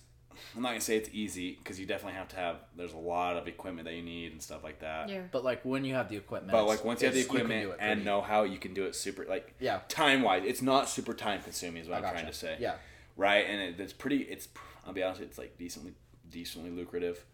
[0.55, 2.55] I'm not gonna say it's easy because you definitely have to have.
[2.75, 5.09] There's a lot of equipment that you need and stuff like that.
[5.09, 5.21] Yeah.
[5.31, 7.73] But like, when you have the equipment, But like once you have the equipment do
[7.79, 9.81] and know how, you can do it super like Yeah.
[9.89, 10.43] time wise.
[10.45, 11.81] It's not super time consuming.
[11.81, 12.15] Is what I I'm gotcha.
[12.15, 12.57] trying to say.
[12.59, 12.75] Yeah.
[13.17, 13.45] Right.
[13.47, 14.21] And it, it's pretty.
[14.23, 14.47] It's
[14.87, 15.21] I'll be honest.
[15.21, 15.93] It's like decently
[16.31, 17.25] decently lucrative.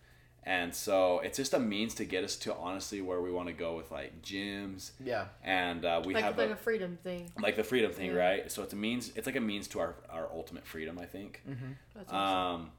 [0.47, 3.53] And so it's just a means to get us to honestly where we want to
[3.53, 5.25] go with like gyms Yeah.
[5.43, 7.31] and uh, we like have like a, a freedom thing.
[7.41, 8.17] like the freedom thing, Yeah.
[8.17, 8.51] right?
[8.51, 9.11] So it's a means.
[9.15, 10.99] It's like a means to our our ultimate freedom.
[10.99, 11.41] I think.
[11.95, 12.61] That's awesome.
[12.61, 12.71] Um,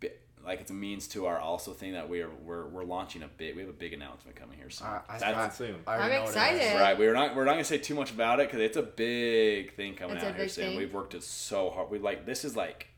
[0.00, 0.10] bi-
[0.44, 3.54] like it's a means to our also thing that we're we're, we're launching a big.
[3.54, 4.88] We have a big announcement coming here soon.
[4.88, 5.76] I- I- That's Not soon.
[5.86, 6.34] I already I'm know what it is.
[6.62, 6.80] excited.
[6.80, 6.98] right.
[6.98, 9.94] We're not we're not gonna say too much about it because it's a big thing
[9.94, 10.64] coming It's a out here big soon.
[10.70, 10.78] thing.
[10.78, 11.90] We've worked it so hard.
[11.90, 12.88] We like this is like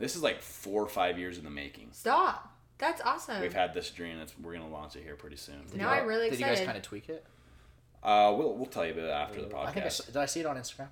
[0.00, 1.90] this is like four or five years in the making.
[1.92, 2.49] Stop.
[2.80, 3.40] That's awesome.
[3.40, 4.18] We've had this dream.
[4.18, 5.62] That's we're gonna launch it here pretty soon.
[5.74, 7.24] Now I'm really Did you guys kind of tweak it?
[8.02, 9.66] Uh, we'll we'll tell you about it after the podcast.
[9.66, 10.16] I think I, s- did.
[10.16, 10.88] I see it on Instagram.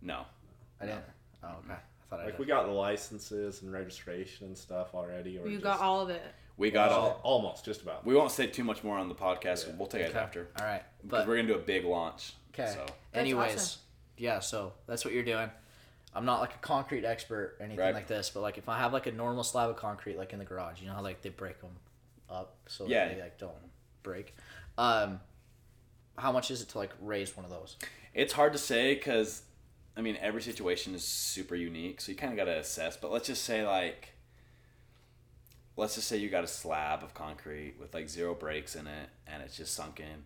[0.00, 0.22] no.
[0.80, 1.04] I didn't.
[1.42, 1.72] Oh, okay.
[1.72, 1.76] I
[2.10, 2.38] thought I Like did.
[2.40, 5.38] we got the licenses and registration and stuff already.
[5.38, 6.22] Or you just, got all of it.
[6.58, 7.20] We got Al- all.
[7.22, 8.06] almost just about.
[8.06, 9.66] We won't say too much more on the podcast.
[9.66, 9.72] Yeah.
[9.76, 10.18] We'll take it Okay.
[10.18, 10.82] after All right.
[11.02, 12.34] because we're gonna do a big launch.
[12.54, 12.70] okay.
[12.72, 13.80] So Anyways, awesome.
[14.18, 15.50] yeah, so that's what you're doing.
[16.14, 17.94] I'm not like a concrete expert or anything Right.
[17.94, 20.38] like this, but like if I have like a normal slab of concrete like in
[20.38, 21.72] the garage, you know how like they break them
[22.30, 23.08] up so Yeah.
[23.14, 23.54] they like don't
[24.02, 24.34] break.
[24.78, 25.20] Um,
[26.16, 27.76] how much is it to like raise one of those?
[28.14, 29.42] It's hard to say because,
[29.96, 32.96] I mean, every situation is super unique, so you kind of got to assess.
[32.96, 34.14] But let's just say, like,
[35.76, 39.08] let's just say you got a slab of concrete with like zero breaks in it,
[39.26, 40.24] and it's just sunk in,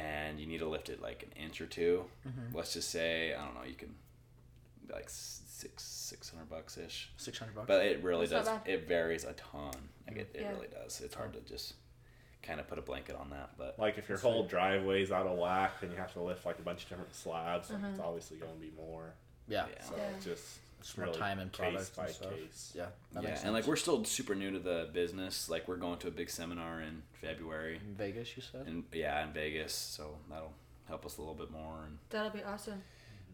[0.00, 2.56] and you need to lift it like an inch or 2 Mm-hmm.
[2.56, 3.94] Let's just say, I don't know, you can
[4.92, 7.10] like six six hundred bucks ish.
[7.16, 7.66] Six hundred bucks.
[7.68, 8.58] But it really That's does.
[8.66, 9.72] It varies a ton.
[10.08, 10.50] Like it, it Yeah.
[10.50, 11.00] really does.
[11.00, 11.74] It's hard to just
[12.42, 14.50] kind of put a blanket on that, but Like if your That's whole right.
[14.50, 17.70] driveway's out of whack, then you have to lift like a bunch of different slabs.
[17.70, 17.86] Uh-huh.
[17.90, 19.12] It's obviously going to be more.
[19.46, 19.66] yeah.
[19.70, 19.82] Yeah.
[19.84, 20.02] So Yeah.
[20.16, 20.44] it's just
[20.80, 22.30] it's more really time and case by and stuff.
[22.32, 22.72] case.
[22.74, 22.86] Yeah.
[23.12, 25.50] That yeah, makes and like we're still super new to the business.
[25.50, 28.66] Like we're going to a big seminar in February, in Vegas, you said.
[28.66, 30.54] and yeah, in Vegas, so that'll
[30.88, 32.82] help us a little bit more, and That'll be awesome.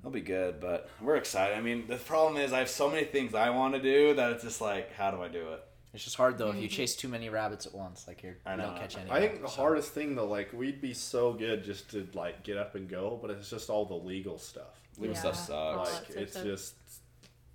[0.07, 0.61] It'll be good.
[0.61, 1.57] But we're excited.
[1.57, 4.33] I mean, the problem is I have so many things I want to do that
[4.33, 5.65] it's just like, how do I do it?
[5.93, 6.77] It's just hard though if you mm-hmm.
[6.77, 8.07] chase too many rabbits at once.
[8.07, 9.11] Like you're, I you don't catch any.
[9.11, 12.43] I think the so- hardest thing though, like we'd be so good just to like
[12.43, 14.81] get up and go, but it's just all the legal stuff.
[14.99, 15.21] Legal Yeah.
[15.21, 15.95] stuff sucks.
[15.95, 16.75] Like it's so- just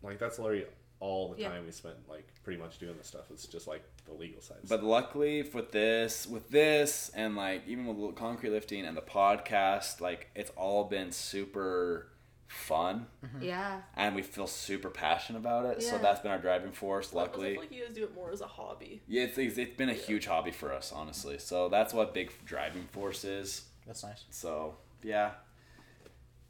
[0.02, 0.66] like that's literally
[0.99, 1.49] all the Yeah.
[1.49, 3.26] time we spent like pretty much doing this stuff.
[3.30, 4.58] It's just like the legal side.
[4.68, 10.02] But luckily with this, with this, and like even with concrete lifting and the podcast,
[10.02, 12.08] like it's all been super
[12.52, 13.41] fun, mm-hmm.
[13.43, 13.82] Yeah.
[13.95, 15.82] and we feel super passionate about it.
[15.84, 17.12] So that's been our driving force.
[17.14, 19.02] I Luckily, feel like you guys do it more as a hobby.
[19.08, 21.38] yeah, it's, it's it's been a huge hobby for us, honestly.
[21.39, 23.64] So that's what big driving force is.
[23.88, 24.24] That's nice.
[24.30, 25.32] So yeah,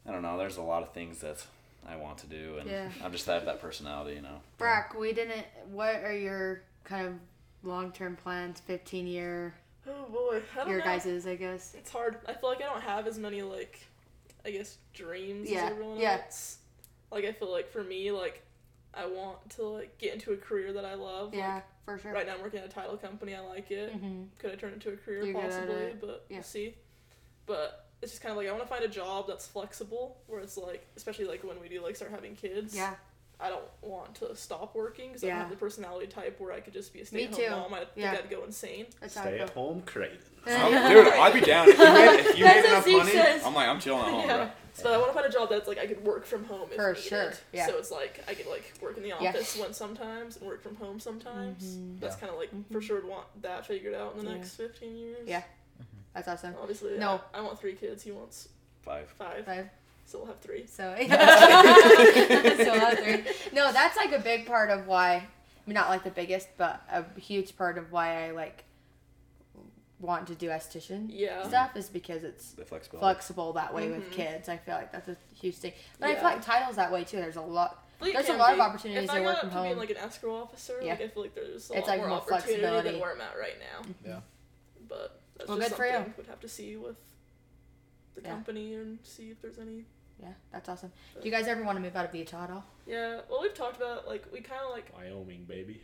[0.08, 0.38] I don't know.
[0.38, 1.46] There's a lot of things that
[1.88, 2.90] I want to do, and Yeah.
[3.04, 4.42] I'm just I have that personality, you know.
[4.58, 5.46] Brock, we didn't.
[5.72, 7.14] What are your kind of
[7.64, 8.60] long term plans?
[8.62, 9.54] 15 year,
[9.88, 10.86] Oh boy, I don't your know.
[10.86, 11.74] guys's, I guess.
[11.78, 12.18] It's hard.
[12.28, 13.80] I feel like I don't have as many like,
[14.46, 16.22] I guess dreams Yeah, as everyone yeah.
[16.26, 16.58] else.
[17.12, 18.42] Like I feel like for me, like
[18.94, 21.34] I want to like get into a career that I love.
[21.34, 22.12] Yeah, for sure.
[22.14, 23.36] right now I'm working at a title company.
[23.36, 23.92] I like it.
[23.94, 25.94] hmm Could I turn it into a career You're possibly?
[26.00, 26.38] But Yeah.
[26.38, 26.76] we'll see.
[27.46, 30.40] But it's just kind of like I want to find a job that's flexible, where
[30.42, 32.76] it's like, especially like when we do like start having kids.
[32.76, 32.96] Yeah.
[33.40, 35.34] I don't want to stop working because I Yeah.
[35.34, 37.74] don't have the personality type where I could just be a stay-at-home mom.
[37.74, 38.12] I think Yeah.
[38.24, 38.86] I'd go insane.
[39.08, 39.86] Stay-at-home how
[40.46, 40.76] I Stay feel.
[40.76, 41.04] at home, Creighton.
[41.06, 43.12] Dude, I'd be down if you made, if you That's made what enough Zeke money.
[43.12, 43.44] says.
[43.46, 44.38] I'm like, I'm chilling at home, yeah.
[44.38, 44.50] bro.
[44.74, 46.76] So I want to find a job that's like I could work from home if
[46.78, 47.04] For needed.
[47.04, 47.68] sure, yeah.
[47.68, 49.16] So it's like I could like work in the Yeah.
[49.30, 51.64] office one sometimes and work from home sometimes.
[51.76, 52.00] Mhm.
[52.00, 52.20] That's Yeah.
[52.22, 54.38] kind of like for sure would want that figured out in the Yeah.
[54.38, 55.28] next fifteen years.
[55.28, 55.44] Yeah.
[56.16, 56.56] That's awesome.
[56.60, 57.22] Obviously, No.
[57.34, 58.02] I, I want three kids.
[58.04, 58.48] He wants
[58.82, 59.10] Five.
[59.18, 59.46] five.
[59.46, 59.70] Five.
[60.06, 60.66] So we'll have three.
[60.66, 63.24] So, so that's three.
[63.54, 65.16] No, that's like a big part of why.
[65.16, 65.24] I
[65.68, 68.64] mean, not like the biggest, but a huge part of why I like
[70.02, 71.48] want to do esthetician Yeah.
[71.48, 73.04] stuff is because it's The flexibility.
[73.04, 74.14] flexible that way with Mhm.
[74.14, 74.50] kids.
[74.50, 75.74] I feel like that's a huge thing.
[76.00, 77.18] But I feel like titles that way too.
[77.18, 77.88] There's a lot.
[78.00, 79.50] I think it There's a can lot of opportunities if to I work got from
[79.50, 79.78] up to being home.
[79.80, 80.94] like an escrow officer, Yeah.
[80.94, 82.92] like I feel like there's a It's, lot like, more, more opportunity flexibility.
[82.92, 83.82] than where I'm at right now.
[84.04, 84.22] Yeah.
[84.88, 85.92] But that's Well, just good for you.
[85.94, 86.98] something we'd have to see with
[88.16, 88.30] the Yeah.
[88.30, 89.86] company and see if there's any.
[90.20, 90.92] Yeah, that's awesome.
[91.16, 92.64] Do you guys ever want to move out of Utah at all?
[92.86, 93.22] Yeah.
[93.30, 95.82] Well, we've talked about like we kind of like Wyoming, baby.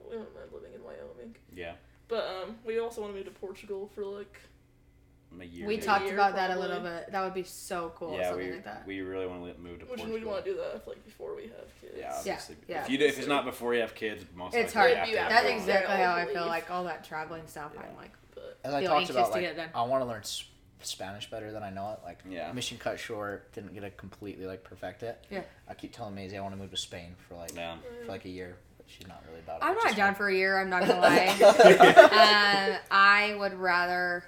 [0.00, 1.74] we don't mind living in Wyoming, Yeah.
[2.08, 4.40] But um we also want to move to Portugal for like
[5.40, 5.66] a year.
[5.66, 5.86] we maybe.
[5.86, 6.68] talked year, about that a probably.
[6.68, 7.12] little bit.
[7.12, 8.16] That would be so cool.
[8.16, 8.86] Yeah, something we like that.
[8.86, 10.14] we really want to move to which Portugal.
[10.20, 11.92] we want to do that I like before we have kids.
[11.98, 12.56] Yeah, obviously.
[12.66, 12.82] yeah.
[12.84, 14.90] If you do, if it's not before you have kids, most It's hard.
[14.90, 17.72] You you have have That's exactly Yeah, how I feel like all that traveling stuff.
[17.74, 17.82] Yeah.
[17.90, 19.68] I'm like, But As I Feel talked about, to like get it done.
[19.74, 20.22] I want to learn
[20.80, 22.00] Spanish better than I know it.
[22.04, 22.50] Like Yeah.
[22.52, 25.22] mission cut short, didn't get to completely like perfect it.
[25.30, 25.42] Yeah.
[25.68, 27.76] I keep telling Maizey I want to move to Spain for like Yeah.
[28.06, 29.64] for like a year, but she's not really about it.
[29.64, 30.58] I'm not down for a year.
[30.60, 31.28] I'm not gonna lie.
[32.72, 34.24] um, I would rather.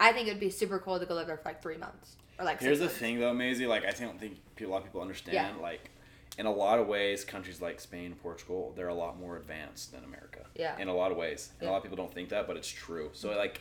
[0.00, 2.44] I think it'd be super cool to go live there for like three months or
[2.44, 2.60] like.
[2.60, 2.98] Here's six the months.
[2.98, 3.68] thing, though, Maizey.
[3.68, 5.34] Like, I don't think people, a lot of people understand.
[5.56, 5.62] Yeah.
[5.62, 5.90] Like,
[6.38, 10.02] in a lot of ways, countries like Spain, Portugal, they're a lot more advanced than
[10.04, 10.40] America.
[10.56, 10.76] Yeah.
[10.78, 12.68] In a lot of ways, and a lot of people don't think that, but it's
[12.68, 13.10] true.
[13.12, 13.60] So, like,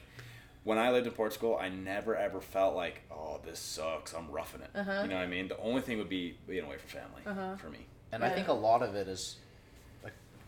[0.63, 4.13] when I lived in Portugal, I never ever felt like, oh, this sucks.
[4.13, 4.69] I'm roughing it.
[4.73, 5.01] Uh-huh.
[5.03, 5.49] You know what I mean?
[5.49, 7.57] The only thing would be being away from family Uh-huh.
[7.57, 7.85] for me.
[8.11, 9.42] And I think a lot of it is like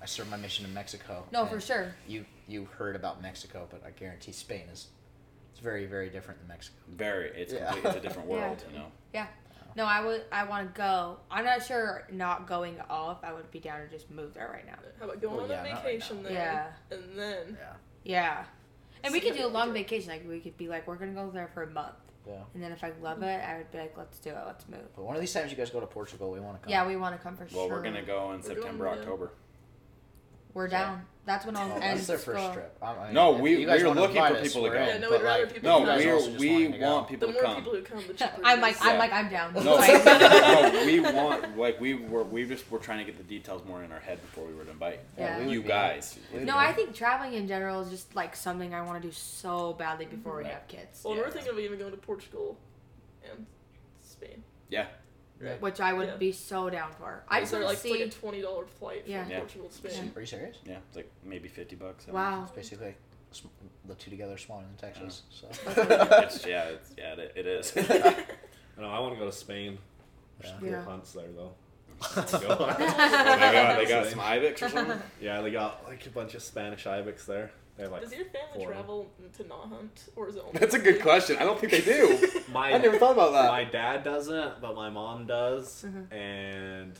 [0.05, 1.25] I served my mission in Mexico.
[1.31, 1.91] No, for sure.
[2.07, 4.89] You you heard about Mexico, but I guarantee Spain is
[5.51, 6.77] it's very very different than Mexico.
[6.89, 7.71] Very, it's Yeah.
[7.71, 8.35] complete, it's a different Yeah.
[8.35, 8.63] world.
[8.71, 8.85] You know.
[9.15, 9.25] Yeah.
[9.75, 10.25] No, I would.
[10.31, 11.17] I want to go.
[11.31, 12.07] I'm not sure.
[12.11, 13.23] Not going off.
[13.23, 14.75] I would be down to just move there right now.
[14.99, 16.31] how about going Well, on yeah, a not right vacation there?
[16.33, 16.95] Yeah.
[16.95, 17.73] And then Yeah.
[18.03, 18.45] Yeah.
[19.03, 20.11] And we See could do a long do vacation.
[20.11, 21.95] Like we could be like, we're gonna go there for a month,
[22.27, 22.33] Yeah.
[22.53, 24.37] and then if I love it, I would be like, let's do it.
[24.45, 24.85] Let's move.
[24.95, 26.71] But one of these times you guys go to Portugal, we want to come.
[26.71, 27.59] Yeah, we want to come for Well, sure.
[27.69, 28.91] Well, we're gonna go in We're going, September, yeah.
[28.99, 29.31] October.
[30.55, 31.03] We're down.
[31.25, 32.77] That's when I'll Oh, end that's their first trip.
[32.83, 34.75] I- I mean, No, we- you guys we're looking for people to go.
[34.75, 36.71] Yeah, no, but, we'd rather like, people No, You you we're, also just we wanting
[36.73, 36.85] to go.
[36.93, 38.41] want The more people who come, the cheaper.
[38.43, 38.81] I'm like, is.
[38.83, 39.53] I'm like, I'm down.
[39.55, 43.63] No, no, we want like we were we just were trying to get the details
[43.67, 45.39] more in our head before we were to invite Yeah.
[45.39, 46.17] we would you guys.
[46.31, 49.73] No, I think traveling in general is just like something I want to do so
[49.73, 52.55] badly before we have kids, Well, we're thinking of even going to Portugal
[53.29, 53.45] and
[54.01, 54.43] Spain.
[54.69, 54.85] Yeah,
[55.45, 55.61] Right.
[55.61, 56.15] which I would Yeah.
[56.17, 57.23] be so down for.
[57.27, 59.23] I just They're like to it's like a twenty dollar flight Yeah.
[59.23, 59.39] from Yeah.
[59.39, 60.11] Portugal to Spain.
[60.15, 60.57] Are you serious?
[60.65, 62.07] yeah, it's like maybe fifty bucks.
[62.07, 62.43] wow.
[62.43, 62.97] It's basically like
[63.31, 63.47] sm-
[63.85, 65.23] the two together smaller than Texas.
[65.29, 67.73] So It's, yeah, it's, yeah, it, it is.
[68.77, 69.77] I know I want to go to Spain.
[70.39, 70.59] There's Yeah.
[70.59, 70.83] Cool Yeah.
[70.85, 71.53] hunts there though.
[72.01, 74.99] oh my god, they got some ibex or something.
[75.21, 77.51] Yeah, they got like a bunch of Spanish ibex there.
[77.77, 78.71] They have like Does your family four.
[78.71, 80.59] travel to not hunt, or is it only?
[80.59, 81.35] That's a good question.
[81.37, 82.27] I don't think they do.
[82.51, 83.49] my I never thought about that.
[83.51, 86.11] my dad doesn't, but my mom does, Mhm.
[86.13, 86.93] and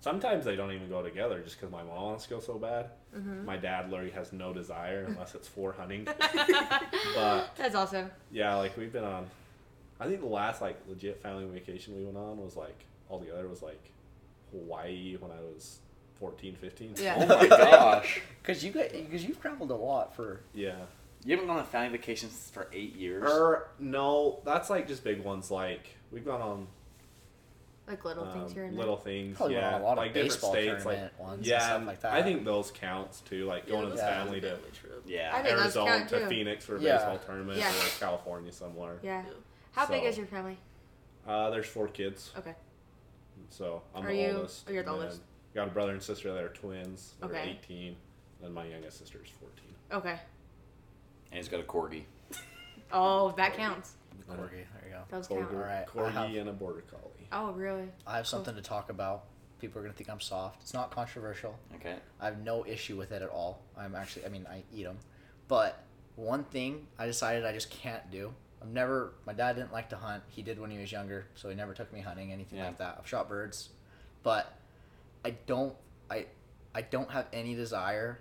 [0.00, 2.90] sometimes they don't even go together just because my mom wants to go so bad.
[3.16, 3.44] Mhm.
[3.44, 6.06] My dad literally has no desire unless it's for hunting.
[7.14, 8.10] But That's awesome.
[8.32, 9.26] yeah, like we've been on.
[10.00, 13.46] I think the last like legit family vacation we went on was like all together
[13.46, 13.90] was like
[14.50, 15.78] Hawaii when I was
[16.20, 16.94] 14, 15.
[16.98, 17.16] Yeah.
[17.18, 18.20] Oh my gosh.
[18.42, 20.76] because you because you've traveled a lot for Yeah.
[21.24, 23.30] You haven't gone on family vacations for eight years.
[23.30, 25.50] Or no, that's like just big ones.
[25.50, 26.66] Like we've gone on
[27.86, 29.36] Like little um, things here and little things.
[29.36, 32.00] probably yeah, a lot like of different baseball states, like ones yeah, and stuff like
[32.00, 32.12] that.
[32.14, 33.44] I think those counts too.
[33.46, 34.58] Like going yeah, as those a family to
[35.06, 35.30] yeah.
[35.34, 36.26] I think those Arizona to too.
[36.28, 36.96] Phoenix for a Yeah.
[36.96, 37.70] baseball tournament Yeah.
[37.70, 38.98] or California somewhere.
[39.02, 39.22] Yeah.
[39.26, 39.32] Yeah.
[39.72, 40.58] How big is your family?
[41.28, 42.54] Uh, there's four kids, Okay.
[43.50, 44.64] so I'm Are the you- oldest.
[44.68, 45.20] oh, you're the oldest.
[45.52, 47.14] Then Got a brother and sister that are twins.
[47.20, 47.58] They're Okay.
[47.64, 47.96] 18.
[48.42, 49.64] And my youngest sister is 14.
[49.92, 50.10] Okay.
[51.30, 52.04] And he's got a corgi.
[52.92, 53.92] Oh, that counts.
[54.28, 54.50] Corgi.
[54.50, 55.02] There you go.
[55.10, 55.54] Those Corgi, count.
[55.54, 57.28] Alright, corgi have- and a border collie.
[57.30, 57.88] Oh, really?
[58.06, 59.26] I have something to talk about.
[59.60, 60.60] People are gonna think I'm soft.
[60.62, 61.56] It's not controversial.
[61.76, 61.94] Okay.
[62.20, 63.60] I have no issue with it at all.
[63.78, 64.98] I'm actually, I mean, I eat them.
[65.46, 65.80] But
[66.16, 68.32] one thing I decided I just can't do.
[68.60, 70.24] I've never, my dad didn't like to hunt.
[70.28, 72.66] He did when he was younger, so he never took me hunting, anything Yeah.
[72.66, 72.96] like that.
[72.98, 73.68] I've shot birds.
[74.24, 74.52] But
[75.24, 75.74] I don't,
[76.10, 76.26] I,
[76.74, 78.18] I don't have any desire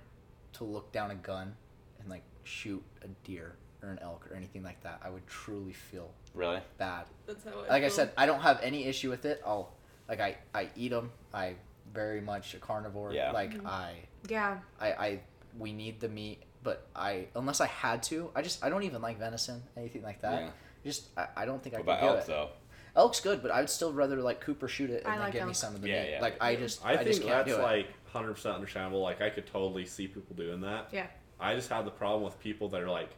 [0.53, 1.55] to look down a gun
[1.99, 4.99] and like shoot a deer or an elk or anything like that.
[5.03, 6.59] I would truly feel Really?
[6.77, 7.67] bad That's how I.
[7.69, 9.41] like I said, I don't have any issue with it.
[9.45, 9.71] I'll
[10.07, 11.11] like I I eat them.
[11.33, 11.55] I
[11.93, 13.13] very much a carnivore.
[13.13, 13.31] Yeah.
[13.31, 13.65] Like Mhm.
[13.65, 13.93] I
[14.27, 14.59] Yeah.
[14.79, 15.19] I I
[15.57, 19.01] we need the meat, but I unless I had to, I just I don't even
[19.01, 20.41] like venison, anything like that.
[20.41, 20.49] Yeah.
[20.83, 22.27] Just I, I don't think What I about could do elk it.
[22.27, 22.49] though?
[22.99, 25.47] Elk's good, but I'd still rather like Cooper shoot it and I then like give
[25.47, 26.09] me some of the Yeah, meat.
[26.11, 26.21] yeah.
[26.21, 26.59] Like I Yeah.
[26.59, 27.63] just I, I, think just can't that's do it.
[27.63, 29.01] like 100% understandable.
[29.01, 30.89] Like, I could totally see people doing that.
[30.91, 31.07] Yeah.
[31.39, 33.09] I just have the problem with people that are like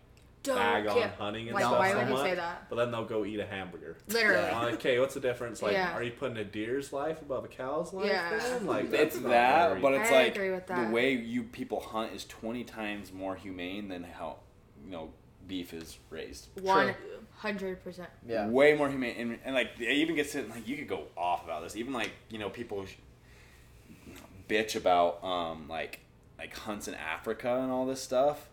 [0.43, 1.13] Don't bag on care.
[1.17, 2.69] hunting and Like, stuff why so would you much, say that?
[2.69, 3.97] but then they'll go eat a hamburger.
[4.09, 4.35] Literally.
[4.43, 4.57] Yeah.
[4.59, 5.61] I'm like, okay, what's the difference?
[5.63, 5.93] Like, Yeah.
[5.95, 8.05] are you putting a deer's life above a cow's life?
[8.05, 8.37] Yeah.
[8.37, 8.67] then?
[8.67, 11.43] Like, It's that's not that, very- but it's I like agree with the way you
[11.43, 14.37] people hunt is twenty times more humane than how
[14.85, 15.13] you know
[15.47, 16.47] beef is raised.
[16.61, 16.93] One Yeah.
[17.41, 18.09] Hundred percent.
[18.27, 18.47] yeah.
[18.47, 21.43] Way more humane, and, and like it even gets to like you could go off
[21.43, 21.75] about this.
[21.75, 22.95] Even like you know people sh-
[24.47, 25.99] bitch about um like
[26.37, 28.47] like hunts in Africa and all this stuff,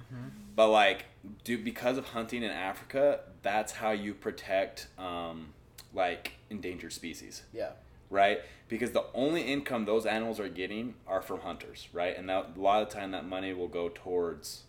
[0.55, 1.06] but like
[1.44, 5.48] do because of hunting in Africa, that's how you protect um
[5.94, 7.70] like endangered species Yeah.
[8.10, 8.40] right?
[8.69, 12.16] Because the only income those animals are getting are from hunters, right?
[12.16, 14.65] And that, a lot of time that money will go towards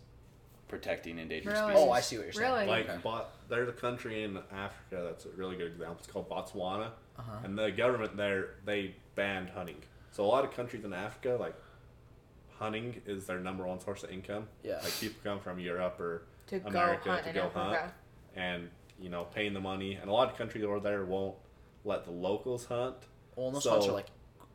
[0.70, 1.72] protecting endangered Really?
[1.72, 1.88] species.
[1.88, 2.52] Oh, I see what you're saying.
[2.52, 2.66] Really?
[2.66, 2.98] Like, Okay.
[3.02, 5.96] but there's a country in Africa that's a really good example.
[5.98, 7.38] It's called Botswana, Uh-huh.
[7.44, 9.82] and the government there they banned hunting.
[10.12, 11.54] So a lot of countries in Africa, like
[12.58, 14.48] hunting is their number one source of income.
[14.62, 14.80] Yeah.
[14.82, 17.58] Like people come from Europe or To America go hunt to go Africa.
[17.80, 17.92] hunt,
[18.36, 19.94] and you know paying the money.
[19.94, 21.36] And a lot of countries over there won't
[21.84, 22.96] let the locals hunt.
[23.36, 24.06] Well, those So- hunts are like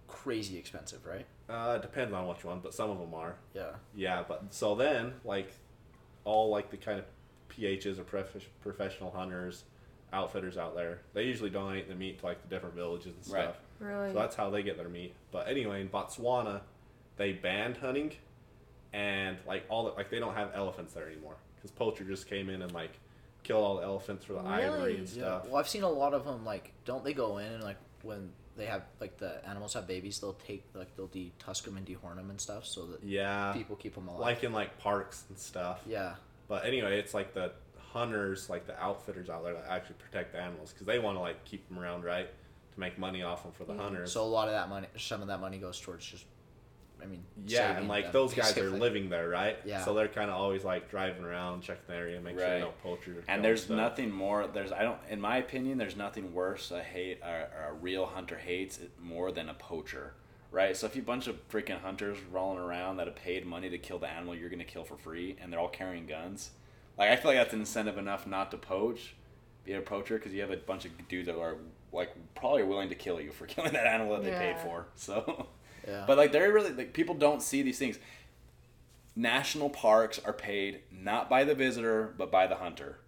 [0.08, 1.26] crazy expensive, right?
[1.50, 3.36] Uh, it depends on which one, but some of them are.
[3.54, 3.76] Yeah.
[3.96, 5.52] Yeah, but so then like
[6.26, 7.06] all like the kind of
[7.50, 9.64] PHs or prof- professional hunters,
[10.12, 13.36] outfitters out there, they usually donate the meat to like the different villages and stuff.
[13.36, 13.44] Right.
[13.46, 13.56] stuff.
[13.80, 14.10] Really?
[14.12, 15.14] So that's how they get their meat.
[15.32, 16.62] But anyway, in Botswana,
[17.18, 18.12] they banned hunting,
[18.94, 22.50] and like all the, like they don't have elephants there anymore because poacher just came
[22.50, 22.92] in and like
[23.44, 24.98] killed all the elephants for the ivory Really?
[24.98, 25.14] and Yeah.
[25.24, 25.48] stuff.
[25.48, 26.44] Well, I've seen a lot of them.
[26.46, 30.20] Like, don't they go in and like when they have like the animals have babies,
[30.20, 33.76] they'll take like they'll detusk them and dehorn them and stuff so that Yeah, people
[33.76, 34.22] keep them alive.
[34.22, 35.82] like in like parks and stuff.
[35.86, 36.16] yeah.
[36.48, 37.52] But anyway, it's like the
[37.96, 41.22] hunters, like the outfitters out there that actually protect the animals because they want to
[41.22, 42.30] like keep them around, right,
[42.74, 43.82] to make money off them for the mm-hmm.
[43.82, 44.12] hunters.
[44.12, 46.26] So a lot of that money, some of that money goes towards just,
[47.06, 49.58] I mean, yeah, and like them, those guys are living there, right?
[49.64, 49.84] Yeah.
[49.86, 52.60] So they're kind of always like driving around, checking the area, make sure Right.
[52.60, 53.18] no poachers.
[53.18, 53.78] are And there's stuff.
[53.78, 54.48] nothing more.
[54.48, 54.98] There's I don't.
[55.10, 56.72] In my opinion, there's nothing worse.
[56.72, 60.14] A hate or, or a real hunter hates it more than a poacher,
[60.52, 60.76] right?
[60.76, 64.00] So if you bunch of freaking hunters rolling around that have paid money to kill
[64.00, 66.50] the animal you're gonna kill for free, and they're all carrying guns,
[66.98, 69.14] like I feel like that's incentive enough not to poach,
[69.64, 71.58] be a poacher, because you have a bunch of dudes that are
[71.94, 74.88] like probably willing to kill you for killing that animal that they paid for.
[74.96, 75.48] So,
[75.88, 76.04] Yeah.
[76.08, 78.00] but like they're really like people don't see these things.
[79.16, 83.00] National parks are paid not by the visitor but by the hunter.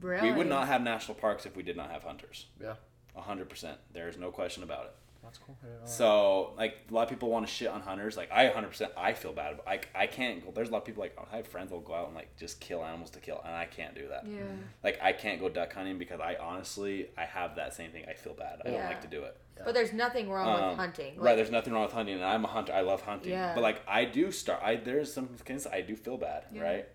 [0.00, 0.30] Really?
[0.30, 2.46] We would not have national parks if we did not have hunters.
[2.60, 2.74] yeah.
[3.16, 3.78] A hundred percent.
[3.94, 4.94] There's no question about it.
[5.22, 5.56] That's cool.
[5.62, 5.90] I didn't know that.
[5.90, 8.16] So like a lot of people want to shit on hunters.
[8.16, 9.58] Like I 100 percent I feel bad.
[9.66, 10.50] I, I can't go.
[10.52, 12.60] There's a lot of people like I have friends that'll go out and like just
[12.60, 14.24] kill animals to kill, and I can't do that.
[14.26, 14.40] Yeah.
[14.84, 18.04] Like I can't go duck hunting because I honestly I have that same thing.
[18.08, 18.62] I feel bad.
[18.64, 19.36] I don't like to do it.
[19.64, 21.18] But there's nothing wrong Um, with hunting.
[21.18, 21.34] right.
[21.34, 22.72] There's nothing wrong with hunting, and I'm a hunter.
[22.74, 23.32] I love hunting.
[23.32, 23.54] Yeah.
[23.54, 24.60] But like I do start.
[24.62, 26.44] I there's some things I do feel bad.
[26.52, 26.62] Yeah.
[26.62, 26.88] Right.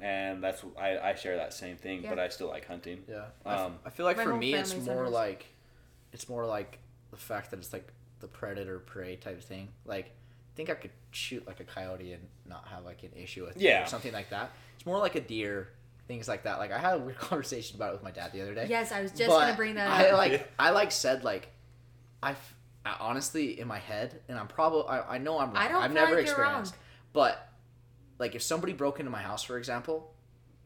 [0.00, 2.08] And that's I, I share that same thing, Yeah.
[2.10, 3.04] but I still like hunting.
[3.08, 3.26] Yeah.
[3.44, 5.12] Um, I feel like My for me, it's family's more hunters.
[5.14, 5.46] like,
[6.12, 6.78] it's more like
[7.10, 9.68] the fact that it's like the predator prey type thing.
[9.84, 13.44] Like, I think I could shoot like a coyote and not have like an issue
[13.46, 13.84] with it Yeah.
[13.84, 14.50] or something like that.
[14.76, 15.68] It's more like a deer,
[16.06, 16.58] things like that.
[16.58, 18.66] Like I had a weird conversation about it with my dad the other day.
[18.68, 20.18] yes, I was just But gonna bring that I up.
[20.18, 20.42] like Yeah.
[20.58, 21.48] I like said like
[22.22, 22.54] I, f-
[22.84, 25.56] I honestly in my head and I'm probably I, I know I'm wrong.
[25.56, 26.60] I don't I've never like you're wrong.
[26.60, 26.74] experienced.
[27.12, 27.48] But
[28.18, 30.12] like if somebody broke into my house for example,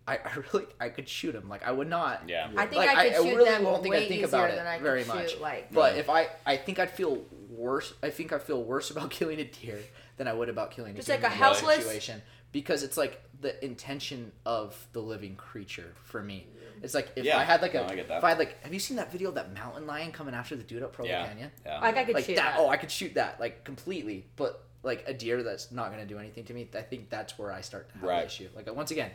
[0.06, 1.48] I, I really I could shoot him.
[1.48, 2.22] Like I would not.
[2.28, 2.50] Yeah.
[2.56, 4.26] I think Like, I I- could I shoot really them won't think I'd think easier
[4.26, 5.38] about it than I could very shoot much.
[5.40, 5.72] like.
[5.72, 6.00] But Yeah.
[6.00, 7.94] if I I think I'd feel worse.
[8.02, 9.78] I think I feel worse about killing a deer
[10.16, 12.22] than I would about killing Just a like a in helpless- situation
[12.52, 16.46] because it's like the intention of the living creature for me.
[16.82, 17.38] It's like if Yeah.
[17.38, 18.18] I had like a No, I get that.
[18.18, 20.54] if I had like have you seen that video of that mountain lion coming after
[20.54, 21.26] the dude up Provo Yeah.
[21.26, 21.50] Canyon?
[21.64, 21.80] Yeah.
[21.80, 22.60] Like I could Like shoot that, that.
[22.60, 26.18] oh I could shoot that like completely, but like a deer that's not gonna do
[26.18, 26.68] anything to me.
[26.74, 28.20] I think that's where I start to have Right.
[28.20, 28.48] the issue.
[28.54, 29.10] Like once again,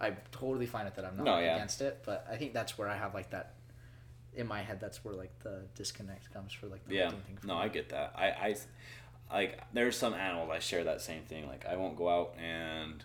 [0.00, 1.04] I'm totally fine with that.
[1.04, 1.54] I'm not No, yeah.
[1.56, 3.54] against it, but I think that's where I have like that
[4.34, 4.80] in my head.
[4.80, 7.04] That's where like the disconnect comes for like the Yeah.
[7.04, 7.36] hunting thing.
[7.36, 7.60] For No, me.
[7.60, 8.12] I get that.
[8.16, 8.56] I, I,
[9.32, 11.46] like, there's some animals I share that same thing.
[11.46, 13.04] Like, I won't go out and.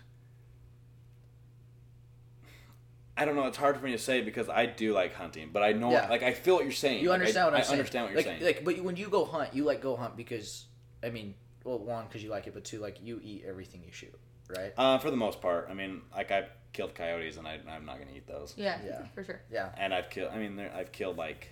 [3.16, 3.46] I don't know.
[3.46, 6.08] It's hard for me to say because I do like hunting, but I know, Yeah.
[6.08, 7.02] like, I feel what you're saying.
[7.02, 7.78] You Like, understand I, what I'm I saying?
[7.80, 8.42] understand what you're like, saying.
[8.44, 10.66] Like, but when you go hunt, you like go hunt because,
[11.02, 11.34] I mean,
[11.64, 14.14] well, one because you like it, but two, like you eat everything you shoot,
[14.48, 14.72] right?
[14.76, 17.98] uh, for the most part, I mean, like, I've killed coyotes, and I, I'm not
[17.98, 18.54] gonna eat those.
[18.56, 19.06] yeah, Yeah.
[19.14, 19.40] for sure.
[19.50, 19.70] Yeah.
[19.76, 20.30] And I've killed.
[20.32, 21.48] I mean, I've killed like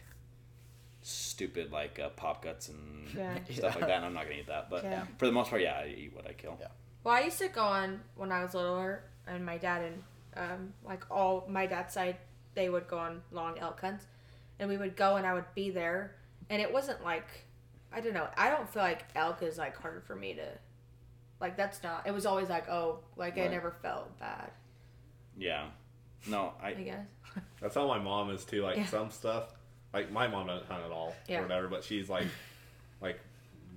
[1.02, 3.38] stupid like uh, pot guts and Yeah.
[3.50, 4.68] stuff like that, and I'm not gonna eat that.
[4.70, 5.04] But Yeah.
[5.18, 6.56] for the most part, yeah, I eat what I kill.
[6.60, 6.68] Yeah.
[7.04, 10.02] Well, I used to go on when I was littler, and my dad and
[10.36, 12.16] um, like all my dad's side,
[12.54, 14.04] they would go on long elk hunts,
[14.58, 16.16] and we would go, and I would be there,
[16.50, 17.26] and it wasn't like,
[17.92, 20.46] I don't know, I don't feel like elk is like hard for me to,
[21.40, 22.06] like that's not.
[22.06, 24.50] It was always like, oh, like I never felt bad.
[25.38, 25.66] Yeah.
[26.28, 26.72] No, I I.
[26.74, 27.06] guess.
[27.60, 28.62] That's how my mom is too.
[28.62, 28.86] Like Yeah.
[28.86, 29.52] some stuff,
[29.92, 31.40] like my mom doesn't hunt at all Yeah.
[31.40, 31.68] or whatever.
[31.68, 32.26] But she's like,
[33.02, 33.20] like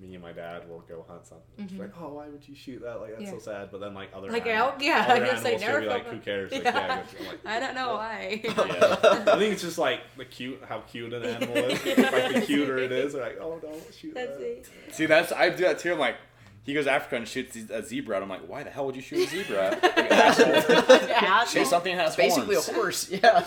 [0.01, 1.67] me and my dad will go hunt something.
[1.67, 3.01] She's like, oh, why would you shoot that?
[3.01, 3.33] Like that's Mm-hmm.
[3.33, 3.39] Yeah.
[3.39, 3.69] so sad.
[3.71, 5.81] But then like other Like animal- elk, yeah, other I guess they animals, she'll never
[5.81, 6.25] be like, who bad.
[6.25, 6.51] cares?
[6.53, 6.73] Like, Yeah.
[6.73, 7.97] yeah, I'm like, I don't know what?
[7.97, 8.41] why.
[8.43, 9.33] Yeah.
[9.33, 11.85] I think it's just like the cute, how cute an animal is.
[11.85, 14.41] like the cuter it is, like, oh, don't shoot That's that.
[14.41, 14.69] it.
[14.91, 15.91] See, that's I do that too.
[15.91, 16.15] I'm like,
[16.63, 18.15] he goes to Africa and shoots a zebra.
[18.17, 19.79] And I'm like, why the hell would you shoot a zebra?
[19.81, 21.45] Like, asshole.
[21.63, 22.69] Shoot something that has Basically horns.
[22.69, 23.09] a horse.
[23.23, 23.45] Yeah.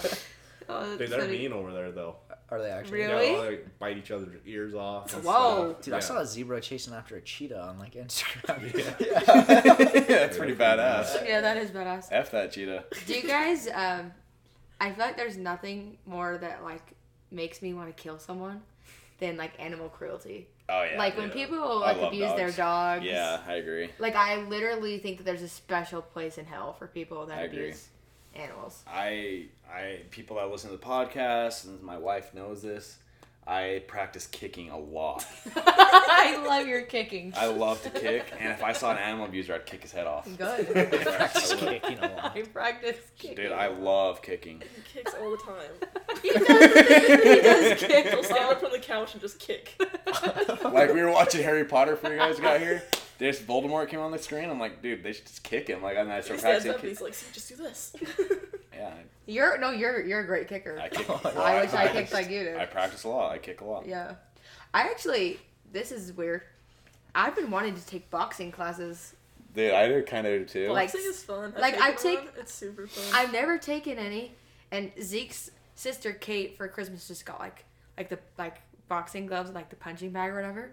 [0.69, 1.39] Oh, Dude, they're funny.
[1.39, 2.17] mean over there though.
[2.51, 2.99] Are they actually?
[3.01, 3.33] Really?
[3.33, 5.13] Yeah, they bite each other's ears off.
[5.15, 5.71] and Whoa.
[5.73, 5.83] stuff.
[5.85, 8.73] Dude, I saw a zebra chasing after a cheetah on like Instagram.
[8.77, 10.03] Yeah.
[10.07, 11.27] That's pretty badass.
[11.27, 12.07] Yeah, that is badass.
[12.11, 12.85] F that cheetah.
[13.07, 13.69] Do you guys?
[13.73, 14.13] Um,
[14.81, 16.95] I feel like there's nothing more that like
[17.31, 18.63] makes me want to kill someone
[19.19, 20.49] than like animal cruelty.
[20.73, 20.99] Oh yeah.
[20.99, 21.35] like when yeah.
[21.35, 22.57] people like love abuse their dogs.
[22.57, 23.05] dogs.
[23.05, 23.91] Yeah, I agree.
[23.99, 27.43] Like I literally think that there's a special place in hell for people that I
[27.43, 27.59] agree.
[27.59, 27.89] abuse
[28.35, 28.83] animals.
[28.89, 32.99] I I people that listen to the podcast and my wife knows this.
[33.45, 35.27] I practice kicking a lot.
[35.57, 37.33] I love your kicking.
[37.37, 40.07] I love to kick, and if I saw an animal abuser, I'd kick his head
[40.07, 40.29] off.
[40.39, 40.69] Good.
[41.03, 41.83] Practice I would.
[41.83, 42.37] kicking a lot.
[42.37, 43.37] I practice kicking.
[43.37, 44.63] Dude, I love kicking.
[44.77, 46.23] He kicks all the time.
[46.23, 46.47] he does.
[46.47, 48.07] He does kick.
[48.11, 49.81] He'll stand up from the couch and just kick.
[50.65, 52.83] Like we were watching Harry Potter for you guys got here.
[53.19, 54.49] There's Voldemort came on the screen.
[54.51, 55.83] I'm like, dude, they should just kick him.
[55.83, 56.81] Like, and I He start stands practicing.
[56.81, 56.89] Kick.
[56.91, 57.97] he's like, "See, just do this.
[58.75, 58.91] Yeah,
[59.27, 60.79] You're no, you're you're a great kicker.
[60.81, 61.09] I, I kick.
[61.37, 63.31] I wish I I kicked like you I practice a lot.
[63.31, 63.87] I kick a lot.
[63.87, 64.15] Yeah,
[64.75, 65.39] I actually.
[65.73, 66.43] This is weird.
[67.15, 69.15] I've been wanting to take boxing classes.
[69.55, 70.73] Dude, I do kind of do too.
[70.73, 71.53] Like- Boxing is fun.
[71.59, 73.05] like, I take- It's super fun.
[73.15, 74.33] I've never taken any,
[74.71, 77.65] and Zeke's sister Kate for Christmas just got like
[77.99, 78.57] like the like
[78.93, 80.71] boxing gloves, like the punching bag or whatever.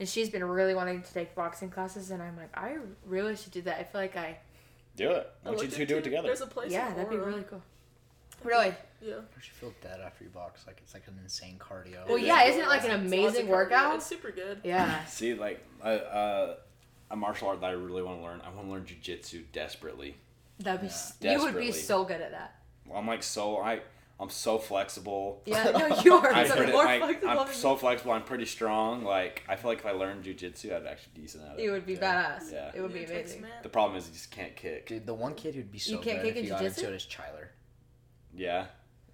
[0.00, 3.52] And she's been really wanting to take boxing classes, and I'm like, I really should
[3.52, 3.78] do that.
[3.78, 4.38] I feel like I
[4.96, 5.30] do it.
[5.44, 6.26] I Why don't you two do it together?
[6.26, 6.72] There's a place.
[6.72, 7.62] yeah, that'd be really cool.
[8.42, 8.74] Really?
[9.00, 9.14] Yeah.
[9.14, 10.64] Don't you feel dead after you box?
[10.66, 12.08] Like it's like an insane cardio.
[12.08, 13.50] Well, It yeah, is isn't it like an It's lots of amazing cardio.
[13.50, 13.94] workout?
[13.96, 14.60] It's super good.
[14.64, 15.04] Yeah.
[15.18, 15.90] See, like a,
[16.22, 16.54] uh,
[17.12, 18.40] a martial art that I really want to learn.
[18.44, 20.16] I want to learn jujitsu desperately.
[20.58, 20.86] That'd be.
[20.88, 20.92] Yeah.
[20.92, 22.54] s You would be so good at that.
[22.92, 23.80] I'm like so I
[24.20, 25.42] I'm so flexible.
[25.46, 25.70] Yeah.
[25.70, 26.30] No, you are.
[26.32, 28.12] I'm, He's pretty, more I, flexible I'm so flexible.
[28.12, 29.02] I'm pretty strong.
[29.02, 31.62] Like I feel like if I learned jujitsu, I'd actually be decent at it.
[31.62, 32.38] You would be Yeah.
[32.38, 32.52] badass.
[32.52, 32.70] Yeah.
[32.74, 33.42] It would be Yeah, Texas amazing.
[33.42, 33.62] man.
[33.62, 34.86] The problem is you just can't kick.
[34.88, 36.60] Dude, the one kid who'd be so You can't good kick if in he got
[36.60, 36.78] jujitsu?
[36.78, 37.50] into it is Tyler.
[38.34, 38.66] Yeah.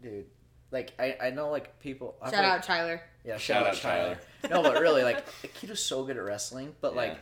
[0.03, 0.27] Dude,
[0.73, 2.17] like I, I know like people.
[2.21, 3.01] I've, Shout like- out Tyler.
[3.25, 4.19] Yeah, Shout out Tyler.
[4.51, 7.01] no, but really, like the kid was so good at wrestling, but Yeah.
[7.01, 7.19] like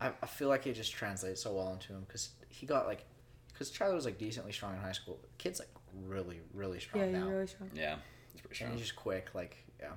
[0.00, 3.04] I, I feel like it just translates so well into him because he got like
[3.52, 5.18] because Tyler was like decently strong in high school.
[5.22, 5.68] The kid's like
[6.06, 7.70] really really strong Yeah, now, you're really strong.
[7.74, 7.96] Yeah.
[8.32, 8.72] It's pretty and strong.
[8.72, 9.28] he's just quick.
[9.34, 9.88] Like yeah,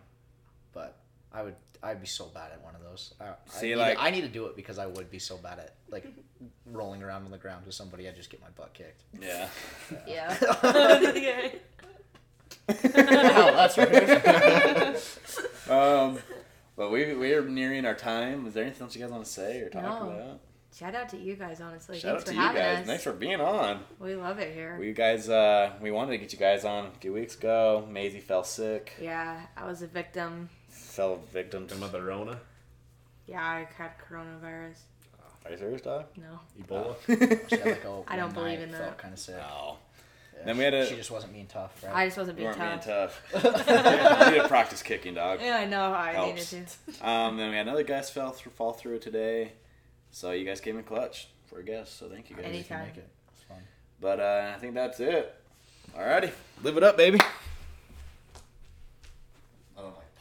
[0.74, 0.98] but
[1.34, 3.14] I would I'd be so bad at one of those.
[3.22, 5.38] I, See, I need, like- I need to do it because I would be so
[5.38, 6.08] bad at like
[6.66, 8.08] rolling around on the ground with somebody.
[8.08, 9.04] I'd just get my butt kicked.
[9.22, 9.48] Yeah.
[10.08, 10.38] Yeah.
[11.16, 11.50] yeah.
[12.98, 14.98] Wow, that's right.
[15.70, 16.20] Um.
[16.76, 18.46] But we we are nearing our time.
[18.46, 20.10] Is there anything else you guys want to say or talk No.
[20.10, 20.40] about?
[20.78, 22.00] Shout out to you guys, honestly.
[22.00, 22.80] Shout Thanks out to for you guys.
[22.82, 22.86] us.
[22.86, 23.80] Thanks for being on.
[24.00, 24.78] We love it here.
[24.80, 27.88] We guys, uh, we wanted to get you guys on a few weeks ago.
[27.92, 30.50] Maizey fell sick, yeah, I was a victim.
[30.70, 32.40] fell victim to And Mother Rona,
[33.26, 34.78] Yeah, I had coronavirus.
[35.46, 36.06] Are you serious, dog?
[36.18, 36.40] No.
[36.62, 36.96] Ebola.
[37.50, 38.98] She had, like, a I don't believe night, in Felt that.
[38.98, 39.36] kind of sick.
[39.38, 39.78] No.
[40.38, 41.96] Yeah, Then we had a- She just wasn't being tough, right?
[41.96, 43.24] I just wasn't You being tough.
[43.32, 43.68] being tough.
[44.28, 45.40] you need to practice kicking, dog.
[45.42, 46.52] Yeah, I know I Helps.
[46.54, 46.68] needed
[47.00, 47.10] to.
[47.10, 49.54] Um, then we had another guest fell through, fall through today.
[50.12, 51.98] So you guys came in clutch for a guest.
[51.98, 52.46] So thank you guys.
[52.46, 52.88] Anytime.
[52.88, 53.10] make it.
[53.34, 53.58] It's fun.
[54.00, 55.34] But uh, I think that's it.
[55.96, 56.32] Alrighty,
[56.64, 57.20] live it up, baby.